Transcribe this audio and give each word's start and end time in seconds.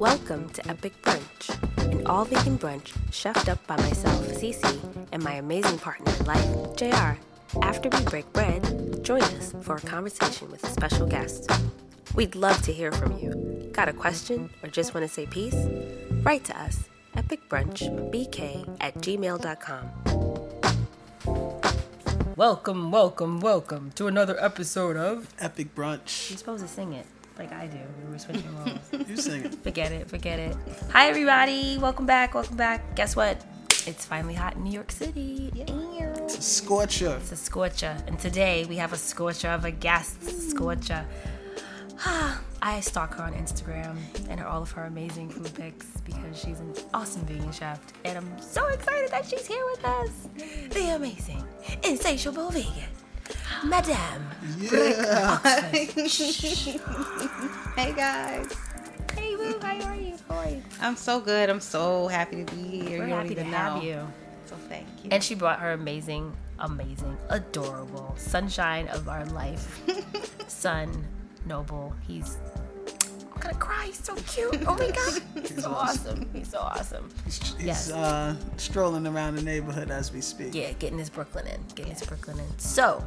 Welcome 0.00 0.48
to 0.54 0.66
Epic 0.66 0.94
Brunch, 1.02 1.92
an 1.92 2.06
all 2.06 2.24
vegan 2.24 2.56
brunch 2.56 2.96
chefed 3.10 3.50
up 3.50 3.66
by 3.66 3.76
myself, 3.76 4.26
Cece, 4.28 5.06
and 5.12 5.22
my 5.22 5.34
amazing 5.34 5.78
partner 5.78 6.10
in 6.18 6.24
life, 6.24 6.74
JR. 6.74 7.18
After 7.60 7.90
we 7.90 8.02
break 8.04 8.32
bread, 8.32 9.04
join 9.04 9.20
us 9.20 9.52
for 9.60 9.76
a 9.76 9.80
conversation 9.82 10.50
with 10.50 10.64
a 10.64 10.68
special 10.68 11.06
guest. 11.06 11.50
We'd 12.14 12.34
love 12.34 12.62
to 12.62 12.72
hear 12.72 12.92
from 12.92 13.18
you. 13.18 13.68
Got 13.74 13.90
a 13.90 13.92
question 13.92 14.48
or 14.62 14.70
just 14.70 14.94
want 14.94 15.06
to 15.06 15.12
say 15.12 15.26
peace? 15.26 15.68
Write 16.22 16.44
to 16.44 16.58
us, 16.58 16.88
epicbrunchbk 17.14 18.78
at 18.80 18.94
gmail.com. 18.94 19.84
Welcome, 22.36 22.90
welcome, 22.90 23.40
welcome 23.40 23.90
to 23.96 24.06
another 24.06 24.42
episode 24.42 24.96
of. 24.96 25.28
Epic 25.38 25.74
brunch. 25.74 26.30
You're 26.30 26.38
supposed 26.38 26.62
to 26.62 26.68
sing 26.68 26.94
it 26.94 27.04
like 27.40 27.52
I 27.52 27.66
do. 27.68 27.78
We 28.04 28.12
were 28.12 28.18
switching 28.18 28.54
roles. 28.58 29.08
You 29.08 29.16
sing 29.16 29.44
it. 29.46 29.54
forget 29.62 29.92
it, 29.92 30.08
forget 30.08 30.38
it. 30.38 30.54
Hi, 30.92 31.08
everybody. 31.08 31.78
Welcome 31.78 32.04
back, 32.04 32.34
welcome 32.34 32.58
back. 32.58 32.94
Guess 32.96 33.16
what? 33.16 33.42
It's 33.86 34.04
finally 34.04 34.34
hot 34.34 34.56
in 34.56 34.64
New 34.64 34.72
York 34.72 34.92
City. 34.92 35.50
It's 35.54 36.36
a 36.36 36.42
Scorcher. 36.42 37.16
It's 37.16 37.32
a 37.32 37.36
scorcher. 37.36 37.96
And 38.06 38.18
today 38.18 38.66
we 38.66 38.76
have 38.76 38.92
a 38.92 38.98
scorcher 38.98 39.48
of 39.48 39.64
a 39.64 39.70
guest 39.70 40.50
scorcher. 40.50 41.06
I 42.62 42.80
stalk 42.80 43.14
her 43.14 43.22
on 43.22 43.32
Instagram 43.32 43.96
and 44.28 44.38
her, 44.38 44.46
all 44.46 44.60
of 44.60 44.70
her 44.72 44.84
amazing 44.84 45.30
food 45.30 45.54
pics 45.54 45.86
because 46.04 46.38
she's 46.38 46.60
an 46.60 46.74
awesome 46.92 47.22
vegan 47.22 47.52
chef. 47.52 47.80
And 48.04 48.18
I'm 48.18 48.40
so 48.42 48.66
excited 48.66 49.10
that 49.12 49.24
she's 49.24 49.46
here 49.46 49.64
with 49.70 49.82
us. 49.82 50.28
The 50.68 50.94
amazing, 50.94 51.42
insatiable 51.84 52.50
vegan, 52.50 52.90
Madame. 53.64 54.28
Yeah. 54.58 55.38
Hey 57.76 57.92
guys, 57.94 58.52
Hey, 59.14 59.36
Boo, 59.36 59.58
how 59.62 59.80
are 59.88 59.94
you? 59.96 60.14
How 60.28 60.36
are 60.38 60.48
you? 60.50 60.62
I'm 60.80 60.96
so 60.96 61.20
good. 61.20 61.48
I'm 61.48 61.60
so 61.60 62.08
happy 62.08 62.44
to 62.44 62.54
be 62.54 62.62
here. 62.62 62.98
We're 62.98 63.04
you 63.04 63.10
don't 63.10 63.22
happy 63.22 63.34
to 63.36 63.40
even 63.40 63.52
have 63.52 63.76
know. 63.76 63.82
you. 63.82 64.06
So 64.44 64.56
thank 64.68 64.86
you. 65.02 65.08
And 65.12 65.22
she 65.24 65.34
brought 65.34 65.60
her 65.60 65.72
amazing, 65.72 66.36
amazing, 66.58 67.16
adorable 67.30 68.14
sunshine 68.18 68.88
of 68.88 69.08
our 69.08 69.24
life, 69.26 69.80
son, 70.48 71.06
Noble. 71.46 71.94
He's. 72.06 72.36
I'm 73.42 73.52
gonna 73.52 73.58
cry. 73.64 73.86
He's 73.86 74.02
so 74.04 74.14
cute. 74.26 74.54
Oh 74.66 74.74
my 74.76 74.90
god. 74.90 75.22
He's 75.48 75.62
so 75.62 75.70
awesome. 75.70 76.28
He's 76.32 76.48
so 76.50 76.58
awesome. 76.58 77.08
He's 77.24 77.54
Yes. 77.58 77.90
uh, 77.90 78.36
strolling 78.58 79.06
around 79.06 79.36
the 79.36 79.42
neighborhood 79.42 79.90
as 79.90 80.12
we 80.12 80.20
speak. 80.20 80.54
Yeah, 80.54 80.72
getting 80.72 80.98
his 80.98 81.08
Brooklyn 81.08 81.46
in. 81.46 81.60
Getting 81.74 81.92
his 81.94 82.02
Brooklyn 82.02 82.38
in. 82.38 82.58
So, 82.58 83.02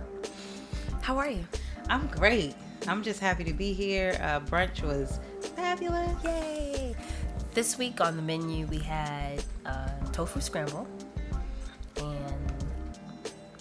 how 1.02 1.17
are 1.17 1.30
you? 1.30 1.45
I'm 1.88 2.08
great. 2.08 2.56
I'm 2.88 3.04
just 3.04 3.20
happy 3.20 3.44
to 3.44 3.54
be 3.54 3.73
here. 3.73 4.17
Uh, 4.22 4.39
brunch 4.39 4.81
was 4.81 5.20
fabulous. 5.56 6.11
Yay! 6.23 6.95
This 7.54 7.78
week 7.78 8.02
on 8.02 8.16
the 8.16 8.22
menu 8.23 8.66
we 8.67 8.80
had 8.80 9.44
uh, 9.67 9.89
tofu 10.11 10.42
scramble 10.42 10.88
and 11.98 12.54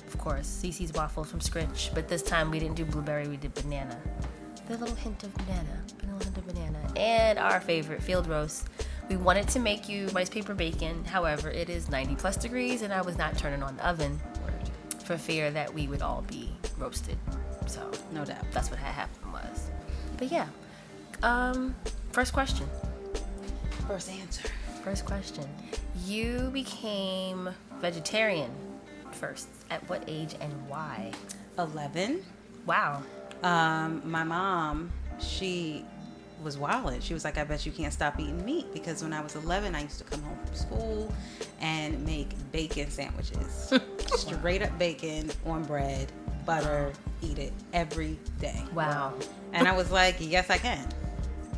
of 0.06 0.16
course 0.18 0.46
Cece's 0.46 0.92
waffles 0.94 1.30
from 1.30 1.40
Scritch. 1.40 1.92
But 1.94 2.08
this 2.08 2.22
time 2.22 2.50
we 2.50 2.58
didn't 2.58 2.76
do 2.76 2.86
blueberry, 2.86 3.28
we 3.28 3.36
did 3.36 3.52
banana. 3.54 4.00
The 4.72 4.78
little 4.78 4.96
hint 4.96 5.22
of 5.22 5.34
banana, 5.34 5.82
a 6.02 6.06
little 6.06 6.18
hint 6.20 6.38
of 6.38 6.46
banana, 6.46 6.78
and 6.96 7.38
our 7.38 7.60
favorite 7.60 8.02
field 8.02 8.26
roast. 8.26 8.68
We 9.10 9.18
wanted 9.18 9.46
to 9.48 9.58
make 9.58 9.86
you 9.86 10.06
rice 10.14 10.30
paper 10.30 10.54
bacon. 10.54 11.04
However, 11.04 11.50
it 11.50 11.68
is 11.68 11.90
90 11.90 12.14
plus 12.14 12.38
degrees, 12.38 12.80
and 12.80 12.90
I 12.90 13.02
was 13.02 13.18
not 13.18 13.36
turning 13.36 13.62
on 13.62 13.76
the 13.76 13.86
oven 13.86 14.18
for 15.04 15.18
fear 15.18 15.50
that 15.50 15.74
we 15.74 15.88
would 15.88 16.00
all 16.00 16.22
be 16.22 16.54
roasted. 16.78 17.18
So 17.66 17.90
No 18.12 18.24
doubt. 18.24 18.50
that's 18.52 18.70
what 18.70 18.78
had 18.78 18.94
happened 18.94 19.34
was. 19.34 19.68
But 20.16 20.32
yeah. 20.32 20.46
Um, 21.22 21.74
first 22.12 22.32
question. 22.32 22.66
First 23.86 24.10
answer. 24.10 24.48
First 24.82 25.04
question. 25.04 25.44
You 26.06 26.48
became 26.50 27.50
vegetarian 27.78 28.50
first. 29.10 29.48
At 29.70 29.86
what 29.90 30.02
age 30.06 30.34
and 30.40 30.50
why? 30.66 31.12
11. 31.58 32.24
Wow. 32.64 33.02
Um, 33.42 34.02
my 34.04 34.24
mom, 34.24 34.90
she 35.18 35.84
was 36.42 36.58
wild. 36.58 37.02
She 37.02 37.14
was 37.14 37.24
like, 37.24 37.38
I 37.38 37.44
bet 37.44 37.64
you 37.64 37.72
can't 37.72 37.92
stop 37.92 38.18
eating 38.18 38.44
meat 38.44 38.72
because 38.72 39.02
when 39.02 39.12
I 39.12 39.20
was 39.20 39.36
11, 39.36 39.74
I 39.74 39.82
used 39.82 39.98
to 39.98 40.04
come 40.04 40.22
home 40.22 40.38
from 40.44 40.54
school 40.54 41.14
and 41.60 42.04
make 42.04 42.30
bacon 42.52 42.90
sandwiches. 42.90 43.72
Straight 44.06 44.62
up 44.62 44.76
bacon 44.78 45.30
on 45.46 45.64
bread, 45.64 46.10
butter, 46.44 46.92
eat 47.22 47.38
it 47.38 47.52
every 47.72 48.18
day. 48.40 48.62
Wow. 48.74 49.14
And 49.52 49.68
I 49.68 49.76
was 49.76 49.90
like, 49.90 50.16
yes, 50.18 50.50
I 50.50 50.58
can. 50.58 50.86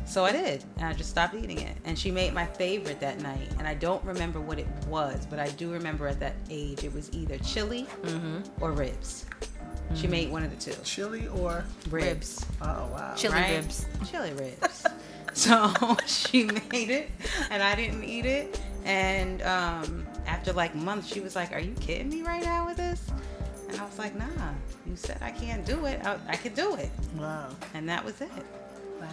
So 0.05 0.23
I 0.23 0.31
did. 0.31 0.63
And 0.77 0.85
I 0.85 0.93
just 0.93 1.09
stopped 1.09 1.33
eating 1.33 1.59
it. 1.59 1.75
And 1.83 1.97
she 1.97 2.11
made 2.11 2.33
my 2.33 2.45
favorite 2.45 2.99
that 2.99 3.19
night. 3.21 3.49
And 3.57 3.67
I 3.67 3.73
don't 3.73 4.03
remember 4.05 4.39
what 4.39 4.59
it 4.59 4.67
was, 4.87 5.25
but 5.25 5.39
I 5.39 5.49
do 5.49 5.71
remember 5.71 6.07
at 6.07 6.19
that 6.19 6.35
age 6.49 6.83
it 6.83 6.93
was 6.93 7.11
either 7.11 7.37
chili 7.39 7.87
or 8.61 8.71
ribs. 8.71 9.25
She 9.95 10.07
made 10.07 10.31
one 10.31 10.43
of 10.43 10.51
the 10.51 10.71
two. 10.71 10.77
Chili 10.83 11.27
or 11.27 11.63
Ribs. 11.89 12.45
oh 12.61 12.65
wow. 12.91 13.13
Chili 13.15 13.33
Right? 13.35 13.55
ribs. 13.57 13.85
Chili 14.09 14.33
ribs. 14.33 14.85
so 15.33 15.71
she 16.05 16.45
made 16.45 16.89
it 16.89 17.09
and 17.49 17.63
I 17.63 17.75
didn't 17.75 18.03
eat 18.03 18.25
it. 18.25 18.59
And 18.83 19.41
um, 19.43 20.05
after 20.27 20.53
like 20.53 20.75
months, 20.75 21.07
she 21.07 21.19
was 21.19 21.35
like, 21.35 21.51
Are 21.53 21.59
you 21.59 21.73
kidding 21.79 22.09
me 22.09 22.21
right 22.23 22.43
now 22.43 22.65
with 22.67 22.77
this? 22.77 23.01
And 23.69 23.79
I 23.79 23.85
was 23.85 23.97
like, 23.97 24.15
Nah, 24.17 24.25
you 24.85 24.95
said 24.95 25.17
I 25.21 25.31
can't 25.31 25.65
do 25.65 25.85
it. 25.85 26.05
I, 26.05 26.17
I 26.27 26.35
could 26.35 26.55
do 26.55 26.75
it. 26.75 26.89
Wow. 27.17 27.49
And 27.73 27.87
that 27.89 28.03
was 28.03 28.19
it. 28.21 28.29
Wow. 28.99 29.07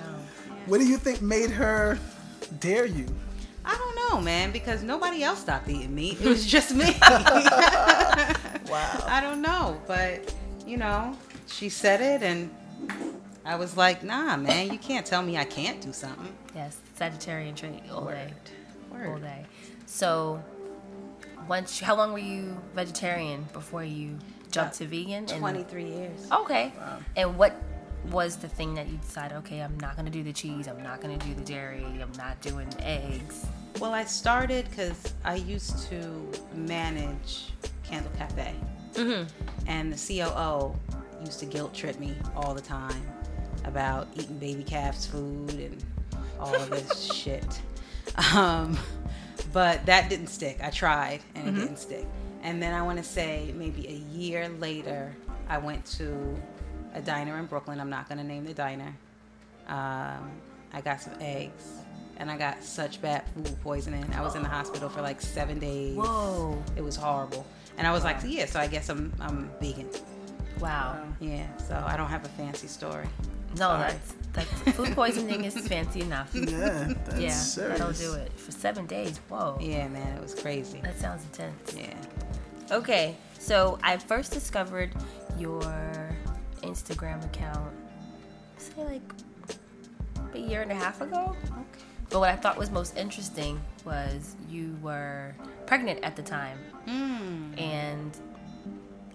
What 0.66 0.78
do 0.78 0.86
you 0.86 0.96
think 0.98 1.22
made 1.22 1.50
her 1.50 1.98
dare 2.60 2.86
you? 2.86 3.06
I 3.64 3.76
don't 3.76 4.10
know, 4.10 4.20
man, 4.20 4.50
because 4.50 4.82
nobody 4.82 5.22
else 5.22 5.38
stopped 5.40 5.68
eating 5.68 5.94
meat. 5.94 6.20
It 6.20 6.26
was 6.28 6.44
just 6.46 6.74
me. 6.74 6.96
Wow. 7.00 7.22
I 9.06 9.20
don't 9.22 9.40
know, 9.42 9.80
but 9.86 10.34
you 10.66 10.76
know, 10.76 11.16
she 11.46 11.68
said 11.68 12.00
it, 12.00 12.22
and 12.22 12.50
I 13.44 13.56
was 13.56 13.76
like, 13.76 14.02
"Nah, 14.02 14.36
man, 14.36 14.70
you 14.72 14.78
can't 14.78 15.04
tell 15.06 15.22
me 15.22 15.36
I 15.36 15.44
can't 15.44 15.80
do 15.80 15.92
something." 15.92 16.32
Yes, 16.54 16.78
Sagittarian 16.98 17.54
trait 17.56 17.82
all 17.90 18.06
day. 18.06 18.32
All 19.06 19.18
day. 19.18 19.46
So, 19.86 20.42
once 21.48 21.80
how 21.80 21.96
long 21.96 22.12
were 22.12 22.18
you 22.18 22.56
vegetarian 22.74 23.46
before 23.52 23.82
you 23.84 24.18
jumped 24.50 24.74
to 24.76 24.86
vegan? 24.86 25.12
And- 25.14 25.28
Twenty-three 25.28 25.86
years. 25.88 26.26
Okay. 26.30 26.72
And 27.16 27.36
what 27.36 27.54
was 28.10 28.36
the 28.36 28.48
thing 28.48 28.74
that 28.74 28.88
you 28.88 28.96
decided, 28.98 29.36
okay, 29.38 29.60
I'm 29.60 29.78
not 29.78 29.94
going 29.94 30.06
to 30.06 30.10
do 30.10 30.24
the 30.24 30.32
cheese, 30.32 30.66
I'm 30.66 30.82
not 30.82 31.00
going 31.00 31.16
to 31.16 31.24
do 31.26 31.34
the 31.34 31.42
dairy, 31.44 31.84
I'm 31.84 32.10
not 32.18 32.40
doing 32.40 32.68
eggs? 32.80 33.46
Well, 33.78 33.92
I 33.92 34.04
started 34.04 34.68
because 34.68 35.14
I 35.24 35.36
used 35.36 35.86
to 35.88 36.28
manage 36.52 37.52
Candle 37.84 38.10
Cafe, 38.18 38.54
Mm-hmm. 38.94 39.24
and 39.66 39.92
the 39.92 39.96
COO 39.96 40.74
used 41.24 41.40
to 41.40 41.46
guilt 41.46 41.74
trip 41.74 41.98
me 41.98 42.14
all 42.36 42.54
the 42.54 42.60
time 42.60 43.02
about 43.64 44.08
eating 44.14 44.38
baby 44.38 44.64
calves 44.64 45.06
food 45.06 45.54
and 45.54 45.84
all 46.38 46.54
of 46.54 46.70
this 46.70 47.04
shit. 47.14 47.60
Um, 48.34 48.76
but 49.52 49.84
that 49.86 50.08
didn't 50.08 50.26
stick. 50.28 50.58
I 50.62 50.70
tried 50.70 51.20
and 51.34 51.48
it 51.48 51.60
didn't 51.60 51.78
stick. 51.78 52.06
And 52.42 52.60
then 52.62 52.74
I 52.74 52.82
want 52.82 52.98
to 52.98 53.04
say 53.04 53.54
maybe 53.56 53.86
a 53.86 54.16
year 54.16 54.48
later, 54.48 55.14
I 55.48 55.58
went 55.58 55.84
to 55.98 56.40
a 56.94 57.00
diner 57.00 57.38
in 57.38 57.46
Brooklyn. 57.46 57.80
I'm 57.80 57.90
not 57.90 58.08
going 58.08 58.18
to 58.18 58.24
name 58.24 58.44
the 58.44 58.54
diner. 58.54 58.94
Um, 59.68 60.30
I 60.72 60.80
got 60.82 61.00
some 61.00 61.14
eggs 61.20 61.82
and 62.22 62.30
I 62.30 62.38
got 62.38 62.62
such 62.62 63.02
bad 63.02 63.24
food 63.34 63.54
poisoning. 63.62 64.06
I 64.14 64.22
was 64.22 64.36
in 64.36 64.42
the 64.42 64.48
hospital 64.48 64.88
for 64.88 65.02
like 65.02 65.20
seven 65.20 65.58
days. 65.58 65.96
Whoa. 65.96 66.56
It 66.76 66.82
was 66.82 66.94
horrible. 66.96 67.44
And 67.76 67.84
I 67.86 67.92
was 67.92 68.04
like, 68.04 68.18
yeah, 68.24 68.46
so 68.46 68.60
I 68.60 68.68
guess 68.68 68.88
I'm 68.88 69.12
I'm 69.20 69.50
vegan. 69.60 69.88
Wow. 70.60 71.02
Yeah, 71.20 71.54
so 71.56 71.82
I 71.84 71.96
don't 71.96 72.08
have 72.08 72.24
a 72.24 72.28
fancy 72.28 72.68
story. 72.68 73.08
No, 73.58 73.66
Sorry. 73.68 73.92
that's 73.92 74.14
that's 74.32 74.76
food 74.76 74.92
poisoning 74.94 75.44
is 75.44 75.54
fancy 75.68 76.00
enough. 76.02 76.30
Yeah, 76.34 76.94
that's 77.04 77.20
yeah, 77.20 77.30
serious. 77.30 77.78
that'll 77.78 77.92
do 77.92 78.14
it 78.14 78.32
for 78.38 78.52
seven 78.52 78.86
days. 78.86 79.18
Whoa, 79.28 79.58
Yeah, 79.60 79.88
man, 79.88 80.16
it 80.16 80.22
was 80.22 80.34
crazy. 80.34 80.80
that 80.82 80.98
sounds 80.98 81.22
intense. 81.24 81.74
Yeah. 81.76 81.94
Okay, 82.76 83.16
so 83.38 83.78
I 83.82 83.96
first 83.98 84.32
discovered 84.32 84.90
your 85.38 85.60
Instagram 86.62 87.22
account, 87.24 87.72
say 88.56 88.84
like 88.84 89.12
a 90.34 90.38
year 90.38 90.62
and 90.62 90.70
a 90.72 90.74
half 90.76 91.00
ago. 91.02 91.34
Okay. 91.46 91.84
But 92.12 92.20
what 92.20 92.28
I 92.30 92.36
thought 92.36 92.58
was 92.58 92.70
most 92.70 92.96
interesting 92.96 93.58
was 93.86 94.36
you 94.48 94.76
were 94.82 95.34
pregnant 95.66 96.00
at 96.04 96.14
the 96.14 96.22
time, 96.22 96.58
Mm. 96.86 97.58
and 97.58 98.16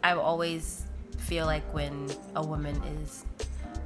I 0.04 0.14
always 0.14 0.84
feel 1.18 1.46
like 1.46 1.72
when 1.74 2.10
a 2.36 2.44
woman 2.44 2.76
is 3.04 3.24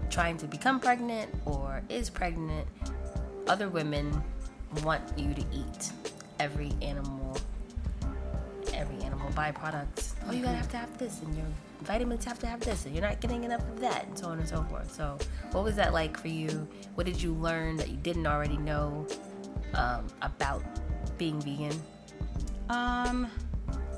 trying 0.10 0.38
to 0.38 0.48
become 0.48 0.80
pregnant 0.80 1.30
or 1.46 1.82
is 1.90 2.10
pregnant, 2.10 2.68
other 3.48 3.68
women 3.68 4.24
want 4.84 5.02
you 5.18 5.34
to 5.34 5.42
eat 5.52 5.92
every 6.40 6.72
animal, 6.82 7.38
every 8.74 8.98
animal 9.04 9.30
byproduct. 9.32 10.14
Oh, 10.28 10.32
you 10.32 10.42
gotta 10.44 10.56
have 10.58 10.70
to 10.72 10.78
have 10.78 10.98
this, 10.98 11.22
and 11.22 11.36
your 11.36 11.46
vitamins 11.84 12.26
have 12.26 12.40
to 12.40 12.48
have 12.48 12.60
this, 12.62 12.86
and 12.86 12.96
you're 12.96 13.04
not 13.08 13.20
getting 13.22 13.44
enough 13.44 13.62
of 13.62 13.80
that, 13.82 14.06
and 14.08 14.18
so 14.18 14.28
on 14.28 14.40
and 14.40 14.48
so 14.48 14.64
forth. 14.64 14.92
So, 14.94 15.18
what 15.52 15.64
was 15.64 15.76
that 15.76 15.94
like 15.94 16.18
for 16.18 16.28
you? 16.28 16.68
What 16.96 17.06
did 17.06 17.22
you 17.22 17.34
learn 17.34 17.78
that 17.78 17.90
you 17.90 17.98
didn't 17.98 18.28
already 18.28 18.58
know? 18.58 19.08
um, 19.74 20.08
about 20.22 20.64
being 21.18 21.40
vegan? 21.42 21.80
Um, 22.70 23.30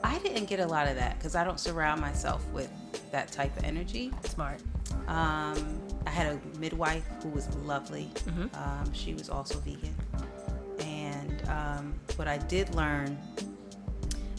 I 0.04 0.20
didn't 0.20 0.46
get 0.46 0.60
a 0.60 0.66
lot 0.68 0.88
of 0.88 0.96
that 0.96 1.18
because 1.18 1.36
I 1.36 1.44
don't 1.44 1.60
surround 1.60 2.02
myself 2.02 2.48
with 2.52 2.70
that 3.12 3.32
type 3.32 3.56
of 3.58 3.64
energy. 3.64 4.12
Smart. 4.26 4.60
Um, 5.08 5.82
I 6.06 6.10
had 6.10 6.28
a 6.28 6.58
midwife 6.60 7.06
who 7.22 7.30
was 7.30 7.54
lovely. 7.58 8.10
Um, 8.54 8.94
she 8.94 9.14
was 9.14 9.30
also 9.30 9.60
vegan. 9.60 9.96
And 10.80 11.50
um, 11.50 11.94
what 12.16 12.28
I 12.28 12.38
did 12.38 12.74
learn, 12.76 13.18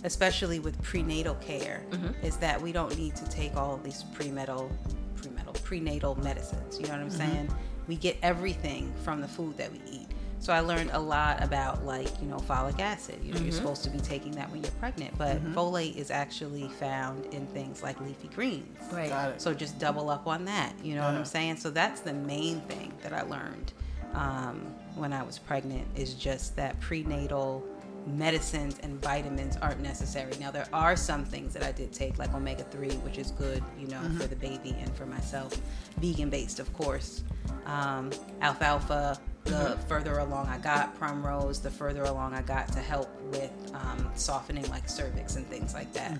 especially 0.05 0.59
with 0.59 0.81
prenatal 0.83 1.35
care, 1.37 1.83
mm-hmm. 1.91 2.25
is 2.25 2.37
that 2.37 2.61
we 2.61 2.73
don't 2.73 2.97
need 2.97 3.17
to 3.17 3.29
take 3.29 3.56
all 3.56 3.79
these 3.79 4.05
prenatal, 4.15 4.71
prenatal, 5.17 5.55
prenatal 5.65 6.15
medicines. 6.23 6.79
You 6.79 6.87
know 6.87 6.93
what 6.93 7.01
I'm 7.01 7.09
mm-hmm. 7.09 7.33
saying? 7.33 7.55
We 7.89 7.97
get 7.97 8.17
everything 8.23 8.93
from 9.03 9.21
the 9.21 9.29
food 9.29 9.56
that 9.56 9.73
we 9.73 9.81
eat. 9.91 10.09
So 10.39 10.53
I 10.53 10.61
learned 10.61 10.91
a 10.93 10.99
lot 10.99 11.43
about 11.43 11.87
like 11.87 12.21
you 12.21 12.29
know 12.29 12.37
folic 12.37 12.79
acid. 12.79 13.19
You 13.23 13.33
know 13.33 13.41
you're 13.41 13.49
mm-hmm. 13.49 13.56
supposed 13.56 13.83
to 13.85 13.91
be 13.91 13.99
taking 13.99 14.33
that 14.33 14.51
when 14.51 14.62
you're 14.62 14.73
pregnant, 14.73 15.17
but 15.17 15.43
folate 15.55 15.97
is 15.97 16.11
actually 16.11 16.69
found 16.69 17.25
in 17.33 17.47
things 17.47 17.83
like 17.83 17.99
leafy 18.03 18.29
greens. 18.29 18.79
Right. 18.93 19.09
Got 19.09 19.31
it. 19.31 19.41
So 19.41 19.55
just 19.55 19.79
double 19.79 20.11
up 20.11 20.27
on 20.27 20.45
that. 20.45 20.75
You 20.83 20.97
know 20.97 21.03
what 21.03 21.15
I'm 21.15 21.25
saying? 21.25 21.57
So 21.57 21.71
that's 21.71 22.03
the 22.03 22.12
main 22.12 22.61
thing 22.62 22.93
that 23.03 23.15
I 23.15 23.23
learned 23.23 23.73
um, 24.12 24.75
when 24.97 25.15
I 25.15 25.23
was 25.23 25.39
pregnant 25.39 25.87
is 25.97 26.12
just 26.12 26.57
that 26.57 26.79
prenatal 26.79 27.67
medicines 28.06 28.79
and 28.83 29.01
vitamins 29.03 29.56
aren't 29.56 29.81
necessary. 29.81 30.33
Now 30.39 30.51
there 30.51 30.69
are 30.73 30.97
some 30.97 31.25
things 31.25 31.55
that 31.55 31.62
I 31.62 31.73
did 31.73 31.93
take, 31.93 32.19
like 32.19 32.35
omega 32.35 32.65
three, 32.65 32.93
which 32.97 33.19
is 33.19 33.31
good, 33.31 33.62
you 33.79 33.87
know, 33.89 34.01
for 34.19 34.27
the 34.27 34.37
baby 34.37 34.77
and 34.79 34.95
for 34.97 35.06
myself. 35.06 35.59
Vegan 35.99 36.31
based, 36.31 36.61
of 36.61 36.73
course. 36.75 37.25
Um, 37.67 38.11
alfalfa. 38.41 39.19
The 39.45 39.79
further 39.89 40.19
along 40.21 40.47
I 40.49 40.56
got, 40.56 40.99
primrose. 40.99 41.61
The 41.61 41.71
further 41.71 42.05
along 42.05 42.33
I 42.33 42.41
got 42.41 42.73
to 42.73 42.79
help 42.79 43.11
with 43.25 43.53
um, 43.75 44.11
softening, 44.15 44.67
like 44.71 44.89
cervix 44.89 45.37
and 45.37 45.47
things 45.47 45.75
like 45.75 45.93
that. 45.93 46.19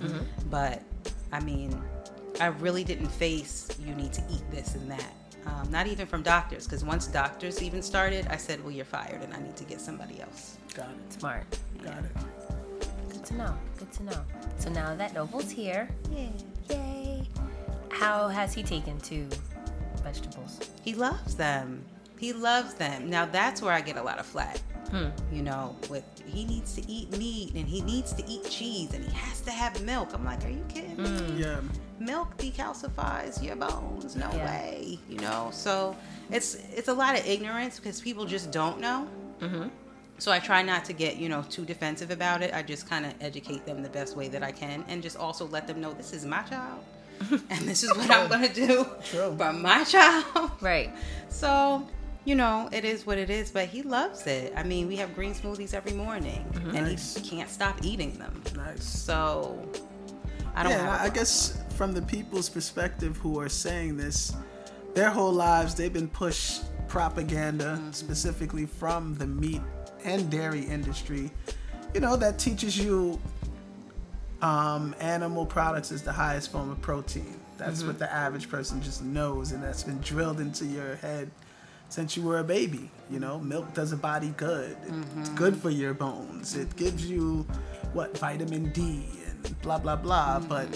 But 0.51 0.83
I 1.33 1.41
mean, 1.41 1.83
I 2.39 2.47
really 2.47 2.85
didn't 2.85 3.09
face 3.09 3.69
you 3.83 3.95
need 3.95 4.13
to 4.13 4.23
eat 4.31 4.43
this 4.51 4.75
and 4.75 4.91
that. 4.91 5.13
Um, 5.46 5.70
not 5.70 5.87
even 5.87 6.06
from 6.06 6.23
doctors, 6.23 6.64
because 6.67 6.85
once 6.85 7.06
doctors 7.06 7.62
even 7.62 7.82
started, 7.82 8.26
I 8.31 8.37
said, 8.37 8.62
"Well, 8.62 8.73
you're 8.73 8.85
fired, 8.85 9.23
and 9.23 9.35
I 9.35 9.38
need 9.41 9.56
to 9.56 9.64
get 9.64 9.81
somebody 9.81 10.20
else." 10.20 10.56
Got 10.75 10.91
it. 10.91 11.12
Smart. 11.12 11.58
Got 11.82 11.99
it. 11.99 12.12
Good 13.11 13.25
to 13.26 13.35
know. 13.37 13.55
Good 13.79 13.93
to 13.93 14.02
know. 14.05 14.25
So 14.58 14.70
now 14.70 14.94
that 14.94 15.12
Noble's 15.14 15.50
here, 15.50 15.88
Yeah. 16.11 16.29
yay! 16.70 17.29
How 17.91 18.29
has 18.29 18.55
he 18.55 18.62
taken 18.62 18.99
to 19.02 19.29
vegetables? 20.02 20.61
He 20.82 20.94
loves 20.94 21.35
them. 21.37 21.85
He 22.19 22.32
loves 22.32 22.75
them. 22.75 23.11
Now 23.11 23.26
that's 23.26 23.61
where 23.62 23.73
I 23.73 23.81
get 23.81 23.96
a 23.96 24.02
lot 24.02 24.19
of 24.19 24.26
flack. 24.26 24.58
Hmm. 24.91 25.09
You 25.35 25.43
know, 25.43 25.77
with 25.91 26.05
he 26.27 26.45
needs 26.45 26.75
to 26.77 26.91
eat 26.91 27.17
meat 27.19 27.55
and 27.55 27.67
he 27.67 27.81
needs 27.83 28.13
to 28.15 28.25
eat 28.31 28.49
cheese 28.51 28.93
and 28.95 29.05
he 29.05 29.13
has 29.15 29.41
to 29.43 29.51
have 29.51 29.81
milk. 29.83 30.11
I'm 30.15 30.25
like, 30.25 30.45
are 30.45 30.49
you 30.51 30.65
kidding? 30.69 31.03
me? 31.03 31.43
Yeah. 31.43 31.61
milk 31.99 32.37
decalcifies 32.39 33.43
your 33.43 33.57
bones 33.57 34.17
no 34.17 34.29
Yeah. 34.35 34.47
way 34.47 34.99
you 35.09 35.17
know 35.19 35.49
so 35.53 35.97
it's 36.31 36.57
it's 36.75 36.89
a 36.89 36.93
lot 36.93 37.17
of 37.19 37.25
ignorance 37.27 37.79
because 37.79 38.01
people 38.01 38.25
just 38.27 38.51
don't 38.51 38.81
know 38.81 39.07
Mm-hmm. 39.41 39.69
so 40.19 40.33
i 40.33 40.39
try 40.41 40.61
not 40.63 40.85
to 40.87 40.93
get 40.93 41.17
you 41.17 41.29
know 41.29 41.43
too 41.49 41.65
defensive 41.65 42.11
about 42.11 42.43
it 42.43 42.53
i 42.53 42.63
just 42.63 42.89
kind 42.89 43.07
of 43.07 43.13
educate 43.21 43.65
them 43.65 43.83
the 43.83 43.89
best 43.91 44.17
way 44.17 44.27
that 44.29 44.43
i 44.43 44.51
can 44.51 44.85
and 44.89 45.03
just 45.05 45.17
also 45.17 45.47
let 45.47 45.67
them 45.69 45.81
know 45.81 45.93
this 45.93 46.13
is 46.13 46.25
my 46.25 46.43
child 46.43 46.83
and 47.31 47.61
this 47.71 47.83
is 47.85 47.91
what 47.97 48.11
i'm 48.11 48.29
gonna 48.29 48.53
do 48.53 48.87
True. 49.05 49.35
for 49.37 49.53
my 49.53 49.85
child 49.85 50.51
Right. 50.61 50.91
so 51.29 51.87
you 52.25 52.35
know 52.35 52.69
it 52.73 52.85
is 52.85 53.06
what 53.06 53.19
it 53.19 53.31
is 53.31 53.50
but 53.50 53.67
he 53.67 53.82
loves 53.82 54.26
it 54.26 54.53
i 54.56 54.62
mean 54.62 54.88
we 54.88 54.97
have 54.97 55.15
green 55.15 55.35
smoothies 55.35 55.75
every 55.75 55.93
morning 55.93 56.44
mm-hmm. 56.53 56.76
and 56.76 56.87
Nice. 56.87 57.17
he 57.17 57.29
can't 57.29 57.50
stop 57.50 57.82
eating 57.82 58.17
them 58.19 58.43
Nice. 58.56 58.85
so 58.85 59.59
i 60.55 60.62
don't 60.62 60.73
yeah, 60.73 60.79
and 60.79 60.88
have 60.88 61.00
a 61.00 61.05
I, 61.05 61.09
guess 61.11 61.62
from 61.75 61.93
the 61.93 62.03
people's 62.03 62.49
perspective 62.49 63.17
who 63.17 63.38
are 63.41 63.49
saying 63.49 63.97
this, 63.97 64.35
their 64.94 65.11
whole 65.11 65.32
lives 65.32 65.75
they've 65.75 65.93
been 65.93 66.09
pushed 66.09 66.62
propaganda 66.88 67.76
mm-hmm. 67.76 67.91
specifically 67.91 68.67
from 68.67 69.15
the 69.17 69.27
meat 69.27 69.61
and 70.05 70.31
dairy 70.31 70.62
industry. 70.62 71.31
You 71.93 72.00
know 72.00 72.17
that 72.17 72.38
teaches 72.38 72.79
you 72.79 73.20
um, 74.43 74.94
animal 75.00 75.47
products 75.47 75.91
is 75.91 76.03
the 76.03 76.12
highest 76.12 76.53
form 76.53 76.70
of 76.70 76.81
protein. 76.81 77.41
That's 77.56 77.82
what 77.82 77.93
mm-hmm. 77.93 77.99
the 77.99 78.12
average 78.12 78.49
person 78.49 78.82
just 78.82 79.03
knows, 79.03 79.53
and 79.53 79.62
that's 79.62 79.85
been 79.85 80.00
drilled 80.00 80.41
into 80.41 80.67
your 80.67 80.97
head 80.97 81.31
since 81.94 82.17
you 82.17 82.25
were 82.25 82.41
a 82.41 82.44
baby. 82.44 82.91
You 83.08 83.20
know, 83.20 83.38
milk 83.38 83.73
does 83.73 83.93
a 83.93 83.96
body 83.96 84.35
good. 84.37 84.76
It's 84.82 84.91
mm-hmm. 84.91 85.35
good 85.37 85.56
for 85.56 85.70
your 85.70 85.94
bones. 85.94 86.56
It 86.56 86.75
gives 86.75 87.08
you 87.08 87.46
what 87.93 88.19
vitamin 88.19 88.73
D 88.73 89.06
and 89.29 89.62
blah 89.62 89.79
blah 89.79 89.94
blah. 89.94 90.38
Mm-hmm. 90.38 90.49
But 90.49 90.69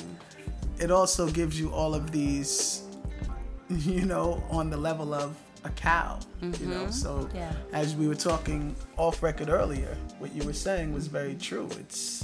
it 0.78 0.92
also 0.92 1.28
gives 1.28 1.58
you 1.58 1.72
all 1.72 1.92
of 1.92 2.12
these, 2.12 2.84
you 3.68 4.04
know, 4.04 4.44
on 4.48 4.70
the 4.70 4.76
level 4.76 5.12
of 5.12 5.36
a 5.64 5.70
cow. 5.70 6.20
You 6.40 6.50
know, 6.50 6.84
mm-hmm. 6.84 6.90
so 6.92 7.28
Yeah. 7.34 7.52
as 7.72 7.96
we 7.96 8.06
were 8.06 8.20
talking 8.30 8.76
off 8.96 9.20
record 9.20 9.48
earlier, 9.48 9.96
what 10.20 10.32
you 10.36 10.44
were 10.44 10.52
saying 10.52 10.94
was 10.94 11.08
very 11.08 11.34
true. 11.34 11.68
It's 11.80 12.22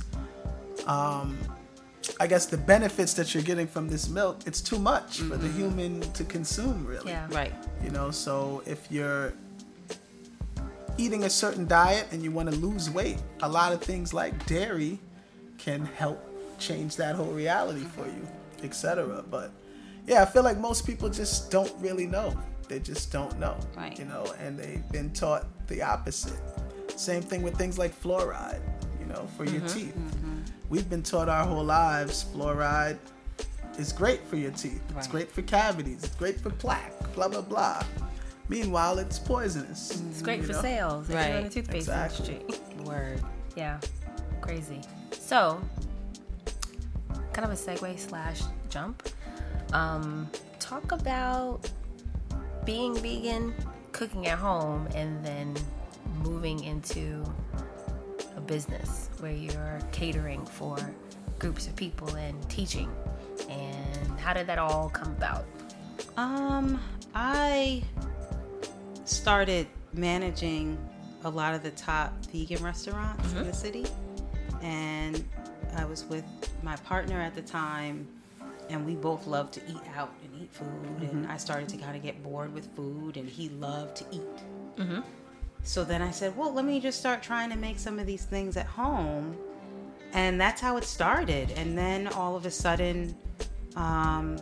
um, 0.87 1.37
I 2.21 2.27
guess 2.27 2.47
the 2.47 2.57
benefits 2.57 3.15
that 3.15 3.35
you're 3.35 3.43
getting 3.43 3.67
from 3.67 3.89
this 3.89 4.09
milk, 4.09 4.41
it's 4.47 4.61
too 4.61 4.79
much 4.79 5.19
for 5.19 5.37
the 5.37 5.49
mm-hmm. 5.49 5.59
human 5.59 6.01
to 6.13 6.25
consume, 6.25 6.87
really. 6.87 7.13
Yeah. 7.13 7.27
right 7.31 7.53
You 7.83 7.91
know, 7.91 8.11
so 8.11 8.63
if 8.67 8.91
you're 8.91 9.33
eating 10.97 11.25
a 11.25 11.31
certain 11.31 11.67
diet 11.67 12.07
and 12.13 12.23
you 12.23 12.31
want 12.31 12.51
to 12.51 12.57
lose 12.57 12.91
weight, 12.91 13.19
a 13.43 13.49
lot 13.49 13.73
of 13.73 13.83
things 13.83 14.15
like 14.15 14.47
dairy 14.47 14.99
can 15.59 15.85
help 15.85 16.21
change 16.59 16.97
that 16.97 17.15
whole 17.15 17.33
reality 17.33 17.81
mm-hmm. 17.81 18.03
for 18.03 18.07
you, 18.07 18.29
etc. 18.63 19.25
But 19.31 19.51
yeah, 20.07 20.23
I 20.23 20.27
feel 20.27 20.43
like 20.43 20.59
most 20.59 20.87
people 20.87 21.09
just 21.09 21.51
don't 21.51 21.73
really 21.81 22.07
know. 22.07 22.37
They 22.69 22.79
just 22.79 23.13
don't 23.13 23.39
know. 23.39 23.57
Right. 23.77 23.99
You 23.99 24.07
know, 24.07 24.35
and 24.41 24.59
they've 24.59 24.89
been 24.91 25.13
taught 25.13 25.47
the 25.69 25.83
opposite. 25.83 26.41
Same 26.97 27.23
thing 27.23 27.43
with 27.43 27.57
things 27.57 27.79
like 27.79 27.99
fluoride, 28.01 28.61
you 29.01 29.07
know, 29.07 29.29
for 29.37 29.45
your 29.45 29.61
mm-hmm. 29.61 29.79
teeth. 29.79 29.97
We've 30.69 30.89
been 30.89 31.03
taught 31.03 31.29
our 31.29 31.45
whole 31.45 31.65
lives 31.65 32.25
fluoride 32.35 32.99
is 33.79 33.93
great 33.93 34.25
for 34.27 34.37
your 34.37 34.53
teeth. 34.53 34.83
It's 34.97 35.07
great 35.07 35.31
for 35.31 35.43
cavities. 35.43 36.05
It's 36.05 36.15
great 36.15 36.41
for 36.41 36.51
plaque. 36.51 37.15
Blah 37.15 37.29
blah 37.29 37.43
blah. 37.43 37.83
Meanwhile, 38.49 38.99
it's 38.99 39.19
poisonous. 39.19 40.03
It's 40.11 40.23
great 40.23 40.45
for 40.45 40.53
know? 40.53 40.61
sales 40.61 41.09
if 41.09 41.15
you're 41.15 41.39
in 41.39 41.45
the 41.45 41.51
toothpaste 41.51 41.89
Exactly. 41.89 42.35
industry. 42.37 42.61
word 42.85 43.23
Yeah, 43.57 43.81
crazy. 44.41 44.81
So, 45.13 45.61
kind 47.33 47.45
of 47.45 47.51
a 47.51 47.55
segue 47.55 47.99
slash 47.99 48.43
jump. 48.69 49.09
Um, 49.73 50.29
talk 50.61 50.93
about 50.93 51.71
being 52.65 52.95
vegan, 52.97 53.55
cooking 53.93 54.27
at 54.27 54.39
home, 54.39 54.89
and 54.95 55.25
then 55.25 55.55
moving 56.23 56.63
into 56.63 57.25
a 57.57 57.63
business 58.47 59.11
where 59.19 59.33
you're 59.33 59.81
catering 59.93 60.45
for 60.45 60.77
groups 61.39 61.67
of 61.67 61.77
people 61.77 62.15
and 62.15 62.49
teaching. 62.49 62.91
And 63.49 64.19
how 64.21 64.33
did 64.33 64.47
that 64.47 64.59
all 64.59 64.89
come 64.91 65.09
about? 65.09 65.45
Um, 66.17 66.81
I 67.15 67.83
started 69.05 69.67
managing 69.93 70.79
a 71.25 71.31
lot 71.31 71.55
of 71.55 71.63
the 71.63 71.71
top 71.73 72.13
vegan 72.27 72.63
restaurants 72.63 73.25
in 73.33 73.39
mm-hmm. 73.39 73.47
the 73.47 73.55
city, 73.55 73.87
and 74.63 75.25
I 75.77 75.85
was 75.85 76.05
with 76.05 76.25
my 76.63 76.77
partner 76.77 77.21
at 77.21 77.35
the 77.35 77.43
time, 77.43 78.07
and 78.69 78.85
we 78.87 78.95
both 78.95 79.27
loved 79.27 79.55
to 79.55 79.61
eat 79.69 79.83
out 79.97 80.13
and 80.23 80.43
eat 80.43 80.53
food. 80.53 80.67
And 81.01 81.25
mm-hmm. 81.25 81.31
I 81.31 81.37
started 81.37 81.69
to 81.71 81.77
kind 81.77 81.97
of 81.97 82.03
get 82.03 82.23
bored 82.23 82.53
with 82.55 82.75
food, 82.77 83.17
and 83.17 83.29
he 83.29 83.49
loved 83.51 83.97
to 83.97 84.05
eat. 84.11 84.77
Mm-hmm. 84.77 85.01
So 85.65 85.83
then 85.83 86.03
I 86.03 86.11
said, 86.11 86.37
well, 86.37 86.53
let 86.53 86.65
me 86.65 86.79
just 86.79 86.99
start 87.01 87.23
trying 87.23 87.51
to 87.51 87.57
make 87.57 87.79
some 87.79 87.99
of 87.99 88.07
these 88.07 88.25
things 88.25 88.57
at 88.57 88.67
home. 88.67 89.37
And 90.13 90.41
that's 90.41 90.61
how 90.61 90.77
it 90.77 90.85
started. 90.85 91.51
And 91.57 91.77
then 91.77 92.07
all 92.09 92.37
of 92.37 92.47
a 92.47 92.51
sudden, 92.51 93.17
um, 93.75 94.37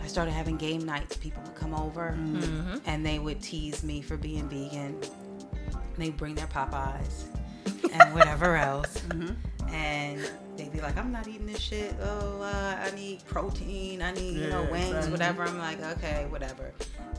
I 0.00 0.06
started 0.06 0.30
having 0.32 0.56
game 0.56 0.84
nights. 0.84 1.16
People 1.16 1.42
would 1.44 1.54
come 1.56 1.74
over 1.74 2.08
and 2.86 3.04
they 3.04 3.18
would 3.18 3.42
tease 3.42 3.82
me 3.82 4.02
for 4.02 4.16
being 4.16 4.48
vegan. 4.48 4.96
They'd 5.98 6.16
bring 6.16 6.34
their 6.34 6.46
Popeyes 6.46 7.24
and 7.92 8.14
whatever 8.14 8.54
else. 8.70 9.02
And 9.72 10.30
they'd 10.56 10.72
be 10.72 10.80
like, 10.80 10.96
I'm 10.96 11.10
not 11.10 11.26
eating 11.26 11.46
this 11.46 11.58
shit. 11.58 11.94
Oh, 12.00 12.40
uh, 12.42 12.76
I 12.80 12.94
need 12.94 13.24
protein. 13.26 14.00
I 14.02 14.12
need, 14.12 14.34
you 14.36 14.48
know, 14.50 14.62
Yeah, 14.62 14.70
wings, 14.70 14.86
exactly. 14.88 15.10
whatever. 15.12 15.42
I'm 15.44 15.58
like, 15.58 15.82
okay, 15.96 16.26
whatever. 16.28 16.72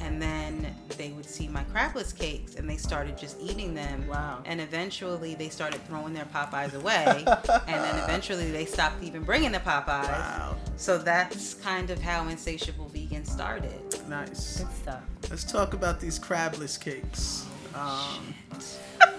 And 0.07 0.21
then 0.21 0.73
they 0.97 1.09
would 1.09 1.25
see 1.25 1.49
my 1.49 1.65
crabless 1.65 2.17
cakes 2.17 2.55
and 2.55 2.69
they 2.69 2.77
started 2.77 3.17
just 3.17 3.35
eating 3.41 3.75
them. 3.75 4.07
Wow. 4.07 4.41
And 4.45 4.61
eventually 4.61 5.35
they 5.35 5.49
started 5.49 5.85
throwing 5.85 6.13
their 6.13 6.23
Popeyes 6.33 6.73
away. 6.73 7.25
and 7.67 7.83
then 7.83 8.01
eventually 8.01 8.49
they 8.49 8.63
stopped 8.63 9.03
even 9.03 9.23
bringing 9.23 9.51
the 9.51 9.59
Popeyes. 9.59 10.07
Wow. 10.07 10.55
So 10.77 10.97
that's 10.97 11.55
kind 11.55 11.89
of 11.89 11.99
how 11.99 12.29
Insatiable 12.29 12.87
Vegan 12.87 13.25
started. 13.25 13.81
Nice. 14.07 14.59
Good 14.59 14.71
stuff. 14.71 15.03
Let's 15.29 15.43
talk 15.43 15.73
about 15.73 15.99
these 15.99 16.17
crabless 16.17 16.79
cakes. 16.79 17.45
Um, 17.75 18.33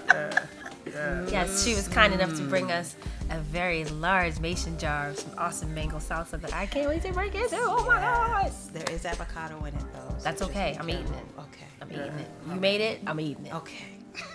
yeah. 0.07 0.47
Yes, 0.87 1.65
she 1.65 1.75
was 1.75 1.89
kind 1.89 2.13
enough 2.15 2.35
to 2.37 2.43
bring 2.43 2.71
us 2.73 2.97
a 3.31 3.39
very 3.41 3.85
large 3.87 4.41
mason 4.41 4.79
jar 4.79 5.11
of 5.11 5.19
some 5.19 5.33
awesome 5.37 5.75
mango 5.75 5.99
salsa 5.99 6.41
that 6.41 6.55
I 6.55 6.67
can't 6.67 6.89
wait 6.89 7.03
to 7.03 7.13
break 7.13 7.35
into. 7.35 7.57
Oh 7.61 7.85
my 7.87 7.97
god! 8.01 8.51
There 8.73 8.95
is 8.95 9.05
avocado 9.05 9.63
in 9.65 9.75
it 9.75 9.85
though. 9.93 10.15
so 10.19 10.25
That's 10.25 10.43
okay. 10.43 10.77
I'm 10.81 10.89
eating 10.89 11.03
it. 11.15 11.25
Okay. 11.39 11.67
I'm 11.83 11.93
eating 11.93 12.19
it. 12.19 12.31
You 12.49 12.55
made 12.55 12.81
it. 12.81 13.01
I'm 13.07 13.21
eating 13.21 13.47
it. 13.47 13.55
Okay. 13.55 13.85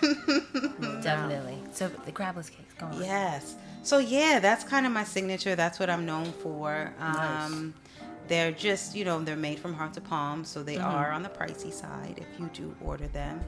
Definitely. 1.02 1.58
So 1.72 1.88
the 1.88 2.12
crabless 2.12 2.50
cakes. 2.50 2.74
Go 2.78 2.86
on. 2.86 3.00
Yes. 3.02 3.56
So 3.82 3.98
yeah, 3.98 4.38
that's 4.40 4.64
kind 4.64 4.86
of 4.86 4.92
my 4.92 5.04
signature. 5.04 5.54
That's 5.56 5.78
what 5.78 5.90
I'm 5.90 6.06
known 6.06 6.32
for. 6.32 6.92
Um, 6.98 7.74
They're 8.28 8.52
just, 8.52 8.96
you 8.96 9.04
know, 9.04 9.20
they're 9.22 9.36
made 9.36 9.58
from 9.58 9.74
heart 9.74 9.92
to 9.94 10.00
palm, 10.00 10.44
so 10.44 10.62
they 10.62 10.78
are 10.78 11.12
on 11.12 11.22
the 11.22 11.28
pricey 11.28 11.70
side 11.70 12.14
if 12.16 12.40
you 12.40 12.48
do 12.54 12.74
order 12.82 13.06
them. 13.08 13.40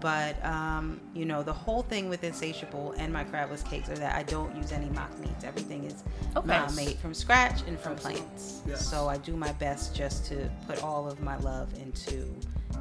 But 0.00 0.44
um, 0.44 1.00
you 1.14 1.24
know, 1.24 1.42
the 1.42 1.52
whole 1.52 1.82
thing 1.82 2.08
with 2.08 2.22
Insatiable 2.22 2.94
and 2.98 3.12
my 3.12 3.24
crabless 3.24 3.64
cakes 3.68 3.88
are 3.88 3.96
that 3.96 4.14
I 4.14 4.22
don't 4.24 4.54
use 4.56 4.72
any 4.72 4.90
mock 4.90 5.18
meats. 5.18 5.42
Everything 5.44 5.84
is 5.84 6.04
Okay. 6.36 6.54
uh, 6.54 6.70
made 6.72 6.98
from 6.98 7.14
scratch 7.14 7.62
and 7.66 7.78
from 7.80 7.96
plants. 7.96 8.60
Yes. 8.66 8.86
So 8.86 9.08
I 9.08 9.16
do 9.16 9.36
my 9.36 9.52
best 9.52 9.94
just 9.94 10.26
to 10.26 10.50
put 10.66 10.82
all 10.82 11.08
of 11.08 11.20
my 11.22 11.36
love 11.38 11.72
into 11.80 12.24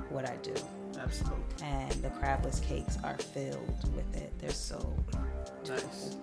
what 0.10 0.30
I 0.30 0.36
do. 0.38 0.54
Absolutely. 1.00 1.44
And 1.64 1.92
the 2.04 2.10
crabless 2.10 2.62
cakes 2.62 2.98
are 3.04 3.18
filled 3.18 3.96
with 3.96 4.16
it. 4.16 4.32
They're 4.40 4.52
so 4.52 4.94
Nice. 5.68 6.18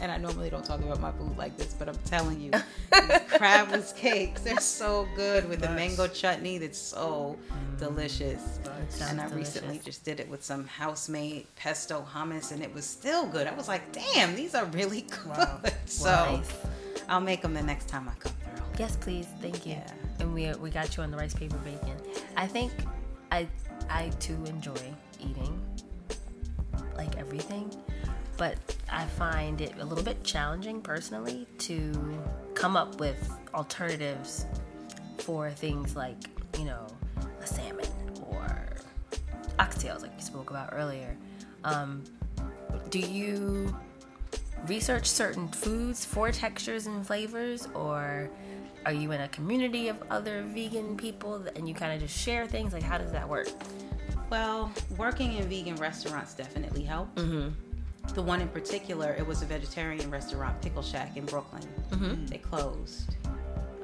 And 0.00 0.12
I 0.12 0.16
normally 0.18 0.50
don't 0.50 0.64
talk 0.64 0.80
about 0.80 1.00
my 1.00 1.12
food 1.12 1.36
like 1.36 1.56
this, 1.56 1.74
but 1.74 1.88
I'm 1.88 1.98
telling 2.04 2.40
you, 2.40 2.50
these 2.50 2.62
crabless 2.92 3.94
cakes, 3.96 4.42
they're 4.42 4.60
so 4.60 5.08
good 5.16 5.48
with 5.48 5.60
the 5.60 5.70
mango 5.70 6.06
chutney 6.06 6.58
mm. 6.58 6.60
that's 6.60 6.78
so 6.78 7.36
delicious. 7.78 8.58
Nice. 8.64 9.00
And 9.10 9.20
I 9.20 9.28
delicious. 9.28 9.54
recently 9.54 9.80
just 9.84 10.04
did 10.04 10.20
it 10.20 10.28
with 10.28 10.44
some 10.44 10.66
house-made 10.66 11.46
pesto 11.56 12.06
hummus, 12.12 12.52
and 12.52 12.62
it 12.62 12.72
was 12.74 12.84
still 12.84 13.26
good. 13.26 13.46
I 13.46 13.54
was 13.54 13.68
like, 13.68 13.92
damn, 13.92 14.34
these 14.34 14.54
are 14.54 14.64
really 14.66 15.02
good. 15.02 15.26
Wow. 15.38 15.60
So 15.86 16.06
Nice. 16.06 16.52
I'll 17.08 17.20
make 17.20 17.42
them 17.42 17.54
the 17.54 17.62
next 17.62 17.88
time 17.88 18.08
I 18.08 18.12
come 18.18 18.32
through. 18.32 18.64
Yes, 18.78 18.96
please. 18.96 19.26
Thank 19.40 19.64
you. 19.66 19.74
Yeah. 19.74 19.86
And 20.18 20.34
we 20.34 20.52
we 20.54 20.70
got 20.70 20.96
you 20.96 21.02
on 21.02 21.10
the 21.10 21.16
rice 21.16 21.34
paper 21.34 21.56
bacon. 21.58 21.96
I 22.36 22.46
think 22.46 22.72
I 23.30 23.46
I 23.88 24.10
too 24.20 24.42
enjoy 24.46 24.76
eating 25.20 25.60
like 26.96 27.16
everything, 27.16 27.70
but 28.36 28.56
I 28.90 29.04
find 29.06 29.60
it 29.60 29.74
a 29.80 29.84
little 29.84 30.04
bit 30.04 30.22
challenging 30.24 30.80
personally 30.80 31.46
to 31.58 31.92
come 32.54 32.76
up 32.76 33.00
with 33.00 33.30
alternatives 33.54 34.46
for 35.18 35.50
things 35.50 35.96
like 35.96 36.16
you 36.58 36.64
know 36.64 36.86
a 37.40 37.46
salmon 37.46 37.86
or 38.30 38.76
oxtails, 39.58 40.02
like 40.02 40.14
we 40.16 40.22
spoke 40.22 40.50
about 40.50 40.70
earlier. 40.72 41.16
Um, 41.64 42.04
do 42.90 42.98
you 42.98 43.74
research 44.66 45.06
certain 45.06 45.48
foods 45.48 46.04
for 46.04 46.30
textures 46.32 46.86
and 46.86 47.06
flavors 47.06 47.68
or 47.74 48.28
are 48.84 48.92
you 48.92 49.12
in 49.12 49.20
a 49.20 49.28
community 49.28 49.88
of 49.88 49.96
other 50.10 50.42
vegan 50.48 50.96
people 50.96 51.44
and 51.54 51.68
you 51.68 51.74
kind 51.74 51.92
of 51.92 52.00
just 52.00 52.16
share 52.18 52.46
things 52.46 52.72
like 52.72 52.82
how 52.82 52.96
does 52.98 53.12
that 53.12 53.28
work 53.28 53.48
Well, 54.30 54.72
working 54.96 55.34
in 55.34 55.48
vegan 55.48 55.76
restaurants 55.76 56.34
definitely 56.34 56.82
helped. 56.82 57.18
The 58.14 58.22
one 58.22 58.40
in 58.40 58.48
particular, 58.48 59.14
it 59.18 59.26
was 59.26 59.42
a 59.42 59.46
vegetarian 59.46 60.10
restaurant, 60.10 60.60
Pickle 60.62 60.82
Shack 60.82 61.16
in 61.16 61.26
Brooklyn. 61.26 61.62
Mm-hmm. 61.90 62.26
They 62.26 62.38
closed. 62.38 63.14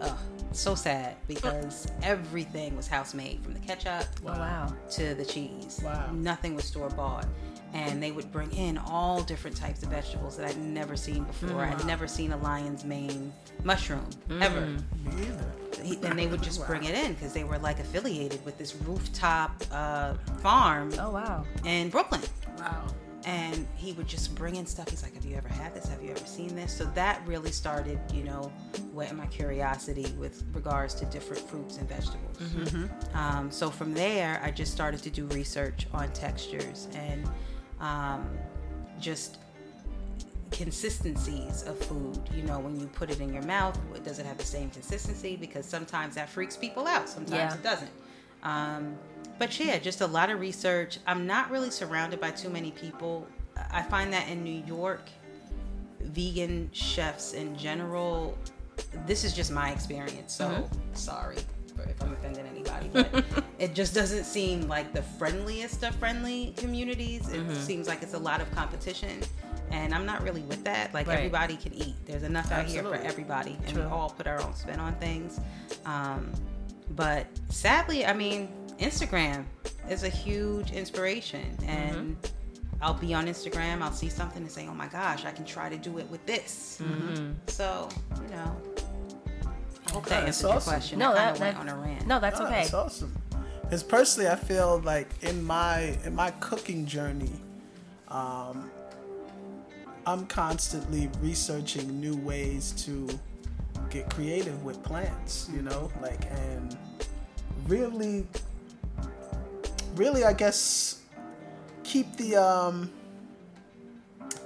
Ugh, 0.00 0.18
so 0.52 0.74
sad 0.74 1.16
because 1.28 1.86
everything 2.02 2.76
was 2.76 2.88
house 2.88 3.14
made 3.14 3.42
from 3.42 3.54
the 3.54 3.60
ketchup 3.60 4.06
wow 4.22 4.72
to 4.90 5.14
the 5.14 5.24
cheese. 5.24 5.80
Wow. 5.84 6.10
Nothing 6.12 6.54
was 6.54 6.64
store 6.64 6.90
bought. 6.90 7.26
And 7.74 8.02
they 8.02 8.12
would 8.12 8.30
bring 8.30 8.52
in 8.52 8.76
all 8.76 9.22
different 9.22 9.56
types 9.56 9.82
of 9.82 9.88
vegetables 9.88 10.36
that 10.36 10.46
I'd 10.46 10.58
never 10.58 10.94
seen 10.94 11.24
before. 11.24 11.62
Mm. 11.62 11.72
I'd 11.74 11.86
never 11.86 12.06
seen 12.06 12.32
a 12.32 12.36
lion's 12.36 12.84
mane 12.84 13.32
mushroom 13.64 14.10
mm. 14.28 14.42
ever 14.42 14.60
Me 14.60 15.98
and 16.02 16.18
they 16.18 16.26
would 16.26 16.42
just 16.42 16.66
bring 16.66 16.84
it 16.84 16.94
in 16.94 17.14
because 17.14 17.32
they 17.32 17.44
were 17.44 17.58
like 17.58 17.78
affiliated 17.78 18.44
with 18.44 18.58
this 18.58 18.74
rooftop 18.76 19.62
uh, 19.72 20.14
farm 20.42 20.92
oh 20.98 21.10
wow 21.10 21.44
in 21.64 21.88
Brooklyn. 21.88 22.20
Wow. 22.58 22.86
And 23.24 23.68
he 23.76 23.92
would 23.92 24.08
just 24.08 24.34
bring 24.34 24.56
in 24.56 24.66
stuff. 24.66 24.88
He's 24.90 25.02
like, 25.02 25.14
"Have 25.14 25.24
you 25.24 25.36
ever 25.36 25.48
had 25.48 25.74
this? 25.74 25.86
Have 25.86 26.02
you 26.02 26.10
ever 26.10 26.26
seen 26.26 26.56
this?" 26.56 26.72
So 26.76 26.84
that 26.94 27.22
really 27.26 27.52
started, 27.52 28.00
you 28.12 28.24
know, 28.24 28.52
whetting 28.92 29.16
my 29.16 29.26
curiosity 29.26 30.12
with 30.18 30.42
regards 30.52 30.94
to 30.96 31.04
different 31.06 31.48
fruits 31.48 31.76
and 31.78 31.88
vegetables. 31.88 32.38
Um, 33.14 33.50
so 33.50 33.70
from 33.70 33.94
there, 33.94 34.40
I 34.42 34.50
just 34.50 34.72
started 34.72 35.02
to 35.04 35.10
do 35.10 35.26
research 35.26 35.86
on 35.92 36.10
textures 36.12 36.88
and 36.94 37.28
um, 37.80 38.28
just 39.00 39.38
consistencies 40.50 41.62
of 41.64 41.78
food. 41.78 42.18
You 42.34 42.42
know, 42.42 42.58
when 42.58 42.78
you 42.78 42.86
put 42.86 43.10
it 43.10 43.20
in 43.20 43.32
your 43.32 43.42
mouth, 43.44 43.78
does 44.04 44.18
it 44.18 44.26
have 44.26 44.38
the 44.38 44.44
same 44.44 44.70
consistency? 44.70 45.36
Because 45.36 45.64
sometimes 45.66 46.14
that 46.16 46.28
freaks 46.28 46.56
people 46.56 46.86
out. 46.86 47.08
Sometimes 47.08 47.32
Yeah. 47.32 47.54
it 47.54 47.62
doesn't. 47.62 47.90
Um, 48.42 48.96
but 49.42 49.58
yeah, 49.58 49.76
just 49.76 50.02
a 50.02 50.06
lot 50.06 50.30
of 50.30 50.38
research. 50.38 51.00
I'm 51.04 51.26
not 51.26 51.50
really 51.50 51.72
surrounded 51.72 52.20
by 52.20 52.30
too 52.30 52.48
many 52.48 52.70
people. 52.70 53.26
I 53.72 53.82
find 53.82 54.12
that 54.12 54.28
in 54.28 54.44
New 54.44 54.62
York, 54.64 55.10
vegan 56.00 56.70
chefs 56.72 57.32
in 57.32 57.56
general, 57.56 58.38
this 59.04 59.24
is 59.24 59.34
just 59.34 59.50
my 59.50 59.72
experience. 59.72 60.32
So 60.32 60.70
sorry 60.92 61.38
if 61.88 62.00
I'm 62.00 62.12
offending 62.12 62.46
anybody, 62.46 62.88
but 62.92 63.24
it 63.58 63.74
just 63.74 63.96
doesn't 63.96 64.22
seem 64.22 64.68
like 64.68 64.92
the 64.92 65.02
friendliest 65.02 65.82
of 65.82 65.92
friendly 65.96 66.54
communities. 66.56 67.28
It 67.32 67.52
seems 67.56 67.88
like 67.88 68.04
it's 68.04 68.14
a 68.14 68.18
lot 68.20 68.40
of 68.40 68.48
competition. 68.52 69.22
And 69.72 69.92
I'm 69.92 70.06
not 70.06 70.22
really 70.22 70.42
with 70.42 70.62
that. 70.62 70.94
Like 70.94 71.08
Right. 71.08 71.16
everybody 71.16 71.56
can 71.56 71.74
eat. 71.74 71.96
There's 72.06 72.22
enough 72.22 72.52
out 72.52 72.66
here 72.66 72.84
for 72.84 72.94
everybody, 72.94 73.58
and 73.66 73.74
True. 73.74 73.82
we 73.82 73.88
all 73.88 74.10
put 74.10 74.28
our 74.28 74.40
own 74.40 74.54
spin 74.54 74.78
on 74.78 74.94
things. 75.00 75.40
Um, 75.84 76.30
but 76.90 77.26
sadly, 77.48 78.06
I 78.06 78.12
mean, 78.12 78.48
Instagram 78.78 79.44
is 79.88 80.02
a 80.04 80.08
huge 80.08 80.70
inspiration, 80.72 81.56
and 81.66 82.16
I'll 82.80 82.94
be 82.94 83.14
on 83.14 83.26
Instagram, 83.26 83.82
I'll 83.82 83.92
see 83.92 84.08
something 84.08 84.42
and 84.42 84.50
say, 84.50 84.66
"Oh 84.68 84.74
my 84.74 84.88
gosh, 84.88 85.24
I 85.24 85.32
can 85.32 85.44
try 85.44 85.68
to 85.68 85.76
do 85.76 85.98
it 85.98 86.08
with 86.10 86.24
this." 86.26 86.80
So 87.48 87.88
you 88.22 88.28
know, 88.34 88.56
I 89.86 89.92
hope 89.92 90.04
that 90.06 90.12
Okay, 90.12 90.14
answers 90.16 90.24
that's 90.24 90.42
your 90.42 90.52
awesome. 90.52 90.72
question. 90.72 90.98
no 90.98 91.10
I 91.10 91.14
that, 91.14 91.34
that 91.36 91.40
went 91.40 91.58
on 91.58 91.68
a 91.68 91.76
rant. 91.76 92.06
no 92.06 92.18
that's 92.20 92.40
Ah, 92.40 92.44
okay 92.46 92.62
That's 92.62 92.74
awesome. 92.74 93.16
Because 93.62 93.82
personally, 93.82 94.28
I 94.28 94.36
feel 94.36 94.80
like 94.84 95.08
in 95.22 95.42
my 95.44 95.96
in 96.04 96.14
my 96.14 96.30
cooking 96.40 96.84
journey, 96.86 97.32
um, 98.08 98.70
I'm 100.06 100.26
constantly 100.26 101.08
researching 101.22 102.00
new 102.00 102.16
ways 102.16 102.72
to 102.84 103.08
get 103.88 104.10
creative 104.10 104.62
with 104.64 104.82
plants. 104.82 105.48
You 105.54 105.62
know, 105.62 105.90
like 106.02 106.20
and 106.30 106.76
really, 107.66 108.26
really, 109.94 110.24
I 110.24 110.32
guess 110.32 111.00
keep 111.84 112.16
the 112.16 112.36
um 112.36 112.90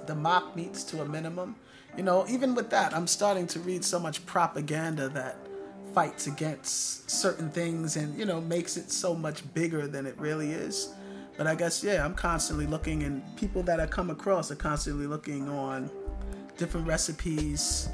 the 0.05 0.15
mock 0.15 0.55
meats 0.55 0.83
to 0.85 1.01
a 1.01 1.05
minimum. 1.05 1.55
You 1.97 2.03
know, 2.03 2.25
even 2.29 2.55
with 2.55 2.69
that, 2.69 2.95
I'm 2.95 3.07
starting 3.07 3.47
to 3.47 3.59
read 3.59 3.83
so 3.83 3.99
much 3.99 4.25
propaganda 4.25 5.09
that 5.09 5.35
fights 5.93 6.27
against 6.27 7.09
certain 7.09 7.49
things 7.49 7.97
and, 7.97 8.17
you 8.17 8.25
know, 8.25 8.39
makes 8.39 8.77
it 8.77 8.91
so 8.91 9.15
much 9.15 9.41
bigger 9.53 9.87
than 9.87 10.05
it 10.05 10.15
really 10.19 10.51
is. 10.51 10.93
But 11.37 11.47
I 11.47 11.55
guess, 11.55 11.83
yeah, 11.83 12.05
I'm 12.05 12.13
constantly 12.13 12.67
looking, 12.67 13.03
and 13.03 13.23
people 13.35 13.63
that 13.63 13.79
I 13.79 13.87
come 13.87 14.09
across 14.09 14.51
are 14.51 14.55
constantly 14.55 15.07
looking 15.07 15.49
on 15.49 15.89
different 16.57 16.87
recipes, 16.87 17.89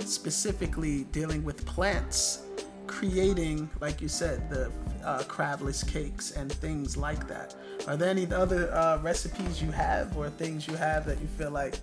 specifically 0.00 1.04
dealing 1.04 1.44
with 1.44 1.64
plants, 1.66 2.42
creating, 2.90 3.70
like 3.80 4.00
you 4.02 4.08
said, 4.08 4.50
the 4.50 4.70
uh, 5.04 5.20
crabless 5.22 5.86
cakes 5.86 6.32
and 6.32 6.50
things 6.52 6.96
like 6.96 7.28
that. 7.28 7.54
Are 7.86 7.96
there 7.96 8.10
any 8.10 8.26
other 8.32 8.72
uh, 8.74 8.98
recipes 8.98 9.62
you 9.62 9.70
have 9.70 10.16
or 10.16 10.28
things 10.28 10.66
you 10.66 10.74
have 10.74 11.06
that 11.06 11.20
you 11.20 11.28
feel 11.38 11.52
like 11.52 11.76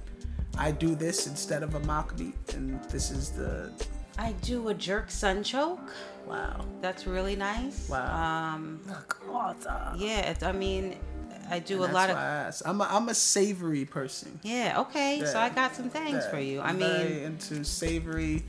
I 0.57 0.71
do 0.71 0.95
this 0.95 1.25
instead 1.25 1.63
of 1.63 1.75
a 1.75 1.79
mock 1.81 2.19
meat, 2.19 2.35
and 2.55 2.83
this 2.89 3.09
is 3.09 3.29
the 3.31 3.71
I 4.19 4.33
do 4.41 4.67
a 4.69 4.73
jerk 4.73 5.07
sunchoke. 5.09 5.79
wow, 6.27 6.65
That's 6.81 7.07
really 7.07 7.35
nice. 7.35 7.87
Wow. 7.87 8.53
Um, 8.55 8.79
Look, 8.87 9.21
awesome. 9.31 9.95
yeah, 9.99 10.31
it, 10.31 10.43
I 10.43 10.51
mean, 10.51 10.97
I 11.49 11.59
do 11.59 11.77
a 11.77 11.81
That's 11.81 11.93
lot 11.93 12.09
why 12.09 12.13
of. 12.13 12.17
I 12.17 12.25
asked. 12.47 12.63
I'm 12.65 12.81
a, 12.81 12.87
I'm 12.89 13.07
a 13.09 13.13
savory 13.13 13.85
person. 13.85 14.39
Yeah. 14.43 14.81
Okay. 14.81 15.21
So 15.23 15.39
I 15.39 15.49
got 15.49 15.73
some 15.75 15.89
things 15.89 16.23
Yeah, 16.25 16.29
for 16.31 16.39
you. 16.39 16.59
I 16.59 16.69
I'm 16.69 16.79
mean, 16.79 16.89
very 16.89 17.23
into 17.23 17.63
savory. 17.63 18.43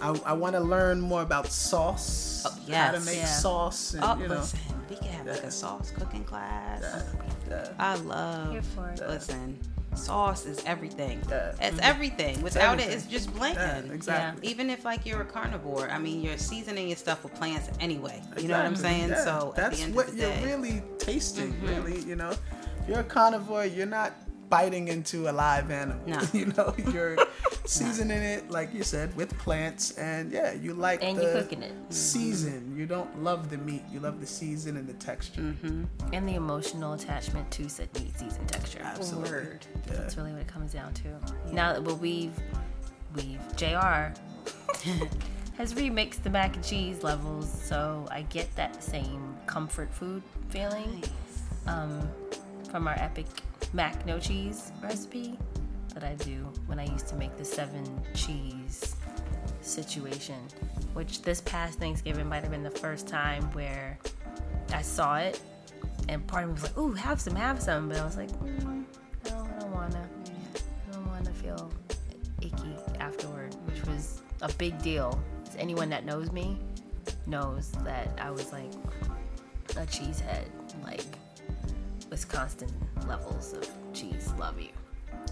I, 0.00 0.08
I 0.26 0.32
want 0.34 0.54
to 0.54 0.60
learn 0.60 1.00
more 1.00 1.22
about 1.22 1.46
sauce, 1.46 2.44
Oh, 2.46 2.72
how 2.72 2.92
to 2.92 3.00
make 3.00 3.16
Yeah. 3.16 3.24
sauce, 3.26 3.94
and 3.94 4.04
oh, 4.04 4.16
you 4.18 4.28
know. 4.28 4.34
listen, 4.36 4.60
we 4.90 4.96
can 4.96 5.06
have 5.08 5.26
like 5.26 5.42
a 5.42 5.50
sauce 5.50 5.90
cooking 5.90 6.24
class. 6.24 6.80
Yeah, 6.82 7.02
yeah. 7.48 7.68
I 7.78 7.94
love. 7.96 8.52
Here 8.52 8.62
for 8.62 8.90
it. 8.90 9.00
Listen, 9.08 9.58
sauce 9.94 10.44
is 10.46 10.62
everything. 10.66 11.20
Yeah. 11.28 11.54
It's 11.60 11.78
everything. 11.80 12.42
Without 12.42 12.74
everything. 12.74 12.92
it, 12.92 12.94
it's 12.96 13.06
just 13.06 13.34
bland. 13.34 13.56
Yeah, 13.88 13.92
exactly. 13.94 14.46
Even 14.48 14.70
if 14.70 14.84
like 14.84 15.06
you're 15.06 15.22
a 15.22 15.24
carnivore, 15.24 15.88
I 15.90 15.98
mean, 15.98 16.20
you're 16.22 16.38
seasoning 16.38 16.88
your 16.88 16.96
stuff 16.96 17.24
with 17.24 17.34
plants 17.34 17.70
anyway. 17.80 18.22
You 18.38 18.48
know 18.48 18.56
what 18.58 18.66
I'm 18.66 18.76
saying? 18.76 19.08
Yeah. 19.08 19.24
So 19.24 19.54
at 19.56 19.62
that's 19.64 19.78
the 19.78 19.84
end 19.84 19.94
what 19.94 20.08
of 20.08 20.14
the 20.16 20.20
you're 20.22 20.30
day, 20.30 20.36
Mm-hmm. 20.36 20.46
really 20.62 20.82
tasting. 20.98 21.54
Really, 21.62 22.00
you 22.02 22.14
know, 22.16 22.30
if 22.30 22.40
you're 22.88 23.00
a 23.00 23.04
carnivore, 23.04 23.64
you're 23.64 23.86
not 23.86 24.12
biting 24.48 24.86
into 24.88 25.28
a 25.28 25.32
live 25.32 25.70
animal. 25.72 26.00
No. 26.06 26.20
you 26.32 26.46
know, 26.46 26.74
you're 26.92 27.16
seasoning 27.66 28.22
it 28.22 28.50
like 28.50 28.72
you 28.72 28.82
said 28.82 29.14
with 29.16 29.36
plants, 29.38 29.92
and 29.98 30.30
yeah, 30.32 30.52
you 30.52 30.74
like 30.74 31.02
And 31.02 31.16
the 31.18 31.22
you're 31.22 31.32
cooking 31.42 31.62
it. 31.62 31.72
season. 31.90 32.74
You 32.76 32.86
don't 32.86 33.22
love 33.22 33.50
the 33.50 33.58
meat. 33.58 33.82
You 33.92 34.00
love 34.00 34.20
the 34.20 34.26
season 34.26 34.76
and 34.76 34.86
the 34.88 34.94
texture. 34.94 35.40
Mm-hmm. 35.42 35.84
And 36.12 36.28
the 36.28 36.34
emotional 36.34 36.92
attachment 36.94 37.50
to 37.52 37.68
said 37.68 37.88
meat 37.94 38.16
season 38.18 38.46
texture. 38.46 38.80
Absolutely. 38.82 39.30
Word. 39.30 39.66
Yeah. 39.86 39.94
That's 39.94 40.16
really 40.16 40.32
what 40.32 40.42
it 40.42 40.48
comes 40.48 40.72
down 40.72 40.92
to. 40.94 41.08
Now, 41.52 41.80
but 41.80 41.98
we've, 41.98 42.32
we've, 43.14 43.40
JR 43.56 44.12
has 45.56 45.74
remixed 45.74 46.22
the 46.22 46.30
mac 46.30 46.54
and 46.56 46.64
cheese 46.64 47.02
levels, 47.02 47.50
so 47.50 48.06
I 48.10 48.22
get 48.22 48.54
that 48.56 48.82
same 48.82 49.34
comfort 49.46 49.92
food 49.92 50.22
feeling 50.50 51.02
um, 51.66 52.08
from 52.70 52.86
our 52.88 52.94
epic 52.98 53.26
mac 53.72 54.06
no 54.06 54.18
cheese 54.18 54.70
recipe 54.82 55.36
that 55.96 56.04
I 56.04 56.14
do 56.16 56.52
when 56.66 56.78
I 56.78 56.84
used 56.84 57.08
to 57.08 57.16
make 57.16 57.38
the 57.38 57.44
seven 57.44 58.02
cheese 58.12 58.96
situation, 59.62 60.36
which 60.92 61.22
this 61.22 61.40
past 61.40 61.78
Thanksgiving 61.78 62.28
might 62.28 62.42
have 62.42 62.50
been 62.50 62.62
the 62.62 62.70
first 62.70 63.08
time 63.08 63.44
where 63.52 63.98
I 64.74 64.82
saw 64.82 65.16
it, 65.16 65.40
and 66.10 66.24
part 66.26 66.44
of 66.44 66.50
me 66.50 66.52
was 66.52 66.64
like, 66.64 66.76
"Ooh, 66.76 66.92
have 66.92 67.18
some, 67.18 67.34
have 67.34 67.62
some," 67.62 67.88
but 67.88 67.96
I 67.96 68.04
was 68.04 68.18
like, 68.18 68.28
mm, 68.28 68.84
"No, 69.24 69.48
I 69.56 69.58
don't 69.58 69.72
wanna. 69.72 70.06
I 70.54 70.92
don't 70.92 71.06
wanna 71.06 71.32
feel 71.32 71.72
icky 72.42 72.76
afterward," 73.00 73.54
which 73.64 73.82
was 73.86 74.20
a 74.42 74.52
big 74.52 74.78
deal. 74.82 75.18
Anyone 75.56 75.88
that 75.88 76.04
knows 76.04 76.30
me 76.30 76.60
knows 77.26 77.70
that 77.84 78.08
I 78.20 78.30
was 78.30 78.52
like 78.52 78.70
a 79.70 79.86
cheesehead, 79.86 80.44
like 80.84 81.06
with 82.10 82.28
constant 82.28 82.72
levels 83.08 83.54
of 83.54 83.66
cheese. 83.94 84.30
Love 84.38 84.60
you. 84.60 84.68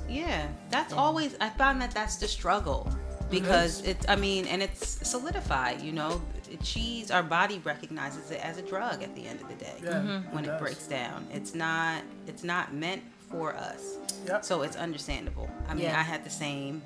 Yeah, 0.09 0.47
that's 0.71 0.93
always. 0.93 1.37
I 1.41 1.49
found 1.51 1.81
that 1.83 1.93
that's 1.93 2.17
the 2.17 2.29
struggle 2.29 2.89
because 3.31 3.83
it's. 3.83 4.07
I 4.09 4.17
mean, 4.17 4.47
and 4.47 4.63
it's 4.63 5.09
solidified. 5.09 5.81
You 5.83 5.93
know, 5.93 6.21
cheese. 6.63 7.11
Our 7.11 7.23
body 7.23 7.61
recognizes 7.65 8.31
it 8.31 8.45
as 8.45 8.59
a 8.59 8.63
drug 8.63 9.03
at 9.03 9.15
the 9.15 9.27
end 9.27 9.41
of 9.41 9.49
the 9.49 9.55
day 9.55 9.75
Yeah, 9.83 9.91
mm-hmm. 9.93 10.35
when 10.35 10.45
it 10.45 10.51
it, 10.51 10.59
breaks 10.61 10.87
down. 10.87 11.27
It's 11.33 11.55
not. 11.55 12.03
It's 12.27 12.45
not 12.45 12.75
meant 12.75 13.03
for 13.31 13.55
us. 13.55 13.97
Yep. 14.27 14.45
So 14.45 14.63
it's 14.63 14.77
understandable. 14.77 15.51
I 15.69 15.75
mean, 15.75 15.85
Yeah. 15.85 15.99
I 15.99 16.03
had 16.03 16.25
the 16.25 16.31
same 16.31 16.83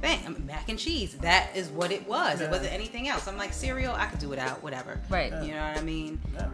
thing. 0.00 0.18
I 0.26 0.28
mean, 0.30 0.46
mac 0.46 0.68
and 0.68 0.78
cheese. 0.78 1.14
That 1.18 1.54
is 1.54 1.68
what 1.68 1.92
it 1.92 2.06
was. 2.08 2.40
Yeah. 2.40 2.46
It 2.46 2.50
wasn't 2.50 2.72
anything 2.72 3.08
else. 3.08 3.28
I'm 3.28 3.36
like 3.36 3.52
cereal. 3.52 3.94
I 3.94 4.06
could 4.06 4.18
do 4.18 4.28
without. 4.28 4.62
Whatever. 4.62 5.00
Right. 5.08 5.32
You 5.44 5.52
know 5.54 5.62
what 5.68 5.78
I 5.78 5.82
mean? 5.82 6.20
Yeah. 6.34 6.48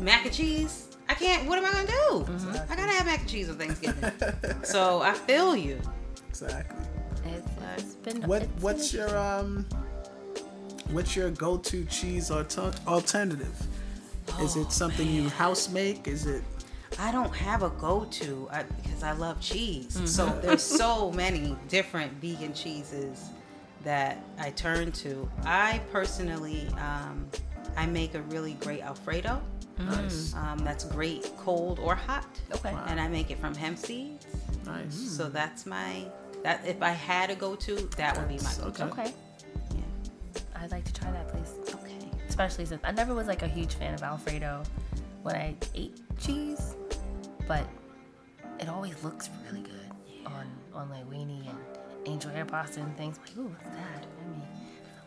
mac 0.00 0.24
and 0.24 0.34
cheese. 0.34 0.88
I 1.10 1.14
can't. 1.14 1.48
What 1.48 1.58
am 1.58 1.64
I 1.64 1.72
gonna 1.72 1.88
do? 1.88 2.62
I 2.70 2.76
gotta 2.76 2.92
have 2.92 3.04
mac 3.04 3.18
and 3.18 3.28
cheese 3.28 3.50
on 3.50 3.56
Thanksgiving. 3.56 4.12
so 4.62 5.02
I 5.02 5.12
feel 5.12 5.56
you. 5.56 5.80
Exactly. 6.28 6.86
It's, 7.24 7.48
it's 7.76 7.94
been 7.96 8.22
What 8.28 8.42
it's 8.42 8.52
been 8.52 8.62
what's 8.62 8.92
your 8.94 9.18
um 9.18 9.66
what's 10.92 11.16
your 11.16 11.30
go-to 11.32 11.84
cheese 11.86 12.30
alter- 12.30 12.72
alternative? 12.86 13.60
Is 14.40 14.56
Oh, 14.56 14.60
it 14.60 14.70
something 14.70 15.08
you 15.10 15.28
house 15.28 15.68
make? 15.68 16.06
Is 16.06 16.26
it 16.26 16.44
I 16.96 17.10
don't 17.10 17.34
have 17.34 17.64
a 17.64 17.70
go-to 17.70 18.48
I, 18.52 18.62
because 18.62 19.02
I 19.02 19.10
love 19.10 19.40
cheese. 19.40 19.96
Mm-hmm. 19.96 20.06
So 20.06 20.26
there's 20.40 20.62
so 20.62 21.10
many 21.10 21.56
different 21.66 22.12
vegan 22.20 22.54
cheeses 22.54 23.30
that 23.82 24.22
I 24.38 24.50
turn 24.50 24.92
to. 24.92 25.28
I 25.44 25.80
personally, 25.90 26.68
um, 26.78 27.26
I 27.76 27.86
make 27.86 28.14
a 28.14 28.22
really 28.22 28.52
great 28.54 28.82
Alfredo. 28.82 29.42
Nice? 29.86 30.34
Mm. 30.34 30.42
Um, 30.42 30.58
that's 30.58 30.84
great 30.84 31.30
cold 31.38 31.78
or 31.78 31.94
hot. 31.94 32.26
Okay. 32.54 32.72
Wow. 32.72 32.84
And 32.88 33.00
I 33.00 33.08
make 33.08 33.30
it 33.30 33.38
from 33.40 33.54
hemp 33.54 33.78
seeds. 33.78 34.26
Nice. 34.66 34.94
Mm. 34.94 35.08
So 35.08 35.28
that's 35.28 35.66
my 35.66 36.04
that. 36.42 36.66
If 36.66 36.82
I 36.82 36.90
had 36.90 37.30
a 37.30 37.34
go-to, 37.34 37.76
that 37.96 38.16
would 38.18 38.28
be 38.28 38.38
my 38.38 38.52
go-to. 38.60 38.84
okay. 38.84 39.02
Okay. 39.02 39.14
Yeah. 39.74 39.82
I'd 40.56 40.70
like 40.70 40.84
to 40.84 40.92
try 40.92 41.10
that, 41.10 41.28
please. 41.28 41.54
Okay. 41.74 42.10
Especially 42.28 42.64
since 42.64 42.80
I 42.84 42.92
never 42.92 43.14
was 43.14 43.26
like 43.26 43.42
a 43.42 43.48
huge 43.48 43.74
fan 43.74 43.94
of 43.94 44.02
Alfredo 44.02 44.62
when 45.22 45.36
I 45.36 45.54
ate 45.74 46.00
cheese, 46.18 46.74
but 47.46 47.66
it 48.58 48.68
always 48.68 49.02
looks 49.02 49.30
really 49.46 49.62
good 49.62 50.26
on 50.26 50.46
on 50.74 50.90
like 50.90 51.08
weenie 51.10 51.48
and 51.48 51.58
angel 52.06 52.30
hair 52.30 52.44
pasta 52.44 52.80
and 52.80 52.96
things. 52.96 53.18
I'm 53.18 53.24
like, 53.24 53.38
ooh, 53.38 53.54
what's 53.54 53.76
that? 53.76 54.06
I 54.06 54.30
mean, 54.30 54.42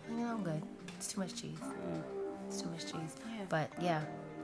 you 0.09 0.25
know, 0.25 0.31
I'm 0.31 0.43
good. 0.43 0.62
It's 0.97 1.07
too 1.13 1.19
much 1.21 1.36
cheese. 1.36 1.57
Mm. 1.62 2.01
It's 2.47 2.62
too 2.62 2.69
much 2.69 2.86
cheese. 2.86 3.15
Yeah. 3.25 3.45
But 3.49 3.69
yeah, 3.81 4.01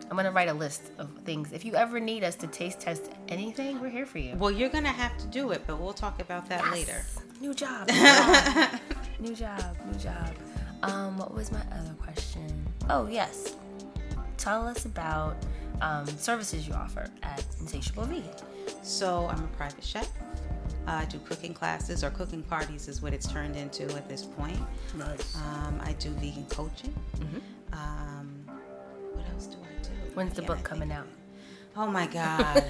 I'm 0.09 0.15
gonna 0.15 0.31
write 0.31 0.49
a 0.49 0.53
list 0.53 0.91
of 0.97 1.09
things. 1.23 1.51
If 1.53 1.63
you 1.63 1.75
ever 1.75 1.99
need 1.99 2.23
us 2.23 2.35
to 2.37 2.47
taste 2.47 2.79
test 2.79 3.11
anything, 3.27 3.79
we're 3.79 3.89
here 3.89 4.05
for 4.05 4.17
you. 4.17 4.35
Well, 4.35 4.51
you're 4.51 4.69
gonna 4.69 4.89
have 4.89 5.17
to 5.19 5.27
do 5.27 5.51
it, 5.51 5.61
but 5.67 5.79
we'll 5.79 5.93
talk 5.93 6.19
about 6.21 6.49
that 6.49 6.71
later. 6.71 6.93
Yes. 6.93 7.17
New 7.39 7.53
job. 7.53 7.87
New 7.87 7.95
job. 8.03 8.79
new 9.19 9.35
job. 9.35 9.77
New 9.85 9.99
job. 9.99 10.33
Um, 10.83 11.17
what 11.17 11.33
was 11.33 11.51
my 11.51 11.61
other 11.73 11.93
question? 12.01 12.65
Oh 12.89 13.07
yes. 13.07 13.55
Tell 14.37 14.67
us 14.67 14.85
about 14.85 15.35
um, 15.81 16.07
services 16.07 16.67
you 16.67 16.73
offer 16.73 17.07
at 17.23 17.45
Insatiable 17.59 18.03
Vegan. 18.05 18.29
So 18.81 19.27
I'm 19.29 19.43
a 19.43 19.47
private 19.57 19.83
chef. 19.83 20.09
I 20.87 21.05
do 21.05 21.19
cooking 21.19 21.53
classes 21.53 22.03
or 22.03 22.09
cooking 22.09 22.41
parties 22.41 22.87
is 22.87 23.01
what 23.01 23.13
it's 23.13 23.27
turned 23.31 23.55
into 23.55 23.83
at 23.95 24.09
this 24.09 24.25
point. 24.25 24.59
Nice. 24.97 25.35
Um, 25.35 25.79
I 25.83 25.93
do 25.93 26.09
vegan 26.11 26.45
coaching. 26.49 26.93
Um, 27.73 28.43
what 29.13 29.25
else 29.33 29.45
do 29.47 29.57
I 29.57 29.78
do? 29.78 29.78
When's 30.13 30.33
the 30.33 30.41
Yeah, 30.41 30.47
book 30.47 30.63
coming 30.63 30.91
out? 30.91 31.07
Oh 31.77 31.87
my 31.87 32.07
god, 32.19 32.63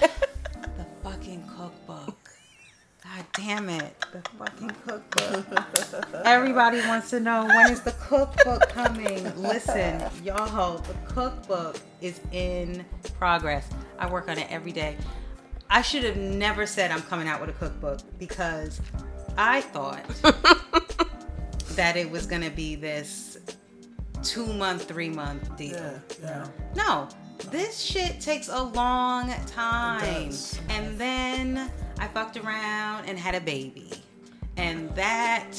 the 0.78 0.86
fucking 1.04 1.44
cookbook. 1.58 2.16
God 3.04 3.26
damn 3.34 3.70
it, 3.70 3.96
the 4.12 4.22
fucking 4.38 4.72
cookbook. 4.86 5.46
Everybody 6.26 6.80
wants 6.82 7.10
to 7.12 7.20
know 7.20 7.46
when 7.46 7.72
is 7.72 7.82
the 7.82 7.94
cookbook 7.94 8.70
coming. 8.70 9.24
Listen, 9.42 10.04
y'all, 10.24 10.78
the 10.80 10.94
cookbook 11.14 11.78
is 12.02 12.20
in 12.32 12.86
progress. 13.18 13.68
I 13.98 14.10
work 14.10 14.28
on 14.30 14.38
it 14.38 14.48
every 14.52 14.72
day. 14.74 14.98
I 15.70 15.82
should 15.82 16.04
have 16.04 16.18
never 16.18 16.66
said 16.66 16.92
I'm 16.92 17.02
coming 17.04 17.28
out 17.28 17.40
with 17.42 17.50
a 17.50 17.54
cookbook 17.54 18.00
because 18.20 18.82
I 19.38 19.62
thought 19.62 20.06
that 21.76 21.96
it 21.96 22.10
was 22.12 22.26
gonna 22.26 22.50
be 22.50 22.76
this 22.76 23.38
two 24.24 24.52
month, 24.54 24.84
three 24.88 25.10
month 25.10 25.56
deal. 25.58 25.78
yeah, 25.78 26.00
yeah. 26.22 26.48
No, 26.76 27.08
this 27.52 27.80
shit 27.80 28.20
takes 28.20 28.50
a 28.50 28.62
long 28.62 29.34
time. 29.48 30.34
And 30.70 30.98
then 30.98 31.72
I 31.98 32.08
fucked 32.08 32.38
around 32.38 33.06
and 33.06 33.18
had 33.18 33.36
a 33.36 33.42
baby. 33.42 33.92
And 34.58 34.94
that 34.96 35.52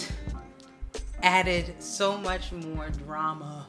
added 1.22 1.74
so 1.78 2.16
much 2.16 2.52
more 2.52 2.90
drama 2.90 3.66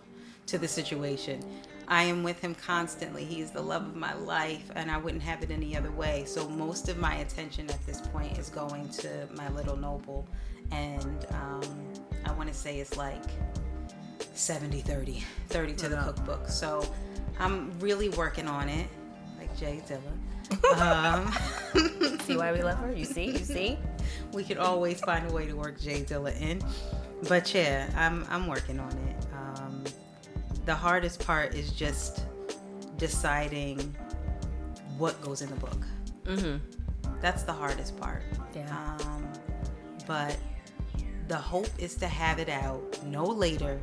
to 0.47 0.57
the 0.57 0.67
situation. 0.67 1.41
I 1.87 2.03
am 2.03 2.23
with 2.23 2.39
him 2.39 2.55
constantly. 2.55 3.25
He 3.25 3.41
is 3.41 3.51
the 3.51 3.61
love 3.61 3.81
of 3.81 3.95
my 3.95 4.13
life, 4.13 4.71
and 4.75 4.89
I 4.89 4.97
wouldn't 4.97 5.23
have 5.23 5.43
it 5.43 5.51
any 5.51 5.75
other 5.75 5.91
way. 5.91 6.23
So, 6.25 6.47
most 6.47 6.87
of 6.87 6.97
my 6.97 7.15
attention 7.15 7.69
at 7.69 7.85
this 7.85 7.99
point 7.99 8.37
is 8.37 8.49
going 8.49 8.87
to 8.89 9.27
my 9.35 9.49
little 9.49 9.75
noble. 9.75 10.25
And 10.71 11.25
um, 11.31 11.61
I 12.25 12.31
want 12.31 12.47
to 12.47 12.55
say 12.55 12.79
it's 12.79 12.95
like 12.95 13.23
70 14.33 14.79
30 14.81 15.23
30 15.49 15.73
to 15.73 15.89
the 15.89 15.97
cookbook 15.97 16.47
so 16.47 16.83
i'm 17.39 17.71
really 17.79 18.09
working 18.09 18.47
on 18.47 18.69
it 18.69 18.87
like 19.39 19.55
J 19.57 19.81
Dilla 19.87 20.13
um, 20.81 22.19
See 22.21 22.35
why 22.35 22.51
we 22.51 22.61
love 22.61 22.77
her? 22.79 22.91
You 22.91 23.05
see? 23.05 23.25
You 23.25 23.37
see? 23.39 23.77
we 24.33 24.43
could 24.43 24.57
always 24.57 24.99
find 24.99 25.29
a 25.29 25.33
way 25.33 25.47
to 25.47 25.53
work 25.53 25.79
J 25.79 26.03
Dilla 26.03 26.39
in 26.41 26.61
but 27.29 27.53
yeah 27.53 27.87
i'm 27.95 28.25
i'm 28.29 28.47
working 28.47 28.79
on 28.79 28.91
it 28.91 29.15
um, 29.33 29.83
the 30.65 30.73
hardest 30.75 31.25
part 31.25 31.53
is 31.55 31.71
just 31.71 32.25
deciding 32.97 33.95
what 34.97 35.19
goes 35.21 35.41
in 35.41 35.49
the 35.49 35.55
book 35.55 35.85
Mm-hmm. 36.25 36.57
that's 37.21 37.43
the 37.43 37.53
hardest 37.53 37.97
part 37.99 38.21
Yeah. 38.55 38.95
um, 39.01 39.27
but 40.07 40.37
the 41.27 41.35
hope 41.37 41.69
is 41.79 41.95
to 41.95 42.07
have 42.07 42.37
it 42.39 42.49
out 42.49 42.81
no 43.05 43.23
later 43.25 43.79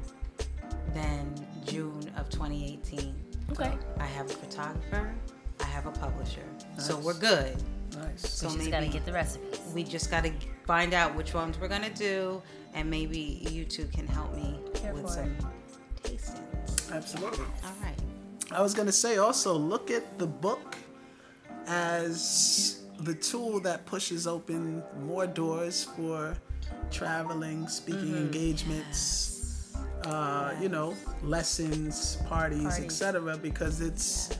than 0.95 1.35
June 1.67 2.11
of 2.17 2.29
2018. 2.31 3.15
Okay. 3.51 3.73
I 3.99 4.07
have 4.07 4.27
a 4.27 4.35
photographer, 4.35 5.15
I 5.61 5.65
have 5.65 5.87
a 5.87 5.93
publisher. 5.93 6.45
So 6.79 6.99
we're 6.99 7.15
good. 7.15 7.57
Nice. 7.97 8.29
So 8.29 8.47
we 8.47 8.53
just 8.53 8.59
maybe 8.59 8.71
gotta 8.71 8.89
get 8.89 9.07
the 9.07 9.13
recipes. 9.13 9.61
we 9.75 9.83
just 9.83 10.11
got 10.11 10.25
to 10.25 10.33
find 10.67 10.93
out 10.93 11.15
which 11.15 11.35
ones 11.35 11.59
we're 11.59 11.69
going 11.69 11.83
to 11.83 11.95
do 11.95 12.43
and 12.75 12.89
maybe 12.89 13.47
you 13.51 13.65
two 13.65 13.87
can 13.87 14.07
help 14.07 14.35
me 14.35 14.61
Here 14.81 14.93
with 14.93 15.03
for 15.03 15.09
some 15.09 15.37
tastings. 16.03 16.93
Absolutely. 16.93 17.45
All 17.65 17.73
right. 17.83 17.97
I 18.51 18.63
was 18.63 18.75
gonna 18.75 18.93
say 18.93 19.19
also 19.19 19.55
look 19.55 19.91
at 19.91 20.19
the 20.19 20.27
book 20.27 20.77
as 21.67 22.83
the 23.01 23.15
tool 23.15 23.61
that 23.61 23.85
pushes 23.85 24.27
open 24.27 24.83
more 25.01 25.27
doors 25.27 25.85
for 25.97 26.37
traveling, 26.91 27.69
speaking 27.69 28.07
mm-hmm. 28.07 28.17
engagements, 28.17 28.99
uh, 30.09 30.55
you 30.61 30.69
know, 30.69 30.95
lessons, 31.23 32.17
parties, 32.29 32.63
Parties. 32.63 32.85
etc. 32.85 33.37
Because 33.37 33.81
it's, 33.81 34.31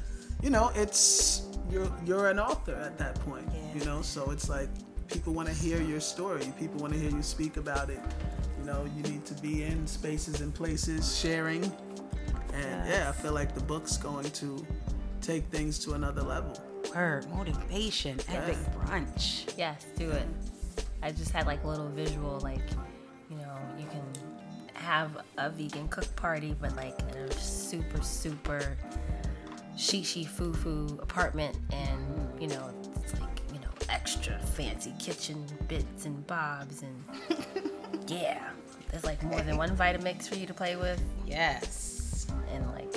you 0.43 0.51
know, 0.51 0.71
it's 0.75 1.43
you're 1.71 1.91
you're 2.05 2.29
an 2.29 2.39
author 2.39 2.75
at 2.75 2.97
that 2.99 3.15
point, 3.21 3.47
Yeah. 3.53 3.79
you 3.79 3.85
know. 3.85 4.03
So 4.03 4.31
it's 4.31 4.49
like 4.49 4.69
people 5.09 5.33
want 5.35 5.49
to 5.49 5.55
hear 5.55 5.81
your 5.81 6.01
story. 6.01 6.53
People 6.59 6.81
want 6.81 6.93
to 6.95 6.99
hear 6.99 7.11
you 7.11 7.23
speak 7.23 7.57
about 7.57 7.91
it. 7.91 8.01
You 8.59 8.65
know, 8.67 8.85
you 8.97 9.03
need 9.05 9.25
to 9.27 9.35
be 9.35 9.65
in 9.65 9.87
spaces 9.87 10.41
and 10.41 10.55
places 10.55 11.19
sharing. 11.19 11.65
And 12.55 12.89
yeah, 12.89 13.09
I 13.09 13.13
feel 13.13 13.33
like 13.33 13.55
the 13.55 13.63
book's 13.63 13.97
going 13.97 14.31
to 14.43 14.67
take 15.21 15.45
things 15.47 15.79
to 15.81 15.93
another 15.95 16.23
level. 16.23 16.57
Word, 16.95 17.29
motivation, 17.31 18.19
epic 18.29 18.57
brunch. 18.75 19.53
Yes, 19.59 19.85
do 19.97 20.11
it. 20.11 20.27
I 21.03 21.13
just 21.13 21.31
had 21.31 21.47
like 21.47 21.63
a 21.65 21.69
little 21.69 21.89
visual, 21.91 22.41
like, 22.43 22.61
have 24.89 25.19
a 25.37 25.51
vegan 25.51 25.87
cook 25.89 26.09
party, 26.17 26.55
but 26.59 26.75
like 26.75 26.99
in 27.11 27.17
a 27.19 27.33
super, 27.33 28.01
super 28.03 28.75
shishi 29.77 30.27
foo 30.27 30.55
foo 30.55 30.99
apartment, 31.03 31.55
and 31.73 32.01
you 32.41 32.49
know, 32.49 32.71
it's 32.97 33.21
like, 33.21 33.41
you 33.53 33.61
know, 33.61 33.69
extra 33.91 34.39
fancy 34.39 34.95
kitchen 34.99 35.45
bits 35.69 36.07
and 36.07 36.27
bobs, 36.27 36.83
and 36.83 37.05
yeah, 38.09 38.49
there's 38.91 39.05
like 39.05 39.23
more 39.25 39.43
than 39.43 39.59
one 39.59 39.77
Vitamix 39.77 40.27
for 40.27 40.37
you 40.37 40.47
to 40.47 40.55
play 40.55 40.75
with, 40.77 41.03
Yes. 41.27 42.27
and 42.55 42.67
like, 42.73 42.97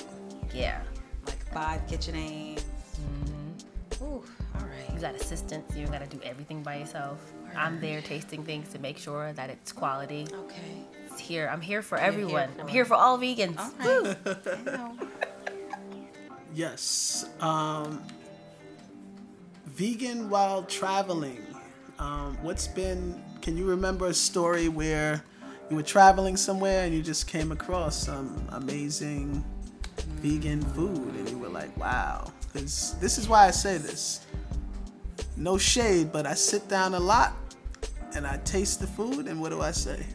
yeah, 0.54 0.82
Like 1.28 1.46
five 1.52 1.82
KitchenAids. 1.88 2.64
Mm-hmm. 3.02 4.04
Ooh, 4.06 4.24
all 4.56 4.62
right. 4.62 4.94
you 4.94 5.00
got 5.02 5.14
assistants, 5.16 5.76
you 5.76 5.88
gotta 5.88 6.08
do 6.08 6.22
everything 6.24 6.64
by 6.64 6.78
yourself. 6.78 7.20
I'm 7.54 7.82
there 7.82 8.00
tasting 8.02 8.46
things 8.46 8.70
to 8.70 8.80
make 8.80 8.98
sure 8.98 9.34
that 9.34 9.50
it's 9.50 9.74
quality. 9.74 10.26
Okay. 10.34 10.86
It's 11.12 11.22
here. 11.22 11.50
I'm 11.52 11.62
here 11.62 11.82
for 11.82 11.98
everyone. 11.98 12.50
I'm 12.60 12.68
here 12.68 12.86
for 12.86 12.96
all 12.96 13.18
vegans. 13.18 13.60
All 13.60 14.04
Woo! 14.04 14.16
I 14.26 14.62
know. 14.64 14.98
Yes. 16.54 17.30
Um, 17.40 18.02
vegan 19.66 20.30
while 20.30 20.64
traveling. 20.64 21.46
Um, 22.00 22.38
what's 22.42 22.68
been, 22.68 23.22
can 23.42 23.58
you 23.58 23.66
remember 23.66 24.08
a 24.08 24.14
story 24.14 24.70
where 24.70 25.24
you 25.70 25.76
were 25.76 25.84
traveling 25.84 26.36
somewhere 26.36 26.84
and 26.84 26.94
you 26.94 27.02
just 27.02 27.28
came 27.28 27.52
across 27.52 27.96
some 27.96 28.48
amazing 28.54 29.44
vegan 30.22 30.62
food 30.62 31.16
and 31.16 31.30
you 31.30 31.38
were 31.38 31.50
like, 31.50 31.76
wow, 31.78 32.32
this, 32.54 32.92
this 33.02 33.18
is 33.18 33.30
why 33.30 33.48
I 33.48 33.52
say 33.52 33.78
this. 33.78 34.26
No 35.38 35.58
shade, 35.58 36.12
but 36.12 36.26
I 36.26 36.34
sit 36.34 36.68
down 36.68 36.94
a 36.94 37.00
lot 37.00 37.34
and 38.14 38.28
I 38.28 38.38
taste 38.38 38.80
the 38.80 38.88
food 38.88 39.28
and 39.28 39.40
what 39.40 39.50
do 39.50 39.62
I 39.62 39.72
say? 39.72 40.06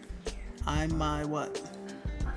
I'm 0.66 0.96
my 0.96 1.24
what? 1.24 1.62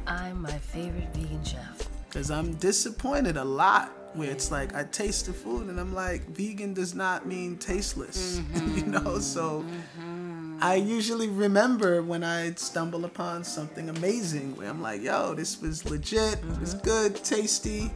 I'm 0.07 0.41
my 0.41 0.57
favorite 0.57 1.13
vegan 1.13 1.43
chef. 1.43 1.89
Because 2.07 2.31
I'm 2.31 2.55
disappointed 2.55 3.37
a 3.37 3.43
lot 3.43 3.91
where 4.13 4.31
it's 4.31 4.51
like 4.51 4.75
I 4.75 4.83
taste 4.85 5.27
the 5.27 5.33
food 5.33 5.67
and 5.67 5.79
I'm 5.79 5.93
like, 5.93 6.27
vegan 6.29 6.73
does 6.73 6.95
not 6.95 7.27
mean 7.27 7.57
tasteless, 7.57 8.41
you 8.53 8.85
know? 8.85 8.99
Mm-hmm. 8.99 9.19
So 9.19 9.63
mm-hmm. 9.63 10.57
I 10.61 10.75
usually 10.75 11.27
remember 11.27 12.01
when 12.01 12.23
I 12.23 12.53
stumble 12.55 13.05
upon 13.05 13.43
something 13.43 13.89
amazing 13.89 14.55
where 14.55 14.69
I'm 14.69 14.81
like, 14.81 15.01
yo, 15.01 15.35
this 15.35 15.61
was 15.61 15.89
legit, 15.89 16.39
it 16.39 16.59
was 16.59 16.75
mm-hmm. 16.75 16.85
good, 16.85 17.15
tasty. 17.23 17.91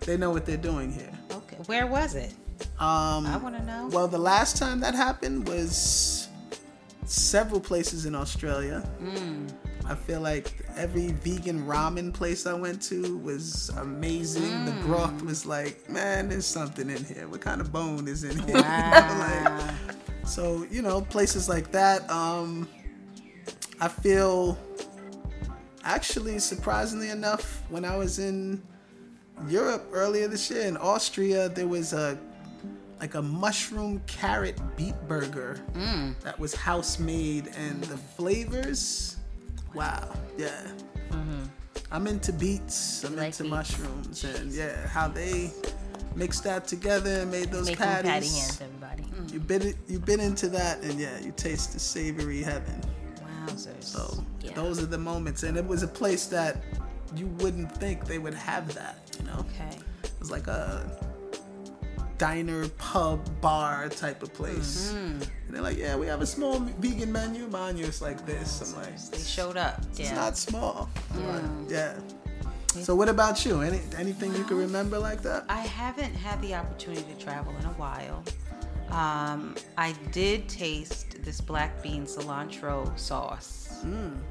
They 0.00 0.16
know 0.16 0.30
what 0.30 0.46
they're 0.46 0.56
doing 0.56 0.92
here. 0.92 1.12
Okay. 1.32 1.56
Where 1.66 1.86
was 1.86 2.14
it? 2.14 2.32
Um, 2.78 3.26
I 3.26 3.38
want 3.38 3.56
to 3.56 3.64
know. 3.64 3.88
well, 3.92 4.08
the 4.08 4.18
last 4.18 4.56
time 4.56 4.80
that 4.80 4.94
happened 4.94 5.48
was 5.48 6.28
several 7.04 7.60
places 7.60 8.06
in 8.06 8.14
Australia. 8.14 8.88
Mm. 9.02 9.52
I 9.88 9.94
feel 9.94 10.20
like 10.20 10.52
every 10.76 11.12
vegan 11.12 11.64
ramen 11.66 12.12
place 12.12 12.46
I 12.46 12.54
went 12.54 12.82
to 12.82 13.18
was 13.18 13.68
amazing. 13.76 14.64
The 14.64 14.72
broth 14.82 15.22
was 15.22 15.46
like, 15.46 15.88
man, 15.88 16.28
there's 16.28 16.46
something 16.46 16.90
in 16.90 17.04
here. 17.04 17.28
What 17.28 17.40
kind 17.40 17.60
of 17.60 17.72
bone 17.72 18.08
is 18.08 18.24
in 18.24 18.38
here? 18.38 18.56
Wow. 18.62 19.18
like, 19.64 19.74
so 20.26 20.66
you 20.70 20.82
know, 20.82 21.00
places 21.02 21.48
like 21.48 21.70
that. 21.72 22.08
Um, 22.10 22.68
I 23.80 23.88
feel 23.88 24.58
actually 25.84 26.38
surprisingly 26.40 27.10
enough, 27.10 27.62
when 27.68 27.84
I 27.84 27.96
was 27.96 28.18
in 28.18 28.62
Europe 29.46 29.86
earlier 29.92 30.26
this 30.28 30.50
year 30.50 30.62
in 30.62 30.76
Austria, 30.76 31.48
there 31.48 31.68
was 31.68 31.92
a 31.92 32.18
like 32.98 33.14
a 33.14 33.22
mushroom 33.22 34.00
carrot 34.06 34.58
beet 34.76 34.94
burger 35.06 35.60
that 36.22 36.38
was 36.38 36.54
house 36.54 36.98
made, 36.98 37.48
and 37.56 37.84
the 37.84 37.96
flavors, 37.96 39.15
wow, 39.76 40.08
yeah. 40.38 40.48
Mm-hmm. 41.10 41.44
I'm 41.92 42.06
into 42.06 42.32
beets. 42.32 43.04
I'm 43.04 43.14
like 43.16 43.26
into 43.28 43.44
beets. 43.44 43.50
mushrooms, 43.54 44.24
and 44.24 44.50
yeah, 44.52 44.86
how 44.88 45.06
they 45.08 45.52
mixed 46.16 46.42
that 46.44 46.66
together 46.66 47.20
and 47.20 47.30
made 47.30 47.50
those 47.52 47.66
Making 47.66 47.76
patties. 47.84 48.10
patty 48.10 48.28
hands, 48.28 48.60
everybody. 48.62 49.02
Mm. 49.04 49.32
You've 49.32 49.46
been 49.46 49.74
you've 49.86 50.04
been 50.04 50.20
into 50.20 50.48
that, 50.48 50.82
and 50.82 50.98
yeah, 50.98 51.18
you 51.20 51.32
taste 51.36 51.72
the 51.74 51.78
savory 51.78 52.42
heaven. 52.42 52.80
Wowzers. 53.46 53.84
So 53.84 54.24
Yeah. 54.42 54.54
those 54.54 54.82
are 54.82 54.86
the 54.86 54.98
moments, 54.98 55.42
and 55.44 55.56
it 55.56 55.64
was 55.66 55.82
a 55.82 55.88
place 55.88 56.26
that 56.26 56.62
you 57.14 57.26
wouldn't 57.38 57.70
think 57.78 58.06
they 58.06 58.18
would 58.18 58.34
have 58.34 58.74
that. 58.74 58.98
You 59.18 59.26
know, 59.26 59.38
Okay. 59.40 59.78
it 60.02 60.12
was 60.18 60.30
like 60.30 60.48
a 60.48 60.98
diner, 62.18 62.68
pub, 62.70 63.40
bar 63.40 63.88
type 63.88 64.22
of 64.22 64.32
place. 64.34 64.92
Mm-hmm. 64.92 65.22
And 65.22 65.30
they're 65.50 65.62
like, 65.62 65.76
yeah, 65.78 65.96
we 65.96 66.06
have 66.06 66.22
a 66.22 66.26
small 66.26 66.58
vegan 66.58 67.12
menu. 67.12 67.46
Mine 67.48 67.78
is 67.78 68.00
like 68.02 68.24
this. 68.26 68.60
I'm 68.74 68.82
like, 68.82 68.98
They 69.10 69.18
showed 69.18 69.56
up. 69.56 69.80
it's 69.90 70.00
Yeah. 70.00 70.14
not 70.14 70.36
small. 70.36 70.88
But, 71.14 71.42
yeah. 71.68 71.94
So 72.82 72.94
what 72.94 73.08
about 73.08 73.44
you? 73.46 73.62
Any 73.62 73.80
anything 73.96 74.34
you 74.34 74.44
can 74.44 74.58
remember 74.58 74.98
like 74.98 75.22
that? 75.22 75.44
I 75.48 75.60
haven't 75.60 76.14
had 76.14 76.40
the 76.42 76.54
opportunity 76.54 77.02
to 77.10 77.24
travel 77.24 77.54
in 77.58 77.64
a 77.64 77.72
while. 77.78 78.22
Um, 78.90 79.56
I 79.78 79.92
did 80.12 80.46
taste 80.48 81.22
this 81.24 81.40
black 81.40 81.82
bean 81.82 82.04
cilantro 82.04 82.96
sauce. 82.98 83.82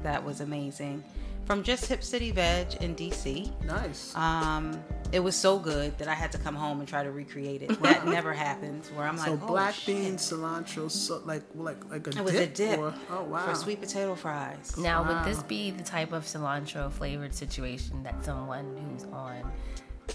That 0.02 0.22
was 0.24 0.40
amazing. 0.42 1.02
From 1.46 1.62
just 1.62 1.86
Hip 1.86 2.02
City 2.02 2.32
Veg 2.32 2.74
in 2.82 2.96
DC. 2.96 3.52
Nice. 3.64 4.14
Um, 4.16 4.82
it 5.12 5.20
was 5.20 5.36
so 5.36 5.60
good 5.60 5.96
that 5.98 6.08
I 6.08 6.14
had 6.14 6.32
to 6.32 6.38
come 6.38 6.56
home 6.56 6.80
and 6.80 6.88
try 6.88 7.04
to 7.04 7.12
recreate 7.12 7.62
it. 7.62 7.80
That 7.82 8.04
never 8.16 8.32
happens. 8.32 8.90
Where 8.90 9.06
I'm 9.06 9.16
so 9.16 9.30
like, 9.32 9.42
oh, 9.44 9.46
black 9.46 9.74
shit. 9.74 9.94
bean, 9.96 10.16
cilantro, 10.16 10.90
so 10.90 11.22
like 11.24 11.44
like 11.54 11.88
like 11.88 12.06
a 12.08 12.10
It 12.10 12.24
was 12.24 12.32
dip. 12.32 12.50
a 12.50 12.52
dip 12.54 12.78
Or, 12.80 12.94
oh 13.10 13.22
wow. 13.22 13.46
for 13.46 13.54
sweet 13.54 13.80
potato 13.80 14.16
fries. 14.16 14.76
Now, 14.76 15.02
Wow. 15.04 15.22
would 15.22 15.32
this 15.32 15.42
be 15.44 15.70
the 15.70 15.84
type 15.84 16.12
of 16.12 16.24
cilantro 16.24 16.90
flavored 16.90 17.32
situation 17.32 18.02
that 18.02 18.24
someone 18.24 18.76
who's 18.76 19.04
on 19.12 19.52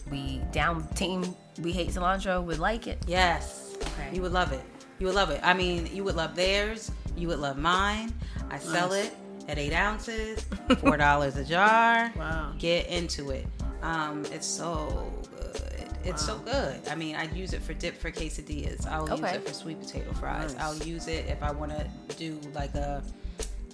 we 0.09 0.41
down 0.51 0.85
team 0.95 1.33
we 1.61 1.71
hate 1.71 1.89
cilantro 1.91 2.43
would 2.43 2.59
like 2.59 2.87
it? 2.87 2.97
Yes. 3.07 3.77
Okay. 3.81 4.09
You 4.13 4.21
would 4.21 4.33
love 4.33 4.51
it. 4.51 4.61
You 4.99 5.05
would 5.07 5.15
love 5.15 5.29
it. 5.29 5.39
I 5.43 5.53
mean, 5.53 5.87
you 5.93 6.03
would 6.03 6.15
love 6.15 6.35
theirs. 6.35 6.91
You 7.15 7.29
would 7.29 7.39
love 7.39 7.57
mine. 7.57 8.13
I 8.49 8.59
sell 8.59 8.89
Nice. 8.89 9.05
it 9.07 9.15
at 9.47 9.58
eight 9.58 9.73
ounces, 9.73 10.45
four 10.80 10.97
dollars 10.97 11.36
a 11.38 11.43
jar. 11.43 12.12
Wow. 12.17 12.54
Get 12.60 12.88
into 12.88 13.32
it. 13.32 13.47
Um, 13.82 14.25
it's 14.32 14.45
so 14.47 15.12
good. 15.32 15.89
It's 16.04 16.25
so 16.25 16.38
good. 16.39 16.80
I 16.89 16.95
mean, 16.95 17.15
I 17.15 17.23
use 17.34 17.54
it 17.54 17.62
for 17.62 17.73
dip 17.73 17.95
for 17.97 18.12
quesadillas. 18.12 18.88
I'll 18.88 19.10
use 19.10 19.32
it 19.32 19.47
for 19.47 19.54
sweet 19.54 19.80
potato 19.80 20.12
fries. 20.13 20.54
Nice. 20.56 20.63
I'll 20.63 20.77
use 20.88 21.08
it 21.08 21.25
if 21.27 21.41
I 21.43 21.51
want 21.51 21.71
to 21.71 21.88
do 22.17 22.39
like 22.54 22.73
a, 22.75 23.04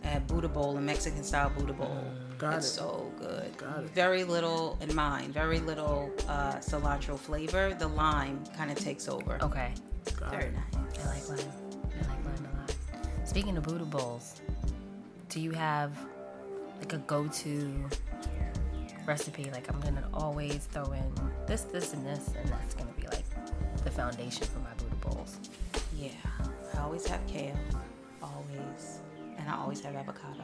a 0.05 0.19
Buddha 0.21 0.47
bowl, 0.49 0.77
a 0.77 0.81
Mexican 0.81 1.23
style 1.23 1.51
Buddha 1.57 1.73
bowl. 1.73 2.03
Got 2.37 2.55
it's 2.55 2.67
it. 2.67 2.69
so 2.71 3.11
good. 3.19 3.57
Got 3.57 3.83
it. 3.83 3.89
Very 3.91 4.23
little 4.23 4.77
in 4.81 4.93
mine. 4.95 5.31
Very 5.31 5.59
little 5.59 6.11
uh, 6.27 6.55
cilantro 6.55 7.17
flavor. 7.17 7.73
The 7.73 7.87
lime 7.87 8.43
kind 8.55 8.71
of 8.71 8.77
takes 8.77 9.07
over. 9.07 9.37
Okay. 9.41 9.73
Got 10.19 10.31
Very 10.31 10.45
it. 10.45 10.53
nice. 10.53 11.05
I 11.05 11.07
like 11.13 11.29
lime. 11.29 11.39
I 11.39 12.07
like 12.09 12.25
lime 12.25 12.47
a 12.53 12.59
lot. 12.61 12.75
Speaking 13.27 13.57
of 13.57 13.63
Buddha 13.63 13.85
bowls, 13.85 14.35
do 15.29 15.39
you 15.39 15.51
have 15.51 15.91
like 16.79 16.93
a 16.93 16.97
go-to 16.99 17.73
recipe? 19.05 19.49
Like 19.51 19.71
I'm 19.71 19.79
gonna 19.81 20.07
always 20.13 20.65
throw 20.71 20.91
in 20.91 21.03
this, 21.45 21.61
this, 21.63 21.93
and 21.93 22.05
this, 22.05 22.29
and 22.39 22.49
that's 22.49 22.73
gonna 22.75 22.91
be 22.99 23.07
like 23.07 23.25
the 23.83 23.91
foundation 23.91 24.47
for 24.47 24.59
my 24.59 24.73
Buddha 24.77 24.95
bowls. 25.01 25.37
Yeah, 25.97 26.09
I 26.75 26.79
always 26.81 27.05
have 27.07 27.25
kale, 27.27 27.57
always, 28.21 28.99
and 29.37 29.49
I 29.49 29.55
always 29.57 29.81
have 29.81 29.95
avocado. 29.95 30.43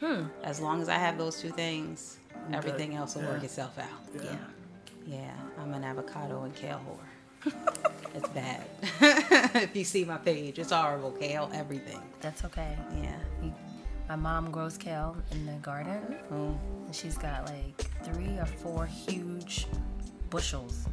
Hmm. 0.00 0.24
As 0.42 0.60
long 0.60 0.82
as 0.82 0.88
I 0.88 0.94
have 0.98 1.16
those 1.16 1.40
two 1.40 1.50
things, 1.50 2.18
good. 2.46 2.54
everything 2.56 2.96
else 2.96 3.14
will 3.14 3.22
Yeah. 3.22 3.30
work 3.30 3.44
itself 3.44 3.78
out. 3.78 3.86
Yeah. 4.14 4.22
Yeah. 4.24 4.36
Yeah, 5.04 5.32
I'm 5.58 5.72
an 5.74 5.82
avocado 5.84 6.42
and 6.44 6.54
kale 6.54 6.80
whore. 6.86 7.06
it's 8.14 8.28
bad. 8.28 8.62
if 9.62 9.74
you 9.74 9.82
see 9.84 10.04
my 10.04 10.16
page, 10.16 10.58
it's 10.60 10.70
horrible. 10.70 11.10
Kale, 11.12 11.50
everything. 11.52 12.00
That's 12.20 12.44
okay. 12.44 12.76
Yeah. 13.00 13.16
You- 13.42 13.54
My 14.08 14.16
mom 14.16 14.50
grows 14.50 14.76
kale 14.76 15.16
in 15.30 15.46
the 15.46 15.52
garden, 15.54 16.16
Mm. 16.30 16.58
and 16.86 16.94
she's 16.94 17.16
got 17.16 17.46
like 17.46 17.76
three 18.04 18.38
or 18.38 18.46
four 18.46 18.86
huge 18.86 19.66
bushels 20.30 20.86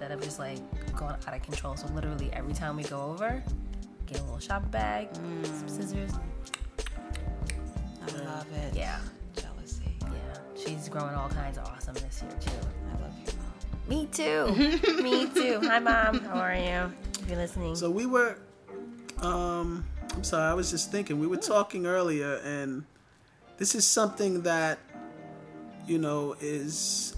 that 0.00 0.10
have 0.10 0.20
just 0.22 0.38
like 0.38 0.58
gone 0.96 1.16
out 1.26 1.34
of 1.34 1.42
control. 1.42 1.76
So 1.76 1.86
literally 1.88 2.30
every 2.32 2.52
time 2.52 2.76
we 2.76 2.82
go 2.84 3.00
over, 3.00 3.42
get 4.06 4.20
a 4.20 4.22
little 4.24 4.38
shop 4.38 4.70
bag, 4.70 5.08
some 5.44 5.68
scissors. 5.68 6.12
I 8.02 8.24
love 8.24 8.46
it. 8.52 8.74
Yeah. 8.74 8.98
Jealousy. 9.34 9.96
Yeah, 10.02 10.38
she's 10.56 10.88
growing 10.88 11.14
all 11.14 11.28
kinds 11.28 11.58
of 11.58 11.64
awesomeness 11.66 12.20
here 12.20 12.30
too. 12.40 12.50
I 12.90 13.02
love 13.02 13.12
you, 13.24 13.32
mom. 13.38 13.88
Me 13.88 14.06
too. 14.12 15.02
Me 15.02 15.26
too. 15.28 15.60
Hi, 15.66 15.78
mom. 15.78 16.20
How 16.20 16.38
are 16.40 16.54
you? 16.54 16.92
If 17.20 17.28
you're 17.28 17.36
listening. 17.38 17.76
So 17.76 17.90
we 17.90 18.06
were, 18.06 18.38
um, 19.18 19.84
I'm 20.18 20.24
sorry, 20.24 20.50
I 20.50 20.54
was 20.54 20.72
just 20.72 20.90
thinking. 20.90 21.20
We 21.20 21.28
were 21.28 21.36
talking 21.36 21.86
earlier, 21.86 22.40
and 22.44 22.84
this 23.56 23.76
is 23.76 23.86
something 23.86 24.42
that, 24.42 24.80
you 25.86 25.98
know, 25.98 26.34
is, 26.40 27.14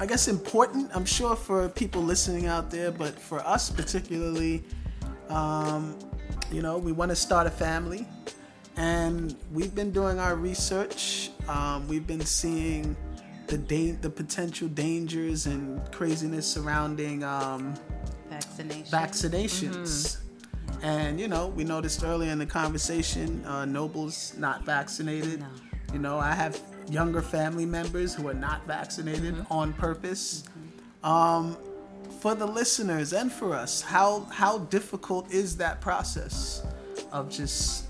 I 0.00 0.06
guess, 0.06 0.26
important. 0.26 0.90
I'm 0.96 1.04
sure 1.04 1.36
for 1.36 1.68
people 1.68 2.02
listening 2.02 2.46
out 2.46 2.72
there, 2.72 2.90
but 2.90 3.16
for 3.20 3.38
us 3.46 3.70
particularly, 3.70 4.64
um, 5.28 5.96
you 6.50 6.60
know, 6.60 6.76
we 6.76 6.90
want 6.90 7.10
to 7.10 7.16
start 7.16 7.46
a 7.46 7.50
family, 7.50 8.04
and 8.76 9.36
we've 9.52 9.72
been 9.72 9.92
doing 9.92 10.18
our 10.18 10.34
research. 10.34 11.30
Um, 11.46 11.86
we've 11.86 12.08
been 12.08 12.26
seeing 12.26 12.96
the 13.46 13.58
da- 13.58 13.92
the 13.92 14.10
potential 14.10 14.66
dangers 14.66 15.46
and 15.46 15.80
craziness 15.92 16.52
surrounding 16.52 17.22
um, 17.22 17.74
Vaccination. 18.28 18.86
vaccinations. 18.86 20.21
And 20.82 21.20
you 21.20 21.28
know, 21.28 21.48
we 21.48 21.64
noticed 21.64 22.02
earlier 22.02 22.30
in 22.30 22.38
the 22.38 22.46
conversation, 22.46 23.44
uh, 23.46 23.64
Noble's 23.64 24.34
not 24.36 24.64
vaccinated. 24.64 25.40
No. 25.40 25.46
You 25.92 25.98
know, 26.00 26.18
I 26.18 26.32
have 26.32 26.60
younger 26.90 27.22
family 27.22 27.66
members 27.66 28.14
who 28.14 28.28
are 28.28 28.34
not 28.34 28.66
vaccinated 28.66 29.34
on 29.50 29.72
purpose. 29.74 30.44
Um, 31.04 31.56
for 32.20 32.34
the 32.34 32.46
listeners 32.46 33.12
and 33.12 33.32
for 33.32 33.54
us, 33.54 33.80
how 33.80 34.20
how 34.30 34.58
difficult 34.58 35.30
is 35.32 35.56
that 35.56 35.80
process 35.80 36.64
of 37.12 37.30
just? 37.30 37.86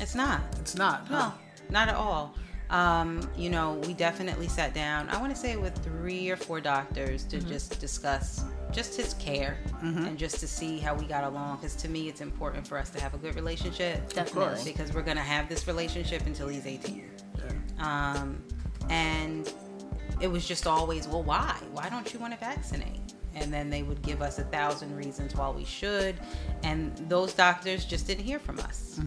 It's 0.00 0.14
not. 0.14 0.42
It's 0.60 0.74
not. 0.74 1.10
No, 1.10 1.16
huh? 1.18 1.30
not 1.70 1.88
at 1.88 1.94
all. 1.94 2.34
Um, 2.70 3.28
you 3.36 3.50
know, 3.50 3.74
we 3.86 3.92
definitely 3.92 4.48
sat 4.48 4.74
down, 4.74 5.08
I 5.10 5.20
want 5.20 5.34
to 5.34 5.40
say 5.40 5.56
with 5.56 5.76
three 5.84 6.30
or 6.30 6.36
four 6.36 6.60
doctors 6.60 7.24
to 7.24 7.40
just 7.40 7.78
discuss 7.78 8.44
just 8.74 8.96
his 8.96 9.14
care 9.14 9.56
and 9.80 10.18
just 10.18 10.40
to 10.40 10.46
see 10.48 10.78
how 10.78 10.94
we 10.94 11.06
got 11.06 11.24
along. 11.24 11.56
Because 11.56 11.76
to 11.76 11.88
me, 11.88 12.08
it's 12.08 12.20
important 12.20 12.66
for 12.66 12.76
us 12.78 12.90
to 12.90 13.00
have 13.00 13.14
a 13.14 13.18
good 13.18 13.34
relationship. 13.34 14.12
Definitely. 14.12 14.60
Because 14.64 14.92
we're 14.92 15.02
going 15.02 15.16
to 15.16 15.22
have 15.22 15.48
this 15.48 15.66
relationship 15.66 16.26
until 16.26 16.48
he's 16.48 16.66
18. 16.66 17.10
Yeah. 17.36 17.52
Um, 17.78 18.42
and 18.90 19.52
it 20.20 20.28
was 20.28 20.46
just 20.46 20.66
always, 20.66 21.06
well, 21.08 21.22
why? 21.22 21.56
Why 21.72 21.88
don't 21.88 22.12
you 22.12 22.18
want 22.18 22.32
to 22.34 22.38
vaccinate? 22.40 23.00
And 23.36 23.52
then 23.52 23.68
they 23.68 23.82
would 23.82 24.00
give 24.02 24.22
us 24.22 24.38
a 24.38 24.44
thousand 24.44 24.96
reasons 24.96 25.34
why 25.34 25.50
we 25.50 25.64
should. 25.64 26.14
And 26.62 26.96
those 27.08 27.34
doctors 27.34 27.84
just 27.84 28.06
didn't 28.06 28.24
hear 28.24 28.38
from 28.38 28.60
us. 28.60 29.00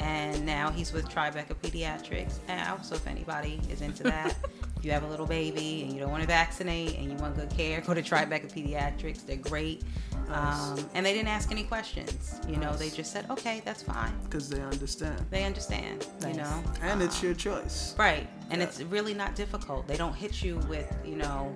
And 0.00 0.44
now 0.44 0.70
he's 0.70 0.92
with 0.92 1.08
Tribeca 1.08 1.54
Pediatrics. 1.62 2.38
And 2.48 2.68
also, 2.68 2.96
if 2.96 3.06
anybody 3.06 3.60
is 3.70 3.80
into 3.80 4.02
that, 4.02 4.36
if 4.42 4.57
you 4.84 4.90
have 4.92 5.02
a 5.02 5.06
little 5.08 5.26
baby 5.26 5.82
and 5.82 5.92
you 5.92 6.00
don't 6.00 6.10
want 6.10 6.22
to 6.22 6.26
vaccinate 6.28 6.96
and 6.96 7.04
you 7.10 7.16
want 7.18 7.36
good 7.36 7.50
care, 7.50 7.80
go 7.80 7.94
to 7.94 8.02
Tribeca 8.02 8.50
Pediatrics. 8.52 9.24
They're 9.26 9.36
great. 9.36 9.82
Nice. 10.28 10.60
Um, 10.80 10.90
and 10.94 11.04
they 11.06 11.12
didn't 11.14 11.28
ask 11.28 11.50
any 11.50 11.64
questions. 11.64 12.38
You 12.48 12.56
know, 12.56 12.74
they 12.74 12.90
just 12.90 13.12
said, 13.12 13.26
okay, 13.30 13.62
that's 13.64 13.82
fine. 13.82 14.12
Because 14.24 14.48
they 14.48 14.60
understand, 14.60 15.24
They 15.30 15.44
understand, 15.44 16.06
you 16.26 16.34
know. 16.34 16.62
and 16.82 17.00
it's 17.02 17.22
your 17.22 17.34
choice. 17.34 17.94
Right. 17.98 18.28
And 18.50 18.60
Yeah. 18.60 18.66
it's 18.68 18.80
really 18.82 19.14
not 19.14 19.34
difficult. 19.34 19.86
They 19.88 19.96
don't 19.96 20.14
hit 20.14 20.42
you 20.42 20.58
with, 20.68 20.94
you 21.04 21.16
know, 21.16 21.52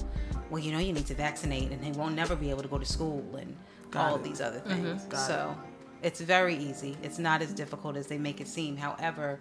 well, 0.50 0.62
you 0.62 0.72
know, 0.72 0.78
you 0.78 0.92
need 0.92 1.06
to 1.06 1.14
vaccinate 1.14 1.70
and 1.70 1.82
they 1.82 1.92
won't 1.98 2.14
never 2.14 2.35
be 2.37 2.50
able 2.50 2.62
to 2.62 2.68
go 2.68 2.78
to 2.78 2.85
school 2.87 3.24
and 3.37 3.56
Got 3.90 4.08
all 4.11 4.16
it. 4.16 4.22
these 4.24 4.40
other 4.40 4.61
things. 4.61 5.04
Got 5.04 5.26
so 5.26 5.56
it's 6.02 6.20
very 6.20 6.56
easy. 6.56 6.96
It's 7.02 7.18
not 7.18 7.42
as 7.42 7.52
difficult 7.52 7.96
as 7.96 8.06
they 8.06 8.18
make 8.18 8.40
it 8.40 8.48
seem. 8.48 8.76
However, 8.76 9.38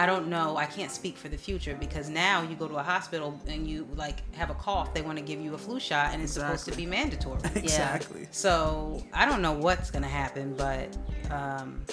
I 0.00 0.06
don't 0.06 0.28
know. 0.28 0.56
I 0.56 0.64
can't 0.64 0.90
speak 0.90 1.18
for 1.18 1.28
the 1.28 1.36
future 1.36 1.76
because 1.78 2.08
now 2.08 2.40
you 2.40 2.56
go 2.56 2.66
to 2.66 2.76
a 2.76 2.82
hospital 2.82 3.38
and 3.46 3.68
you 3.68 3.86
like 3.96 4.34
have 4.34 4.48
a 4.48 4.54
cough, 4.54 4.94
they 4.94 5.02
want 5.02 5.18
to 5.18 5.22
give 5.22 5.42
you 5.42 5.52
a 5.52 5.58
flu 5.58 5.78
shot 5.78 6.14
and 6.14 6.22
it's 6.22 6.32
supposed 6.32 6.64
to 6.64 6.72
be 6.74 6.86
mandatory. 6.86 7.38
exactly. 7.54 8.26
So 8.30 9.04
I 9.12 9.26
don't 9.26 9.42
know 9.42 9.52
what's 9.52 9.90
going 9.90 10.02
to 10.02 10.08
happen, 10.08 10.54
but 10.56 10.96
um, 11.30 11.84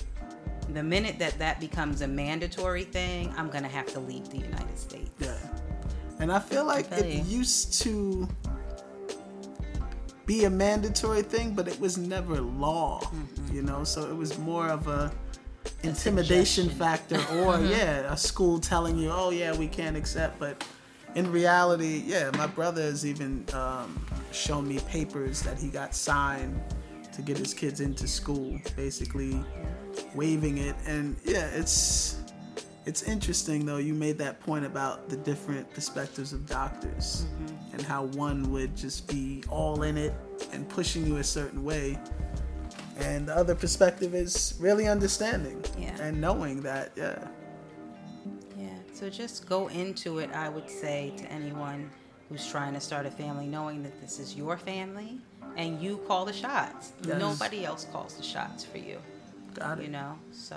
the 0.70 0.82
minute 0.82 1.20
that 1.20 1.38
that 1.40 1.60
becomes 1.60 2.02
a 2.02 2.08
mandatory 2.08 2.86
thing, 2.86 3.34
I'm 3.36 3.50
going 3.50 3.64
to 3.64 3.70
have 3.70 3.88
to 3.88 4.00
leave 4.00 4.30
the 4.30 4.38
United 4.38 4.80
States. 4.80 5.12
Yeah. 5.20 5.36
And 6.22 6.32
I 6.32 6.40
feel 6.40 6.64
like 6.64 6.86
feel 6.86 7.04
it 7.04 7.14
you. 7.26 7.40
used 7.40 7.82
to 7.82 8.26
be 10.26 10.46
a 10.46 10.50
mandatory 10.50 11.24
thing, 11.24 11.54
but 11.54 11.68
it 11.68 11.78
was 11.78 11.98
never 11.98 12.40
law, 12.40 13.02
Mm-hmm. 13.02 13.54
you 13.54 13.64
know? 13.64 13.84
So 13.84 14.10
it 14.10 14.16
was 14.16 14.38
more 14.38 14.70
of 14.70 14.88
a 14.88 15.12
intimidation 15.84 16.70
factor 16.70 17.16
or 17.34 17.60
yeah, 17.62 18.12
a 18.12 18.18
school 18.18 18.60
telling 18.60 18.98
you, 18.98 19.10
"Oh 19.12 19.32
yeah, 19.32 19.56
we 19.56 19.68
can't 19.68 19.98
accept." 19.98 20.40
But 20.40 20.66
in 21.16 21.32
reality, 21.32 22.04
yeah, 22.06 22.32
my 22.38 22.48
brother 22.48 22.82
has 22.82 23.06
even 23.06 23.46
um, 23.54 24.06
shown 24.32 24.68
me 24.68 24.80
papers 24.88 25.42
that 25.44 25.58
he 25.58 25.70
got 25.70 25.96
signed 25.96 26.60
to 27.14 27.22
get 27.22 27.38
his 27.38 27.54
kids 27.54 27.82
into 27.82 28.08
school, 28.08 28.60
basically 28.76 29.44
waiving 30.14 30.60
it. 30.60 30.76
And 30.86 31.16
yeah, 31.24 31.48
it's 31.48 32.20
it's 32.86 33.04
interesting 33.04 33.66
though. 33.66 33.78
You 33.78 33.94
made 33.94 34.18
that 34.20 34.40
point 34.40 34.66
about 34.66 35.10
the 35.10 35.18
different 35.18 35.70
perspectives 35.74 36.32
of 36.32 36.46
doctors 36.46 37.26
and 37.74 37.82
how 37.82 38.04
one 38.06 38.50
would 38.52 38.78
just 38.78 39.08
be 39.08 39.44
all 39.50 39.82
in 39.84 39.98
it 39.98 40.14
and 40.54 40.68
pushing 40.70 41.06
you 41.06 41.18
a 41.18 41.24
certain 41.24 41.64
way. 41.64 42.00
And 43.00 43.28
the 43.28 43.36
other 43.36 43.56
perspective 43.56 44.14
is 44.16 44.56
really 44.60 44.88
understanding 44.88 45.64
Yeah. 45.78 45.96
and 46.02 46.20
knowing 46.20 46.62
that, 46.64 46.92
yeah, 46.96 47.28
Yeah. 48.58 48.70
So 48.94 49.10
just 49.10 49.48
go 49.48 49.68
into 49.68 50.18
it, 50.20 50.32
I 50.34 50.50
would 50.50 50.70
say, 50.70 51.14
to 51.18 51.26
anyone 51.32 51.92
who's 52.30 52.48
trying 52.50 52.74
to 52.74 52.80
start 52.82 53.06
a 53.06 53.12
family, 53.12 53.46
knowing 53.48 53.84
that 53.84 54.00
this 54.02 54.20
is 54.20 54.36
your 54.36 54.58
family 54.58 55.20
and 55.56 55.82
you 55.82 55.98
call 56.08 56.26
the 56.26 56.34
shots. 56.34 56.92
Yes. 57.04 57.20
Nobody 57.20 57.66
else 57.66 57.86
calls 57.92 58.16
the 58.16 58.24
shots 58.24 58.66
for 58.66 58.80
you, 58.80 58.98
got 59.54 59.80
it. 59.80 59.84
you 59.86 59.90
know? 59.90 60.18
So, 60.32 60.56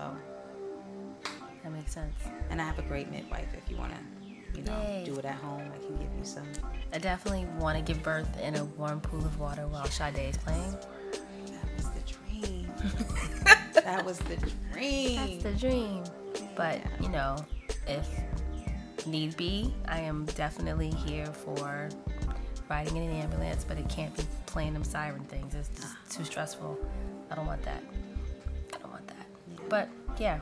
That 1.62 1.72
makes 1.72 1.92
sense. 1.92 2.14
and 2.50 2.60
I 2.60 2.64
have 2.64 2.78
a 2.78 2.82
great 2.82 3.10
midwife 3.10 3.48
if 3.54 3.70
you 3.70 3.76
want 3.76 3.92
to, 3.92 4.58
you 4.58 4.64
know, 4.64 4.80
Yay. 4.82 5.04
do 5.04 5.14
it 5.16 5.24
at 5.26 5.34
home. 5.36 5.70
I 5.74 5.78
can 5.78 5.96
give 5.98 6.08
you 6.18 6.24
some. 6.24 6.46
I 6.92 6.98
definitely 6.98 7.44
want 7.58 7.76
to 7.78 7.84
give 7.84 8.02
birth 8.02 8.40
in 8.40 8.56
a 8.56 8.64
warm 8.64 9.00
pool 9.00 9.20
of 9.24 9.38
water 9.38 9.66
while 9.68 9.84
Sade 9.86 10.16
is 10.18 10.36
playing. 10.38 10.74
that 13.74 14.04
was 14.04 14.18
the 14.18 14.36
dream. 14.72 15.16
That's 15.16 15.42
the 15.42 15.52
dream. 15.52 16.04
But, 16.54 16.80
you 17.00 17.08
know, 17.08 17.36
if 17.86 18.08
need 19.06 19.36
be, 19.36 19.74
I 19.88 20.00
am 20.00 20.26
definitely 20.36 20.90
here 20.90 21.26
for 21.26 21.88
riding 22.68 22.96
in 22.96 23.10
an 23.10 23.16
ambulance, 23.16 23.64
but 23.64 23.78
it 23.78 23.88
can't 23.88 24.16
be 24.16 24.24
playing 24.46 24.72
them 24.72 24.84
siren 24.84 25.24
things. 25.24 25.54
It's 25.54 25.68
just 25.68 25.94
too 26.10 26.24
stressful. 26.24 26.78
I 27.30 27.34
don't 27.34 27.46
want 27.46 27.62
that. 27.62 27.82
I 28.74 28.78
don't 28.78 28.92
want 28.92 29.06
that. 29.08 29.26
But 29.68 29.88
yeah, 30.18 30.40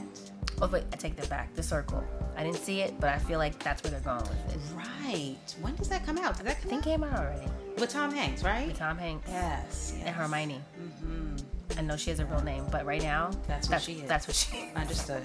Oh, 0.60 0.68
wait, 0.68 0.84
I 0.92 0.96
take 0.96 1.16
that 1.16 1.30
back. 1.30 1.54
The 1.54 1.62
Circle. 1.62 2.04
I 2.36 2.42
didn't 2.44 2.58
see 2.58 2.82
it, 2.82 3.00
but 3.00 3.08
I 3.08 3.18
feel 3.18 3.38
like 3.38 3.58
that's 3.64 3.82
where 3.82 3.90
they're 3.90 4.00
going 4.00 4.20
with 4.20 4.54
it. 4.54 4.60
right. 4.76 5.36
When 5.62 5.74
does 5.76 5.88
that 5.88 6.04
come 6.04 6.18
out? 6.18 6.36
Did 6.36 6.44
that 6.48 6.58
I 6.58 6.68
think 6.68 6.80
out? 6.80 6.84
came 6.84 7.02
out 7.02 7.18
already. 7.18 7.50
With 7.78 7.88
Tom 7.88 8.12
Hanks, 8.12 8.42
right? 8.42 8.66
With 8.68 8.76
Tom 8.76 8.98
Hanks 8.98 9.26
Yes. 9.30 9.92
and 9.94 10.02
yes. 10.04 10.14
Hermione. 10.16 10.60
Mm-hmm. 10.78 11.36
I 11.78 11.80
know 11.80 11.96
she 11.96 12.10
has 12.10 12.20
a 12.20 12.26
real 12.26 12.42
name, 12.42 12.66
but 12.70 12.84
right 12.84 13.02
now, 13.02 13.30
That's 13.48 13.68
what 13.68 13.70
that's, 13.70 13.84
she 13.86 13.92
is. 13.94 14.08
That's 14.08 14.26
what 14.28 14.36
she 14.36 14.56
is. 14.58 14.76
Understood. 14.76 15.22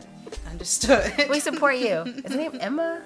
Understood. 0.50 1.14
we 1.30 1.42
support 1.42 1.76
you. 1.76 1.88
Is 2.24 2.32
her 2.32 2.38
name 2.38 2.58
Emma? 2.62 3.02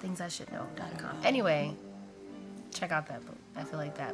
Things 0.00 0.20
I 0.20 0.26
should 0.26 0.50
know.com. 0.50 1.18
Anyway, 1.22 1.72
check 2.72 2.90
out 2.90 3.06
that 3.06 3.24
book. 3.24 3.36
I 3.56 3.62
feel 3.62 3.78
like 3.78 3.96
that 3.96 4.12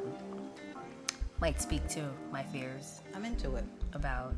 might 1.40 1.58
speak 1.60 1.88
to 1.88 2.04
my 2.30 2.42
fears 2.42 2.99
I'm 3.14 3.24
into 3.24 3.54
it. 3.56 3.64
about 3.92 4.34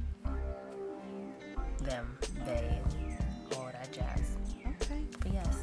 them, 1.81 2.17
they, 2.47 2.81
all 3.57 3.67
that 3.73 3.93
jazz. 3.93 4.37
Okay. 4.83 5.03
But 5.21 5.33
yes, 5.33 5.59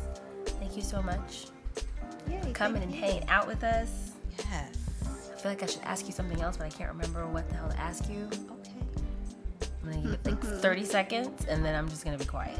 thank 0.46 0.76
you 0.76 0.82
so 0.82 1.02
much 1.02 1.48
Yay, 2.30 2.42
for 2.42 2.52
coming 2.52 2.84
and 2.84 2.94
you. 2.94 3.00
hanging 3.00 3.28
out 3.30 3.48
with 3.48 3.64
us. 3.64 4.12
Yes. 4.38 4.76
I 5.04 5.42
feel 5.42 5.52
like 5.52 5.64
I 5.64 5.66
should 5.68 5.82
ask 5.84 6.06
you 6.06 6.12
something 6.12 6.42
else, 6.42 6.58
but 6.58 6.66
I 6.66 6.70
can't 6.70 6.92
remember 6.92 7.26
what 7.28 7.48
the 7.50 7.56
hell 7.56 7.70
to 7.70 7.80
ask 7.80 8.10
you. 8.10 8.28
Okay. 8.52 9.68
I'm 9.84 9.90
gonna 9.92 10.02
give 10.02 10.12
it 10.14 10.26
like 10.26 10.42
30 10.62 10.84
seconds 10.86 11.46
and 11.46 11.64
then 11.64 11.76
I'm 11.76 11.88
just 11.90 12.04
gonna 12.04 12.18
be 12.18 12.26
quiet. 12.26 12.60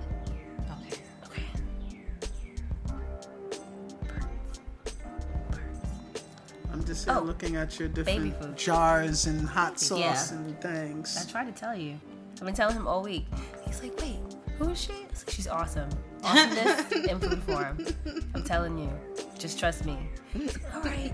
Just 6.90 7.08
Oh, 7.08 7.22
looking 7.22 7.56
at 7.56 7.80
your 7.80 7.88
baby 7.90 8.30
different 8.30 8.42
food. 8.44 8.58
jars 8.58 9.28
and 9.28 9.48
hot 9.48 9.80
sauce 9.80 10.00
Yeah. 10.32 10.38
and 10.38 10.60
things. 10.62 11.18
I 11.22 11.30
tried 11.32 11.46
to 11.46 11.52
tell 11.60 11.76
you. 11.76 12.00
I've 12.40 12.46
been 12.46 12.54
telling 12.56 12.76
him 12.76 12.88
all 12.88 13.04
week. 13.04 13.26
He's 13.66 13.82
like, 13.84 13.96
wait, 14.02 14.18
who 14.58 14.70
is 14.70 14.82
she? 14.82 14.94
Like, 14.94 15.30
She's 15.30 15.48
awesome. 15.48 15.90
Awesomeness 16.24 16.92
in 17.10 17.20
food 17.20 17.44
form. 17.44 17.86
I'm 18.34 18.44
telling 18.44 18.78
you. 18.78 18.90
Just 19.38 19.60
trust 19.60 19.86
me. 19.86 19.98
Like, 20.34 20.56
all 20.76 20.82
right. 20.82 21.12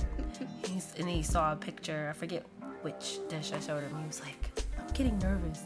He's, 0.65 0.93
and 0.97 1.09
he 1.09 1.21
saw 1.23 1.51
a 1.51 1.55
picture. 1.55 2.07
I 2.09 2.13
forget 2.13 2.45
which 2.81 3.19
dish 3.29 3.51
I 3.53 3.59
showed 3.59 3.83
him. 3.83 3.97
He 3.99 4.07
was 4.07 4.21
like, 4.21 4.63
I'm 4.79 4.87
getting 4.93 5.17
nervous. 5.19 5.61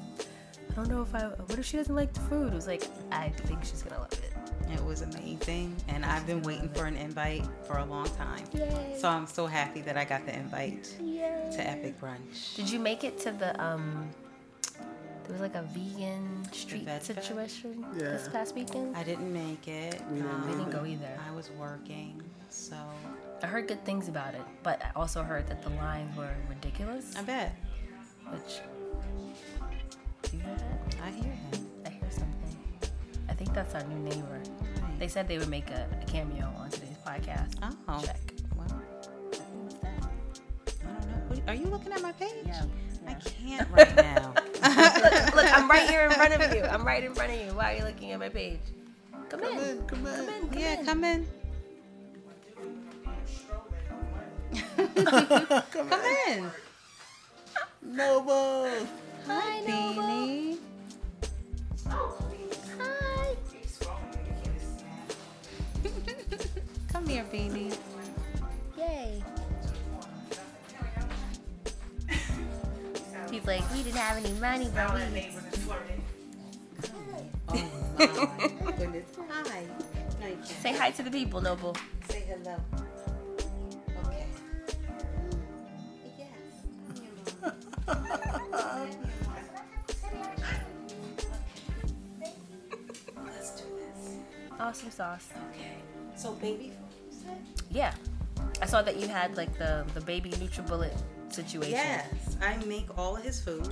I 0.71 0.73
don't 0.75 0.89
know 0.89 1.01
if 1.01 1.13
I. 1.13 1.23
What 1.27 1.57
if 1.59 1.65
she 1.65 1.77
doesn't 1.77 1.95
like 1.95 2.13
the 2.13 2.19
food? 2.21 2.51
I 2.51 2.55
was 2.55 2.67
like, 2.67 2.83
I 3.11 3.29
think 3.29 3.63
she's 3.63 3.81
gonna 3.83 4.01
love 4.01 4.13
it. 4.13 4.28
It 4.71 4.83
was 4.83 5.01
amazing, 5.01 5.75
and 5.87 6.05
I've 6.05 6.25
been 6.27 6.41
waiting 6.43 6.69
for 6.69 6.85
an 6.85 6.95
invite 6.95 7.43
for 7.65 7.77
a 7.77 7.85
long 7.85 8.07
time. 8.11 8.43
Yay. 8.53 8.95
So 8.99 9.07
I'm 9.09 9.25
so 9.27 9.47
happy 9.47 9.81
that 9.81 9.97
I 9.97 10.05
got 10.05 10.25
the 10.25 10.35
invite 10.35 10.95
Yay. 11.01 11.49
to 11.53 11.67
Epic 11.67 11.99
Brunch. 11.99 12.55
Did 12.55 12.69
you 12.69 12.79
make 12.79 13.03
it 13.03 13.19
to 13.21 13.31
the 13.31 13.59
um? 13.63 14.09
There 15.23 15.33
was 15.33 15.41
like 15.41 15.55
a 15.55 15.61
vegan 15.61 16.43
street 16.51 16.87
situation 17.03 17.85
Yeah. 17.93 18.01
this 18.03 18.27
past 18.29 18.55
weekend. 18.55 18.97
I 18.97 19.03
didn't 19.03 19.31
make 19.31 19.67
it. 19.67 20.01
We 20.11 20.17
didn't 20.21 20.31
Um, 20.31 20.47
We 20.49 20.53
didn't 20.57 20.71
go 20.71 20.85
either. 20.85 21.19
I 21.27 21.35
was 21.35 21.51
working, 21.51 22.19
so 22.49 22.75
I 23.43 23.45
heard 23.45 23.67
good 23.67 23.83
things 23.85 24.07
about 24.07 24.33
it, 24.33 24.41
but 24.63 24.81
I 24.83 24.89
also 24.95 25.21
heard 25.21 25.45
that 25.47 25.61
the 25.61 25.69
lines 25.71 26.15
were 26.17 26.33
ridiculous. 26.49 27.15
I 27.15 27.21
bet 27.21 27.55
Which 28.31 28.61
you 30.33 30.39
hear 30.39 30.55
that? 30.55 30.95
I 31.03 31.09
hear 31.11 31.31
him. 31.31 31.68
Think 33.39 33.53
that's 33.53 33.73
our 33.73 33.83
new 33.83 33.97
neighbor. 33.99 34.41
They 34.99 35.07
said 35.07 35.27
they 35.29 35.37
would 35.37 35.47
make 35.47 35.69
a, 35.69 35.87
a 36.01 36.05
cameo 36.05 36.51
on 36.57 36.69
today's 36.69 36.97
podcast. 37.07 37.55
Oh, 37.87 38.01
Check. 38.05 38.19
well, 38.55 38.67
Who 38.67 39.63
was 39.63 39.73
that? 39.75 40.03
I 40.83 40.91
don't 40.91 41.07
know. 41.09 41.17
What- 41.29 41.47
Are 41.47 41.53
you 41.53 41.65
looking 41.67 41.93
at 41.93 42.01
my 42.01 42.11
page? 42.11 42.33
Yeah. 42.45 42.63
I 43.07 43.13
can't 43.13 43.67
right 43.71 43.95
now. 43.95 44.33
look, 45.01 45.35
look, 45.35 45.57
I'm 45.57 45.69
right 45.69 45.89
here 45.89 46.01
in 46.01 46.11
front 46.11 46.33
of 46.33 46.53
you. 46.53 46.63
I'm 46.63 46.85
right 46.85 47.01
in 47.03 47.13
front 47.15 47.31
of 47.31 47.39
you. 47.39 47.53
Why 47.53 47.73
are 47.73 47.77
you 47.77 47.83
looking 47.85 48.11
at 48.11 48.19
my 48.19 48.27
page? 48.29 48.59
Come, 49.29 49.39
Come 49.39 49.57
in. 49.57 49.81
come 49.87 50.05
in. 50.05 50.15
Come 50.15 50.29
in. 50.29 50.59
Yeah, 50.59 50.83
come 50.83 51.03
in. 51.05 51.27
Come 54.75 55.89
Come 55.89 55.93
in. 56.27 56.43
in. 56.43 56.51
Noble. 57.95 58.69
Hi, 59.27 59.59
Noble. 59.61 60.03
Beanie. 60.03 60.57
Oh. 61.89 62.18
Come 67.09 67.15
here, 67.15 67.25
Beanie. 67.33 67.73
Yay. 68.77 69.23
He's 73.31 73.45
like, 73.47 73.65
we 73.73 73.81
didn't 73.81 73.97
have 73.97 74.23
any 74.23 74.31
money, 74.33 74.69
but 74.75 74.93
we. 74.93 75.01
Oh 77.51 77.57
my 78.63 78.71
goodness. 78.73 79.07
Hi. 79.27 79.65
No. 80.21 80.27
Say 80.43 80.73
hi 80.77 80.91
to 80.91 81.01
the 81.01 81.09
people, 81.09 81.41
Noble. 81.41 81.75
Say 82.07 82.25
hello. 82.27 82.57
Okay. 84.05 84.27
Yes. 86.15 86.29
Let's 93.25 93.51
do 93.59 93.63
this. 93.79 94.17
Awesome 94.59 94.91
sauce. 94.91 95.29
Okay. 95.49 95.77
So 96.15 96.33
baby 96.33 96.67
food, 96.67 96.67
you 96.67 96.71
said? 96.71 96.88
Yeah. 97.71 97.93
I 98.61 98.65
saw 98.65 98.81
that 98.81 98.97
you 98.97 99.07
had 99.07 99.37
like 99.37 99.57
the 99.57 99.85
the 99.93 100.01
baby 100.01 100.31
NutriBullet 100.31 100.93
situation. 101.29 101.71
Yes. 101.73 102.37
I 102.41 102.57
make 102.65 102.87
all 102.97 103.15
of 103.15 103.23
his 103.23 103.39
food 103.41 103.69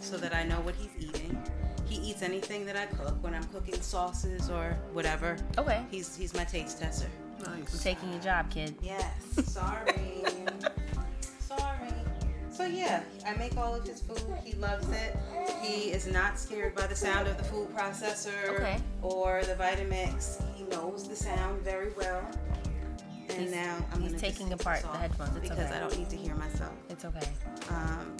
so 0.00 0.16
that 0.16 0.34
I 0.34 0.44
know 0.44 0.60
what 0.62 0.74
he's 0.74 0.90
eating. 0.98 1.40
He 1.86 1.96
eats 1.96 2.22
anything 2.22 2.66
that 2.66 2.76
I 2.76 2.86
cook 2.86 3.16
when 3.22 3.34
I'm 3.34 3.44
cooking 3.44 3.80
sauces 3.80 4.50
or 4.50 4.76
whatever. 4.92 5.36
Okay. 5.56 5.84
He's 5.90 6.16
he's 6.16 6.34
my 6.34 6.44
taste 6.44 6.80
tester. 6.80 7.08
I'm 7.46 7.64
taking 7.82 8.10
your 8.12 8.20
job, 8.20 8.50
kid. 8.50 8.74
Yes. 8.82 9.04
Sorry. 9.44 10.24
Sorry. 11.40 11.92
So 12.50 12.64
yeah, 12.64 13.02
I 13.24 13.34
make 13.36 13.56
all 13.56 13.74
of 13.76 13.86
his 13.86 14.00
food. 14.00 14.20
He 14.44 14.54
loves 14.54 14.88
it. 14.90 15.16
He 15.62 15.90
is 15.92 16.06
not 16.08 16.38
scared 16.38 16.74
by 16.74 16.88
the 16.88 16.96
sound 16.96 17.28
of 17.28 17.38
the 17.38 17.44
food 17.44 17.68
processor 17.74 18.48
Okay. 18.58 18.78
or 19.00 19.42
the 19.44 19.54
Vitamix. 19.54 20.42
He 20.56 20.64
knows 20.64 21.08
the 21.08 21.14
sound 21.14 21.62
very 21.62 21.92
well. 21.96 22.22
And 23.38 23.48
He's- 23.48 23.54
now 23.54 23.86
I'm 23.92 24.02
he's 24.02 24.20
taking 24.20 24.52
apart 24.52 24.82
the 24.82 24.88
headphones. 24.98 25.36
It's 25.36 25.48
because 25.48 25.58
okay. 25.66 25.76
I 25.76 25.80
don't 25.80 25.96
need 25.96 26.10
to 26.10 26.16
hear 26.16 26.34
myself. 26.34 26.72
It's 26.90 27.04
okay. 27.04 27.28
Um, 27.70 28.16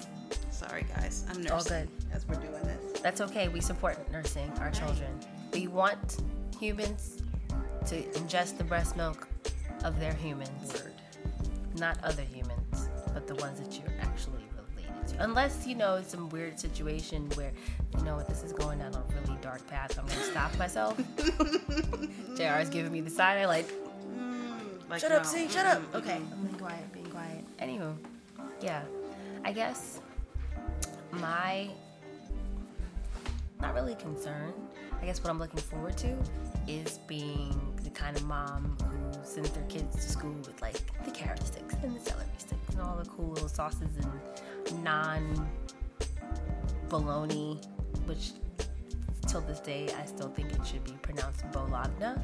sorry 0.51 0.85
guys, 0.95 1.25
I'm 1.29 1.43
nursing 1.43 1.53
All 1.53 1.65
good. 1.65 1.89
as 2.13 2.27
we're 2.29 2.37
doing 2.37 2.63
this. 2.63 3.01
That's 3.01 3.21
okay. 3.23 3.49
We 3.49 3.61
support 3.61 4.11
nursing 4.13 4.51
our 4.61 4.71
children. 4.71 5.11
We 5.53 5.67
want 5.67 6.19
humans 6.59 7.23
to 7.87 8.03
ingest 8.03 8.59
the 8.59 8.65
breast 8.65 8.97
milk 8.97 9.27
of 9.85 9.99
their 9.99 10.13
humans, 10.15 10.73
Word. 10.73 10.93
not 11.79 11.99
other 12.05 12.23
humans, 12.23 12.89
but 13.15 13.27
the 13.27 13.35
ones 13.37 13.61
that 13.61 13.79
you're 13.79 13.95
actually 14.01 14.43
related 14.77 15.09
to. 15.09 15.25
Unless 15.25 15.67
you 15.67 15.75
know 15.75 15.97
it's 15.97 16.11
some 16.11 16.29
weird 16.29 16.59
situation 16.61 17.29
where 17.35 17.53
you 17.97 18.03
know 18.05 18.17
what 18.17 18.29
this 18.29 18.43
is 18.43 18.53
going 18.53 18.79
down 18.81 18.95
a 18.95 19.03
really 19.21 19.39
dark 19.41 19.67
path. 19.69 19.99
I'm 19.99 20.07
gonna 20.07 20.21
stop 20.23 20.57
myself. 20.59 20.97
Jr. 22.37 22.61
is 22.61 22.69
giving 22.69 22.93
me 22.93 23.01
the 23.01 23.11
side 23.11 23.39
eye 23.39 23.47
like 23.47 23.69
like 24.89 25.01
Shut 25.01 25.13
up, 25.13 25.25
no. 25.25 25.29
see, 25.29 25.49
shut 25.49 25.67
up. 25.67 25.83
Okay. 25.95 26.17
I'm 26.17 26.45
being 26.45 26.59
quiet, 26.59 26.93
being 26.93 27.07
quiet. 27.07 27.45
Anywho, 27.59 27.95
yeah, 28.61 28.83
I 29.45 29.53
guess 29.53 30.01
my 31.13 31.69
not 33.61 33.75
really 33.75 33.95
concern. 33.97 34.53
I 35.01 35.07
guess 35.07 35.23
what 35.23 35.31
I'm 35.31 35.39
looking 35.39 35.61
forward 35.61 35.97
to 35.99 36.17
is 36.67 36.99
being 37.07 37.61
the 37.85 37.91
kind 37.91 38.17
of 38.17 38.25
mom 38.25 38.77
who 38.83 39.25
sends 39.25 39.51
their 39.51 39.65
kids 39.65 39.95
to 39.97 40.03
school 40.03 40.35
with 40.39 40.61
like 40.61 40.81
the 41.05 41.11
carrot 41.11 41.45
sticks 41.47 41.75
and 41.83 41.95
the 41.95 42.01
celery 42.01 42.27
sticks 42.39 42.69
and 42.71 42.81
all 42.81 42.97
the 42.97 43.09
cool 43.11 43.29
little 43.29 43.49
sauces 43.49 43.89
and 44.01 44.83
non 44.85 45.49
bologna, 46.89 47.61
which 48.07 48.31
till 49.29 49.41
this 49.43 49.61
day 49.61 49.89
I 50.01 50.07
still 50.07 50.31
think 50.31 50.53
it 50.53 50.67
should 50.67 50.85
be 50.85 50.93
pronounced 51.03 51.51
bologna 51.53 52.15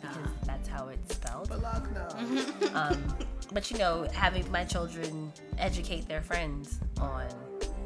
because 0.00 0.30
that's 0.44 0.68
how 0.68 0.88
it's 0.88 1.14
spelled. 1.14 1.48
Bologna. 1.48 2.44
Um, 2.74 3.16
but 3.52 3.70
you 3.70 3.78
know, 3.78 4.06
having 4.12 4.50
my 4.52 4.64
children 4.64 5.32
educate 5.58 6.06
their 6.06 6.20
friends 6.22 6.80
on 7.00 7.26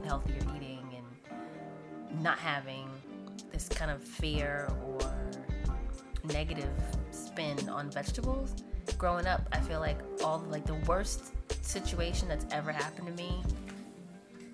healthier 0.04 0.40
eating 0.56 0.84
and 0.96 2.22
not 2.22 2.38
having 2.38 2.88
this 3.52 3.68
kind 3.68 3.90
of 3.90 4.02
fear 4.02 4.70
or 4.84 4.98
negative 6.24 6.70
spin 7.10 7.68
on 7.68 7.90
vegetables. 7.90 8.54
Growing 8.98 9.26
up, 9.26 9.48
I 9.52 9.60
feel 9.60 9.80
like 9.80 9.98
all 10.24 10.44
like 10.50 10.66
the 10.66 10.80
worst 10.86 11.32
situation 11.64 12.28
that's 12.28 12.46
ever 12.50 12.72
happened 12.72 13.06
to 13.06 13.22
me 13.22 13.42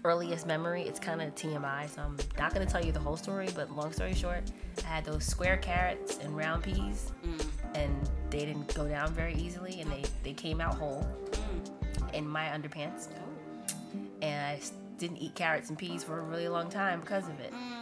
earliest 0.04 0.46
memory, 0.46 0.82
it's 0.82 1.00
kind 1.00 1.20
of 1.20 1.34
TMI, 1.34 1.88
so 1.88 2.02
I'm 2.02 2.16
not 2.38 2.52
gonna 2.52 2.66
tell 2.66 2.84
you 2.84 2.92
the 2.92 3.00
whole 3.00 3.16
story, 3.16 3.48
but 3.54 3.70
long 3.70 3.92
story 3.92 4.14
short, 4.14 4.42
I 4.84 4.88
had 4.88 5.04
those 5.04 5.24
square 5.24 5.56
carrots 5.56 6.18
and 6.18 6.36
round 6.36 6.62
peas, 6.62 7.12
mm. 7.24 7.44
and 7.74 8.10
they 8.30 8.40
didn't 8.40 8.72
go 8.74 8.88
down 8.88 9.12
very 9.12 9.34
easily, 9.34 9.80
and 9.80 9.90
they, 9.90 10.04
they 10.22 10.32
came 10.32 10.60
out 10.60 10.74
whole 10.74 11.06
mm. 11.30 12.14
in 12.14 12.28
my 12.28 12.46
underpants, 12.46 13.08
oh. 13.12 13.98
and 14.22 14.46
I 14.46 14.60
didn't 14.98 15.18
eat 15.18 15.34
carrots 15.34 15.68
and 15.68 15.78
peas 15.78 16.02
for 16.04 16.18
a 16.18 16.22
really 16.22 16.48
long 16.48 16.68
time 16.68 17.00
because 17.00 17.28
of 17.28 17.38
it. 17.40 17.52
Mm. 17.52 17.77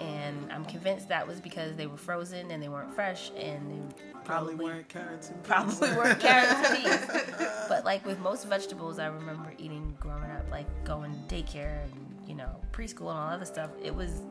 And 0.00 0.50
I'm 0.50 0.64
convinced 0.64 1.08
that 1.08 1.26
was 1.26 1.40
because 1.40 1.76
they 1.76 1.86
were 1.86 1.96
frozen 1.96 2.50
and 2.50 2.62
they 2.62 2.68
weren't 2.68 2.92
fresh, 2.94 3.30
and 3.36 3.70
they 3.70 4.10
Probably 4.24 4.54
weren't 4.54 4.88
carrots 4.88 5.30
and 5.30 5.42
probably 5.42 5.90
weren't 5.92 6.20
carrots 6.20 6.70
and 6.70 6.84
peas. 6.84 7.48
But 7.68 7.84
like 7.84 8.04
with 8.04 8.18
most 8.18 8.46
vegetables, 8.46 8.98
I 8.98 9.06
remember 9.06 9.52
eating 9.58 9.96
growing 10.00 10.30
up, 10.30 10.50
like 10.50 10.66
going 10.84 11.12
to 11.12 11.34
daycare 11.34 11.82
and 11.84 11.92
you 12.26 12.34
know 12.34 12.60
preschool 12.72 13.10
and 13.10 13.18
all 13.18 13.28
other 13.28 13.44
stuff. 13.44 13.70
It 13.82 13.94
was 13.94 14.22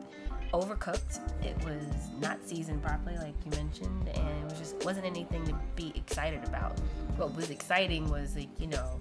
overcooked. 0.52 1.20
It 1.44 1.56
was 1.64 1.82
not 2.20 2.38
seasoned 2.46 2.82
properly, 2.82 3.16
like 3.16 3.34
you 3.44 3.50
mentioned, 3.52 4.08
and 4.08 4.28
it 4.28 4.44
was 4.44 4.58
just 4.58 4.84
wasn't 4.84 5.06
anything 5.06 5.44
to 5.46 5.54
be 5.74 5.92
excited 5.94 6.44
about. 6.44 6.78
What 7.16 7.34
was 7.34 7.50
exciting 7.50 8.08
was 8.10 8.36
like 8.36 8.60
you 8.60 8.68
know 8.68 9.00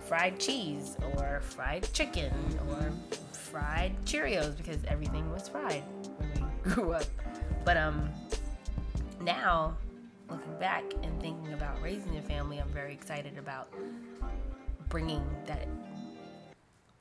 fried 0.00 0.38
cheese 0.38 0.96
or 1.14 1.40
fried 1.42 1.88
chicken 1.92 2.32
or 2.68 2.92
fried 3.32 3.96
Cheerios 4.04 4.56
because 4.56 4.78
everything 4.84 5.30
was 5.30 5.48
fried 5.48 5.82
grew 6.68 6.92
up. 6.92 7.04
But 7.64 7.76
um 7.76 8.08
now 9.20 9.76
looking 10.28 10.58
back 10.58 10.84
and 11.02 11.20
thinking 11.20 11.52
about 11.52 11.80
raising 11.82 12.16
a 12.16 12.22
family, 12.22 12.58
I'm 12.58 12.68
very 12.68 12.92
excited 12.92 13.38
about 13.38 13.68
bringing 14.88 15.24
that 15.46 15.68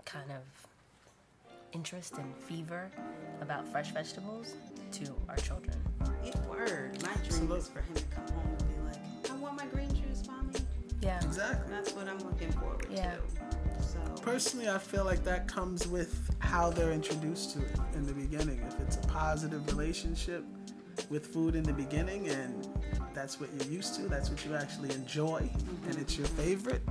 kind 0.06 0.32
of 0.32 0.42
interest 1.72 2.18
and 2.18 2.36
fever 2.38 2.90
about 3.42 3.68
fresh 3.68 3.92
vegetables 3.92 4.56
to 4.94 5.14
our 5.28 5.36
children. 5.38 5.76
It 6.24 6.36
word. 6.50 7.02
My 7.04 7.14
dream 7.28 7.52
is 7.52 7.68
for 7.68 7.82
him 7.82 7.96
to 7.96 8.04
come 8.06 8.28
home 8.34 8.56
and 8.60 8.68
be 8.70 8.82
like, 8.86 9.32
I 9.32 9.36
want 9.36 9.58
my 9.58 9.66
green 9.66 9.90
juice, 9.94 10.24
mommy. 10.28 10.54
Yeah. 11.02 11.18
Exactly. 11.24 11.74
That's 11.74 11.92
what 11.94 12.08
I'm 12.08 12.20
looking 12.20 12.52
forward 12.54 12.88
Yeah. 12.90 13.16
to. 13.16 13.84
So 13.84 14.00
Personally, 14.22 14.70
I 14.70 14.78
feel 14.78 15.04
like 15.04 15.24
that 15.26 15.48
comes 15.48 15.88
with 15.88 16.35
how 16.56 16.70
they're 16.70 16.94
introduced 16.94 17.52
to 17.52 17.60
it 17.60 17.78
in 17.96 18.06
the 18.06 18.14
beginning. 18.14 18.58
If 18.66 18.80
it's 18.80 18.96
a 18.96 19.08
positive 19.08 19.68
relationship 19.68 20.42
with 21.10 21.28
food 21.28 21.54
in 21.54 21.64
the 21.64 21.74
beginning 21.74 22.30
and 22.30 22.66
that's 23.14 23.42
what 23.42 23.50
you're 23.54 23.70
used 23.70 23.96
to, 23.96 24.04
that's 24.04 24.30
what 24.30 24.46
you 24.46 24.56
actually 24.56 24.92
enjoy, 24.92 25.50
and 25.88 25.98
it's 25.98 26.18
your 26.18 26.28
favorite, 26.28 26.82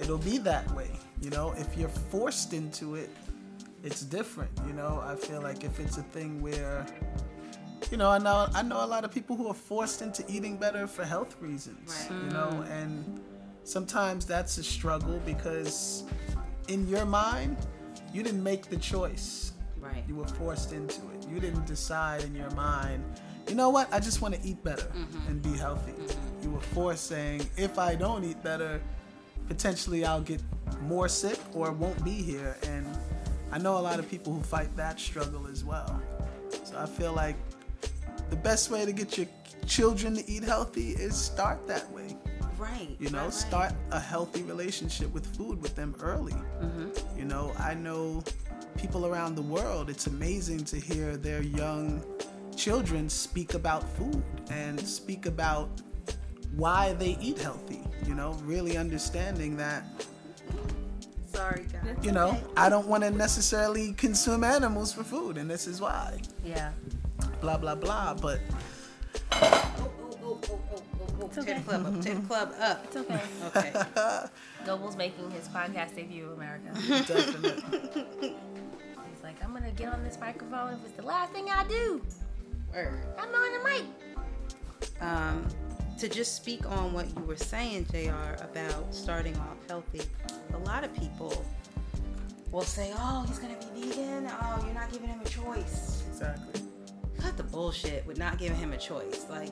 it'll 0.00 0.24
be 0.32 0.38
that 0.38 0.70
way. 0.74 0.90
You 1.20 1.28
know, 1.28 1.52
if 1.58 1.76
you're 1.76 1.96
forced 2.14 2.54
into 2.54 2.94
it, 2.94 3.10
it's 3.82 4.00
different. 4.00 4.50
You 4.66 4.72
know, 4.72 5.02
I 5.04 5.16
feel 5.16 5.42
like 5.42 5.64
if 5.64 5.78
it's 5.80 5.98
a 5.98 6.06
thing 6.16 6.40
where 6.40 6.86
you 7.90 7.98
know, 7.98 8.08
I 8.08 8.16
know 8.16 8.48
I 8.54 8.62
know 8.62 8.82
a 8.82 8.90
lot 8.94 9.04
of 9.04 9.12
people 9.12 9.36
who 9.36 9.48
are 9.48 9.60
forced 9.72 10.00
into 10.00 10.24
eating 10.30 10.56
better 10.56 10.86
for 10.86 11.04
health 11.04 11.36
reasons. 11.42 12.08
Right. 12.10 12.22
You 12.22 12.30
know, 12.30 12.50
mm. 12.52 12.70
and 12.70 13.20
sometimes 13.64 14.24
that's 14.24 14.56
a 14.56 14.64
struggle 14.64 15.20
because 15.26 16.04
in 16.68 16.88
your 16.88 17.04
mind, 17.04 17.58
you 18.14 18.22
didn't 18.22 18.42
make 18.42 18.70
the 18.70 18.76
choice. 18.76 19.52
right. 19.78 20.04
You 20.08 20.14
were 20.14 20.28
forced 20.28 20.72
into 20.72 21.00
it. 21.10 21.28
You 21.28 21.40
didn't 21.40 21.66
decide 21.66 22.22
in 22.22 22.34
your 22.34 22.50
mind, 22.52 23.04
you 23.48 23.54
know 23.54 23.68
what, 23.68 23.92
I 23.92 24.00
just 24.00 24.22
want 24.22 24.34
to 24.34 24.40
eat 24.46 24.62
better 24.64 24.86
mm-hmm. 24.86 25.28
and 25.28 25.42
be 25.42 25.52
healthy. 25.56 25.92
Mm-hmm. 25.92 26.42
You 26.42 26.50
were 26.54 26.60
forced 26.60 27.06
saying, 27.08 27.48
if 27.56 27.78
I 27.78 27.94
don't 27.94 28.24
eat 28.24 28.42
better, 28.42 28.80
potentially 29.48 30.04
I'll 30.04 30.22
get 30.22 30.40
more 30.82 31.08
sick 31.08 31.38
or 31.52 31.72
won't 31.72 32.02
be 32.04 32.12
here. 32.12 32.56
And 32.62 32.86
I 33.52 33.58
know 33.58 33.76
a 33.76 33.80
lot 33.80 33.98
of 33.98 34.08
people 34.08 34.32
who 34.32 34.42
fight 34.42 34.74
that 34.76 34.98
struggle 34.98 35.46
as 35.46 35.64
well. 35.64 36.00
So 36.62 36.78
I 36.78 36.86
feel 36.86 37.12
like 37.12 37.36
the 38.30 38.36
best 38.36 38.70
way 38.70 38.84
to 38.84 38.92
get 38.92 39.18
your 39.18 39.26
children 39.66 40.16
to 40.16 40.30
eat 40.30 40.44
healthy 40.44 40.90
is 40.90 41.16
start 41.16 41.66
that 41.66 41.90
way. 41.92 42.16
Right. 42.64 42.96
You 42.98 43.10
know, 43.10 43.18
right, 43.18 43.24
right. 43.24 43.34
start 43.34 43.72
a 43.90 44.00
healthy 44.00 44.42
relationship 44.42 45.12
with 45.12 45.26
food 45.36 45.60
with 45.60 45.76
them 45.76 45.94
early. 46.00 46.32
Mm-hmm. 46.32 47.18
You 47.18 47.26
know, 47.26 47.52
I 47.58 47.74
know 47.74 48.24
people 48.78 49.04
around 49.04 49.34
the 49.34 49.42
world, 49.42 49.90
it's 49.90 50.06
amazing 50.06 50.64
to 50.66 50.76
hear 50.76 51.18
their 51.18 51.42
young 51.42 52.02
children 52.56 53.10
speak 53.10 53.52
about 53.52 53.82
food 53.96 54.22
and 54.50 54.80
speak 54.80 55.26
about 55.26 55.68
why 56.56 56.94
they 56.94 57.18
eat 57.20 57.38
healthy. 57.38 57.82
You 58.06 58.14
know, 58.14 58.32
really 58.44 58.78
understanding 58.78 59.58
that, 59.58 59.84
Sorry, 61.26 61.66
guys. 61.70 61.96
you 62.02 62.12
know, 62.12 62.40
I 62.56 62.70
don't 62.70 62.88
want 62.88 63.02
to 63.04 63.10
necessarily 63.10 63.92
consume 63.92 64.42
animals 64.42 64.90
for 64.90 65.04
food, 65.04 65.36
and 65.36 65.50
this 65.50 65.66
is 65.66 65.82
why. 65.82 66.18
Yeah. 66.42 66.72
Blah, 67.42 67.58
blah, 67.58 67.74
blah. 67.74 68.14
But 68.14 68.40
oh. 71.38 71.42
okay. 71.42 71.52
Ten 71.54 71.62
club 71.62 71.86
up. 71.86 72.00
Ten 72.00 72.22
club 72.26 72.54
up. 72.60 72.84
It's 72.84 72.96
okay. 72.96 73.20
Okay. 73.46 73.72
Noble's 74.66 74.96
making 74.96 75.30
his 75.30 75.48
podcast 75.48 75.94
debut 75.94 76.26
in 76.26 76.32
America. 76.32 76.70
definitely. 77.06 77.62
He's 78.20 79.22
like, 79.22 79.42
I'm 79.42 79.52
gonna 79.52 79.70
get 79.72 79.88
on 79.92 80.02
this 80.04 80.18
microphone 80.20 80.74
if 80.74 80.84
it's 80.84 80.94
the 80.94 81.02
last 81.02 81.32
thing 81.32 81.48
I 81.50 81.64
do. 81.68 82.02
Word. 82.72 83.02
I'm 83.18 83.28
on 83.28 83.52
the 83.52 83.68
mic. 83.70 85.02
um, 85.02 85.46
to 85.98 86.08
just 86.08 86.34
speak 86.34 86.66
on 86.66 86.92
what 86.92 87.06
you 87.16 87.22
were 87.22 87.36
saying, 87.36 87.86
JR, 87.92 88.42
about 88.42 88.92
starting 88.92 89.36
off 89.38 89.56
healthy, 89.68 90.02
a 90.54 90.58
lot 90.58 90.82
of 90.82 90.92
people 90.94 91.44
will 92.50 92.62
say, 92.62 92.92
Oh, 92.96 93.24
he's 93.28 93.38
gonna 93.38 93.56
be 93.74 93.90
vegan. 93.90 94.28
Oh, 94.28 94.62
you're 94.64 94.74
not 94.74 94.90
giving 94.90 95.08
him 95.08 95.20
a 95.24 95.28
choice. 95.28 96.02
exactly. 96.08 96.62
Cut 97.18 97.36
the 97.36 97.44
bullshit 97.44 98.04
with 98.06 98.18
not 98.18 98.38
giving 98.38 98.56
him 98.58 98.72
a 98.72 98.76
choice. 98.78 99.26
Like, 99.30 99.50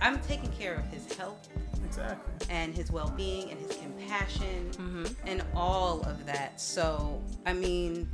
I'm 0.00 0.18
taking 0.20 0.50
care 0.52 0.74
of 0.74 0.86
his 0.86 1.12
health 1.14 1.48
Exactly. 1.84 2.46
and 2.50 2.74
his 2.74 2.90
well 2.90 3.12
being 3.16 3.50
and 3.50 3.58
his 3.60 3.76
compassion 3.76 4.70
mm-hmm. 4.72 5.04
and 5.26 5.42
all 5.54 6.02
of 6.02 6.24
that. 6.26 6.60
So, 6.60 7.20
I 7.46 7.52
mean, 7.52 8.08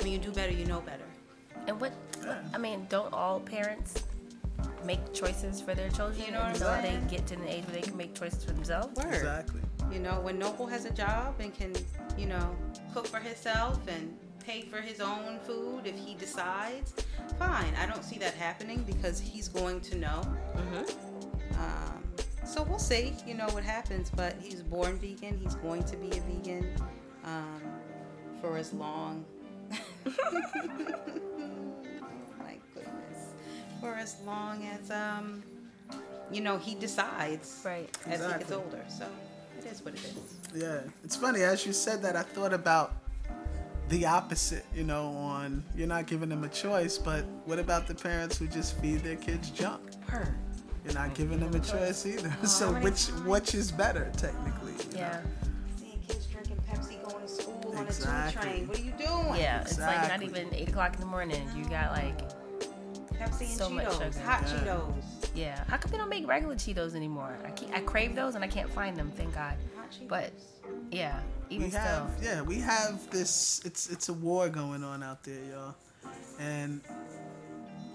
when 0.00 0.10
you 0.12 0.18
do 0.18 0.30
better, 0.32 0.52
you 0.52 0.64
know 0.66 0.80
better. 0.80 1.04
And 1.66 1.80
what? 1.80 1.92
I 2.54 2.58
mean, 2.58 2.86
don't 2.88 3.12
all 3.12 3.40
parents 3.40 4.02
make 4.84 5.12
choices 5.12 5.60
for 5.60 5.74
their 5.74 5.88
children 5.90 6.24
You 6.24 6.32
know 6.32 6.38
what 6.38 6.46
I'm 6.46 6.52
until 6.54 6.68
saying? 6.68 7.04
they 7.08 7.16
get 7.16 7.26
to 7.28 7.36
the 7.36 7.48
age 7.52 7.64
where 7.64 7.74
they 7.74 7.82
can 7.82 7.96
make 7.96 8.14
choices 8.14 8.44
for 8.44 8.52
themselves? 8.52 8.96
Word. 8.96 9.14
Exactly. 9.14 9.60
You 9.92 9.98
know, 10.00 10.20
when 10.20 10.38
Noble 10.38 10.66
has 10.66 10.84
a 10.84 10.90
job 10.90 11.34
and 11.40 11.54
can, 11.54 11.72
you 12.16 12.26
know, 12.26 12.54
cook 12.92 13.06
for 13.06 13.18
himself 13.18 13.80
and 13.88 14.16
pay 14.48 14.62
for 14.62 14.80
his 14.80 14.98
own 14.98 15.38
food 15.40 15.82
if 15.84 15.94
he 15.94 16.14
decides, 16.14 16.94
fine. 17.38 17.74
I 17.78 17.84
don't 17.84 18.02
see 18.02 18.16
that 18.18 18.32
happening 18.32 18.82
because 18.86 19.20
he's 19.20 19.46
going 19.46 19.78
to 19.82 19.98
know. 19.98 20.22
Um, 21.52 22.02
so 22.46 22.62
we'll 22.62 22.78
see, 22.78 23.12
you 23.26 23.34
know, 23.34 23.46
what 23.48 23.62
happens. 23.62 24.10
But 24.10 24.36
he's 24.40 24.62
born 24.62 24.98
vegan. 24.98 25.38
He's 25.38 25.54
going 25.56 25.84
to 25.84 25.98
be 25.98 26.08
a 26.16 26.20
vegan 26.22 26.66
um, 27.24 27.60
for 28.40 28.56
as 28.56 28.72
long. 28.72 29.26
My 30.06 30.12
goodness. 32.74 33.34
For 33.82 33.94
as 33.96 34.16
long 34.24 34.64
as, 34.64 34.90
um, 34.90 35.42
you 36.32 36.40
know, 36.40 36.56
he 36.56 36.74
decides 36.74 37.60
Right. 37.66 37.94
as 38.06 38.24
he 38.24 38.32
gets 38.38 38.50
older. 38.50 38.82
So 38.88 39.06
it 39.58 39.66
is 39.66 39.84
what 39.84 39.92
it 39.92 40.00
is. 40.04 40.16
Yeah, 40.62 40.80
it's 41.04 41.16
funny 41.16 41.42
as 41.42 41.66
you 41.66 41.74
said 41.74 42.00
that. 42.00 42.16
I 42.16 42.22
thought 42.22 42.54
about 42.54 42.94
the 43.88 44.06
opposite. 44.06 44.64
You 44.74 44.84
know, 44.84 45.08
on 45.16 45.62
you're 45.74 45.86
not 45.88 46.06
giving 46.06 46.28
them 46.28 46.44
a 46.44 46.48
choice, 46.48 46.98
but 46.98 47.24
what 47.44 47.58
about 47.58 47.86
the 47.86 47.94
parents 47.94 48.38
who 48.38 48.46
just 48.46 48.78
feed 48.80 49.00
their 49.00 49.16
kids 49.16 49.50
junk? 49.50 49.80
Her. 50.06 50.34
You're 50.84 50.94
not 50.94 51.14
giving 51.14 51.40
them 51.40 51.54
a 51.54 51.58
choice 51.60 52.06
either. 52.06 52.34
so 52.46 52.72
which 52.80 53.06
which 53.26 53.54
is 53.54 53.70
better 53.72 54.10
technically? 54.16 54.72
you 54.72 54.96
Yeah. 54.98 55.10
know? 55.12 55.20
Seeing 55.78 56.00
kids 56.06 56.26
drinking 56.26 56.56
Pepsi, 56.70 57.02
going 57.02 57.22
to 57.26 57.28
school 57.28 57.72
on 57.76 57.84
a 57.84 57.86
Exactly. 57.86 58.50
train. 58.50 58.68
What 58.68 58.78
are 58.78 58.82
you 58.82 58.92
doing? 58.92 59.40
Yeah. 59.40 59.62
It's 59.62 59.78
like 59.78 60.08
not 60.08 60.22
even 60.22 60.48
eight 60.54 60.68
o'clock 60.68 60.94
in 60.94 61.00
the 61.00 61.06
morning. 61.06 61.46
You 61.56 61.64
got 61.64 61.92
like, 61.92 62.18
Pepsi 63.18 63.40
and 63.40 63.48
So 63.50 63.70
Cheetos, 63.70 63.92
sugar. 64.14 64.20
hot 64.24 64.42
Yeah. 64.46 64.58
Cheetos, 64.60 65.17
yeah. 65.34 65.64
How 65.68 65.76
come 65.76 65.90
they 65.90 65.98
don't 65.98 66.08
make 66.08 66.26
regular 66.26 66.54
Cheetos 66.54 66.94
anymore? 66.94 67.38
I 67.44 67.50
keep, 67.50 67.72
I 67.74 67.80
crave 67.80 68.14
those 68.14 68.34
and 68.34 68.44
I 68.44 68.48
can't 68.48 68.70
find 68.70 68.96
them. 68.96 69.12
Thank 69.16 69.34
God. 69.34 69.54
But 70.08 70.32
yeah, 70.90 71.20
even 71.50 71.64
We 71.64 71.70
still. 71.70 71.82
have 71.82 72.10
yeah, 72.22 72.42
we 72.42 72.56
have 72.60 73.10
this. 73.10 73.60
It's 73.64 73.88
it's 73.90 74.08
a 74.08 74.12
war 74.12 74.48
going 74.48 74.84
on 74.84 75.02
out 75.02 75.22
there, 75.22 75.40
y'all, 75.50 75.74
and 76.38 76.80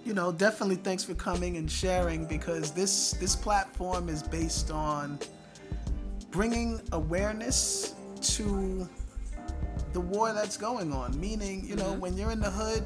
you 0.06 0.14
know 0.14 0.32
definitely 0.32 0.76
thanks 0.76 1.04
for 1.04 1.14
coming 1.14 1.58
and 1.58 1.72
sharing 1.72 2.26
because 2.26 2.72
this 2.72 3.12
this 3.14 3.36
platform 3.36 4.10
is 4.10 4.24
based 4.24 4.72
on 4.72 5.20
bringing 6.32 6.82
awareness 6.92 7.94
to 8.22 8.88
the 9.94 10.02
war 10.02 10.34
that's 10.34 10.58
going 10.58 10.92
on. 10.92 11.20
Meaning, 11.20 11.64
you 11.66 11.76
know, 11.76 11.92
mm-hmm. 11.92 12.00
when 12.00 12.18
you're 12.18 12.32
in 12.32 12.40
the 12.40 12.50
hood 12.50 12.86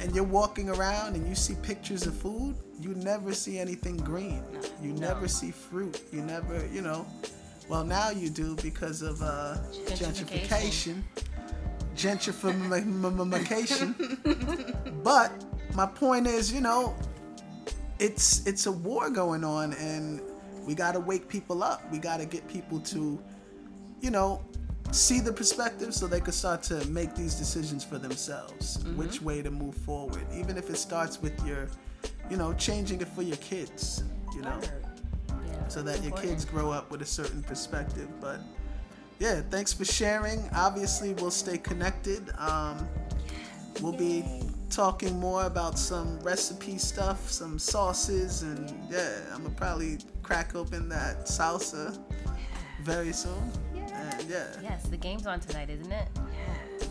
and 0.00 0.14
you're 0.14 0.24
walking 0.24 0.70
around 0.70 1.14
and 1.14 1.28
you 1.28 1.34
see 1.34 1.54
pictures 1.62 2.06
of 2.06 2.14
food, 2.14 2.56
you 2.80 2.94
never 2.94 3.34
see 3.34 3.58
anything 3.58 3.98
green. 3.98 4.42
You 4.82 4.92
never 4.94 5.28
see 5.28 5.50
fruit. 5.50 6.00
You 6.10 6.22
never, 6.22 6.66
you 6.72 6.80
know. 6.80 7.06
Well, 7.68 7.84
now 7.84 8.10
you 8.10 8.30
do 8.30 8.56
because 8.56 9.02
of 9.02 9.20
uh, 9.22 9.58
gentrification, 9.86 11.02
gentrification. 11.94 13.94
but 15.04 15.30
my 15.74 15.86
point 15.86 16.26
is, 16.26 16.52
you 16.52 16.60
know, 16.60 16.96
it's 17.98 18.46
it's 18.46 18.66
a 18.66 18.72
war 18.72 19.10
going 19.10 19.44
on, 19.44 19.74
and 19.74 20.20
we 20.66 20.74
got 20.74 20.92
to 20.92 21.00
wake 21.00 21.28
people 21.28 21.62
up. 21.62 21.82
We 21.92 21.98
got 21.98 22.20
to 22.20 22.26
get 22.26 22.48
people 22.48 22.80
to, 22.80 23.22
you 24.00 24.10
know, 24.10 24.42
see 24.92 25.20
the 25.20 25.32
perspective 25.32 25.94
so 25.94 26.06
they 26.06 26.20
could 26.20 26.34
start 26.34 26.62
to 26.64 26.84
make 26.86 27.14
these 27.14 27.34
decisions 27.36 27.84
for 27.84 27.98
themselves 27.98 28.78
Mm-hmm. 28.78 28.96
which 28.98 29.22
way 29.22 29.42
to 29.42 29.50
move 29.50 29.74
forward 29.74 30.24
even 30.34 30.56
if 30.56 30.68
it 30.70 30.76
starts 30.76 31.20
with 31.22 31.34
your 31.46 31.68
you 32.30 32.36
know 32.36 32.52
changing 32.54 33.00
it 33.00 33.08
for 33.08 33.22
your 33.22 33.36
kids 33.38 34.02
you 34.34 34.42
know? 34.42 34.58
Yeah, 35.28 35.68
so 35.68 35.82
that 35.82 35.96
your 35.98 36.06
important. 36.06 36.30
kids 36.30 36.44
grow 36.44 36.70
up 36.70 36.90
with 36.90 37.02
a 37.02 37.06
certain 37.06 37.42
perspective 37.42 38.08
but 38.20 38.40
yeah 39.18 39.42
thanks 39.50 39.72
for 39.72 39.84
sharing. 39.84 40.48
Obviously 40.54 41.12
we'll 41.14 41.30
stay 41.30 41.58
connected. 41.58 42.30
Um, 42.38 42.88
we'll 43.82 43.92
be 43.92 44.24
talking 44.70 45.18
more 45.20 45.44
about 45.44 45.78
some 45.78 46.18
recipe 46.20 46.78
stuff 46.78 47.28
some 47.30 47.58
sauces 47.58 48.42
and 48.42 48.72
yeah 48.90 49.18
i'm 49.34 49.42
gonna 49.42 49.54
probably 49.56 49.98
crack 50.22 50.54
open 50.54 50.88
that 50.88 51.26
salsa 51.26 51.98
very 52.84 53.12
soon 53.12 53.50
yeah 54.28 54.44
Yes, 54.62 54.84
the 54.84 54.96
game's 54.96 55.26
on 55.26 55.40
tonight, 55.40 55.70
isn't 55.70 55.90
it? 55.92 56.08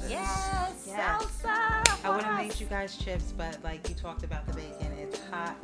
Yes. 0.08 0.10
Yes, 0.10 0.84
Yes. 0.88 1.26
salsa. 1.44 2.06
I 2.06 2.10
would 2.16 2.24
have 2.24 2.38
made 2.38 2.60
you 2.60 2.66
guys 2.66 2.96
chips, 2.98 3.34
but 3.38 3.58
like 3.64 3.88
you 3.90 3.96
talked 3.96 4.24
about 4.24 4.46
the 4.48 4.54
bacon, 4.54 4.92
it's 5.00 5.20
hot 5.30 5.56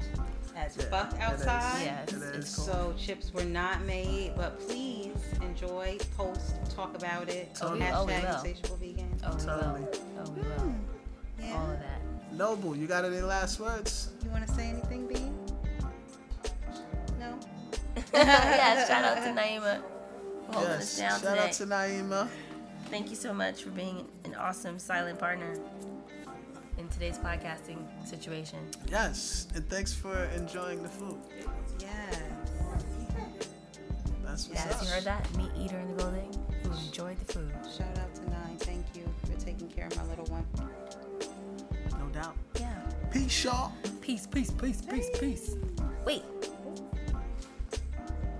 as 0.55 0.77
Yeah, 0.77 0.85
fuck 0.85 1.19
outside. 1.19 1.81
Yeah, 1.85 2.01
it's, 2.03 2.13
It 2.13 2.35
it's 2.35 2.55
cool. 2.55 2.65
So 2.65 2.93
chips 2.97 3.33
were 3.33 3.43
not 3.45 3.83
made, 3.85 4.33
but 4.35 4.59
please 4.67 5.15
enjoy, 5.41 5.97
post, 6.17 6.55
talk 6.69 6.95
about 6.95 7.29
it. 7.29 7.57
Oh, 7.61 7.73
we- 7.73 7.81
oh, 7.83 8.05
we 8.05 8.13
Hashtag 8.13 8.23
will. 8.23 8.35
insatiable 8.35 8.77
vegan. 8.77 9.19
oh, 9.25 9.35
we 9.35 9.41
Totally. 9.45 9.81
will. 9.81 9.89
Oh, 10.19 10.31
we 10.31 10.41
will. 10.41 10.49
Hmm, 10.49 10.73
yeah. 11.41 11.57
All 11.57 11.71
of 11.71 11.79
that. 11.79 12.01
noble 12.33 12.75
you 12.75 12.85
got 12.87 13.05
any 13.05 13.21
last 13.21 13.59
words 13.61 14.09
You 14.23 14.29
want 14.29 14.45
to 14.47 14.53
say 14.53 14.67
anything, 14.69 15.07
B? 15.07 15.15
No. 17.19 17.37
yeah, 18.13 18.85
shout 18.87 19.05
out 19.05 19.23
to 19.23 19.29
Naima 19.41 19.81
for 19.81 19.94
holding 20.51 20.69
yes 20.71 20.81
us 20.81 20.97
down 20.97 21.09
shout 21.09 21.19
today. 21.21 21.39
out 21.47 21.51
to 21.53 21.65
naima 21.65 22.27
Thank 22.89 23.09
you 23.09 23.15
so 23.15 23.33
much 23.33 23.63
for 23.63 23.71
being 23.71 24.07
an 24.25 24.35
awesome 24.35 24.77
silent 24.77 25.17
partner 25.19 25.55
in 26.77 26.87
today's 26.89 27.17
podcasting 27.17 27.79
situation. 28.07 28.59
yes 28.89 29.47
and 29.55 29.67
thanks 29.69 29.93
for 29.93 30.15
enjoying 30.35 30.81
the 30.83 30.89
food 30.89 31.17
Yes. 31.79 32.19
that's 34.23 34.47
what's 34.47 34.65
Yes, 34.65 34.75
up 34.75 34.81
you 34.83 34.87
heard 34.89 35.03
that? 35.03 35.37
Meat 35.37 35.51
eater 35.57 35.77
in 35.79 35.87
the 35.89 35.93
building 36.03 36.31
who 36.63 36.71
enjoyed 36.71 37.17
the 37.19 37.33
food. 37.33 37.51
Shout 37.77 37.87
out 37.99 38.13
to 38.15 38.29
Nine. 38.29 38.57
Thank 38.59 38.85
you 38.95 39.03
for 39.25 39.33
taking 39.39 39.67
care 39.69 39.87
of 39.87 39.95
my 39.97 40.03
little 40.05 40.25
one. 40.25 40.45
no 41.99 42.07
doubt 42.13 42.35
Yeah. 42.59 42.81
peace 43.11 43.43
y'all 43.43 43.71
Peace, 44.01 44.27
peace, 44.27 44.51
peace, 44.51 44.81
peace, 44.81 45.09
peace. 45.19 45.55
Wait. 46.05 46.23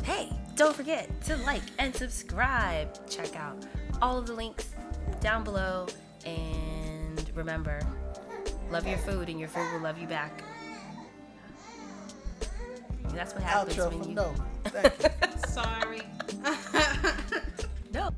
Hey, 0.04 0.30
don't 0.56 0.76
forget 0.76 1.10
to 1.26 1.38
like 1.38 1.62
and 1.80 1.96
subscribe. 1.96 3.10
Check 3.10 3.36
out 3.36 3.66
all 4.02 4.18
of 4.18 4.28
the 4.28 4.34
links 4.34 4.70
down 5.22 5.44
below. 5.44 5.88
And 6.26 7.30
remember, 7.36 7.80
love 8.72 8.88
your 8.88 8.98
food 9.00 9.30
and 9.30 9.40
your 9.40 9.50
food 9.50 9.72
will 9.74 9.82
love 9.82 9.98
you 10.00 10.08
back. 10.08 10.44
And 13.04 13.18
that's 13.18 13.34
what 13.34 13.44
happens 13.44 13.78
outro 13.78 14.00
when 14.00 14.10
you. 14.10 14.16
no 14.16 14.34
thank 14.66 15.04
you 15.04 15.10
Sorry. 15.48 16.02
No. 17.94 18.10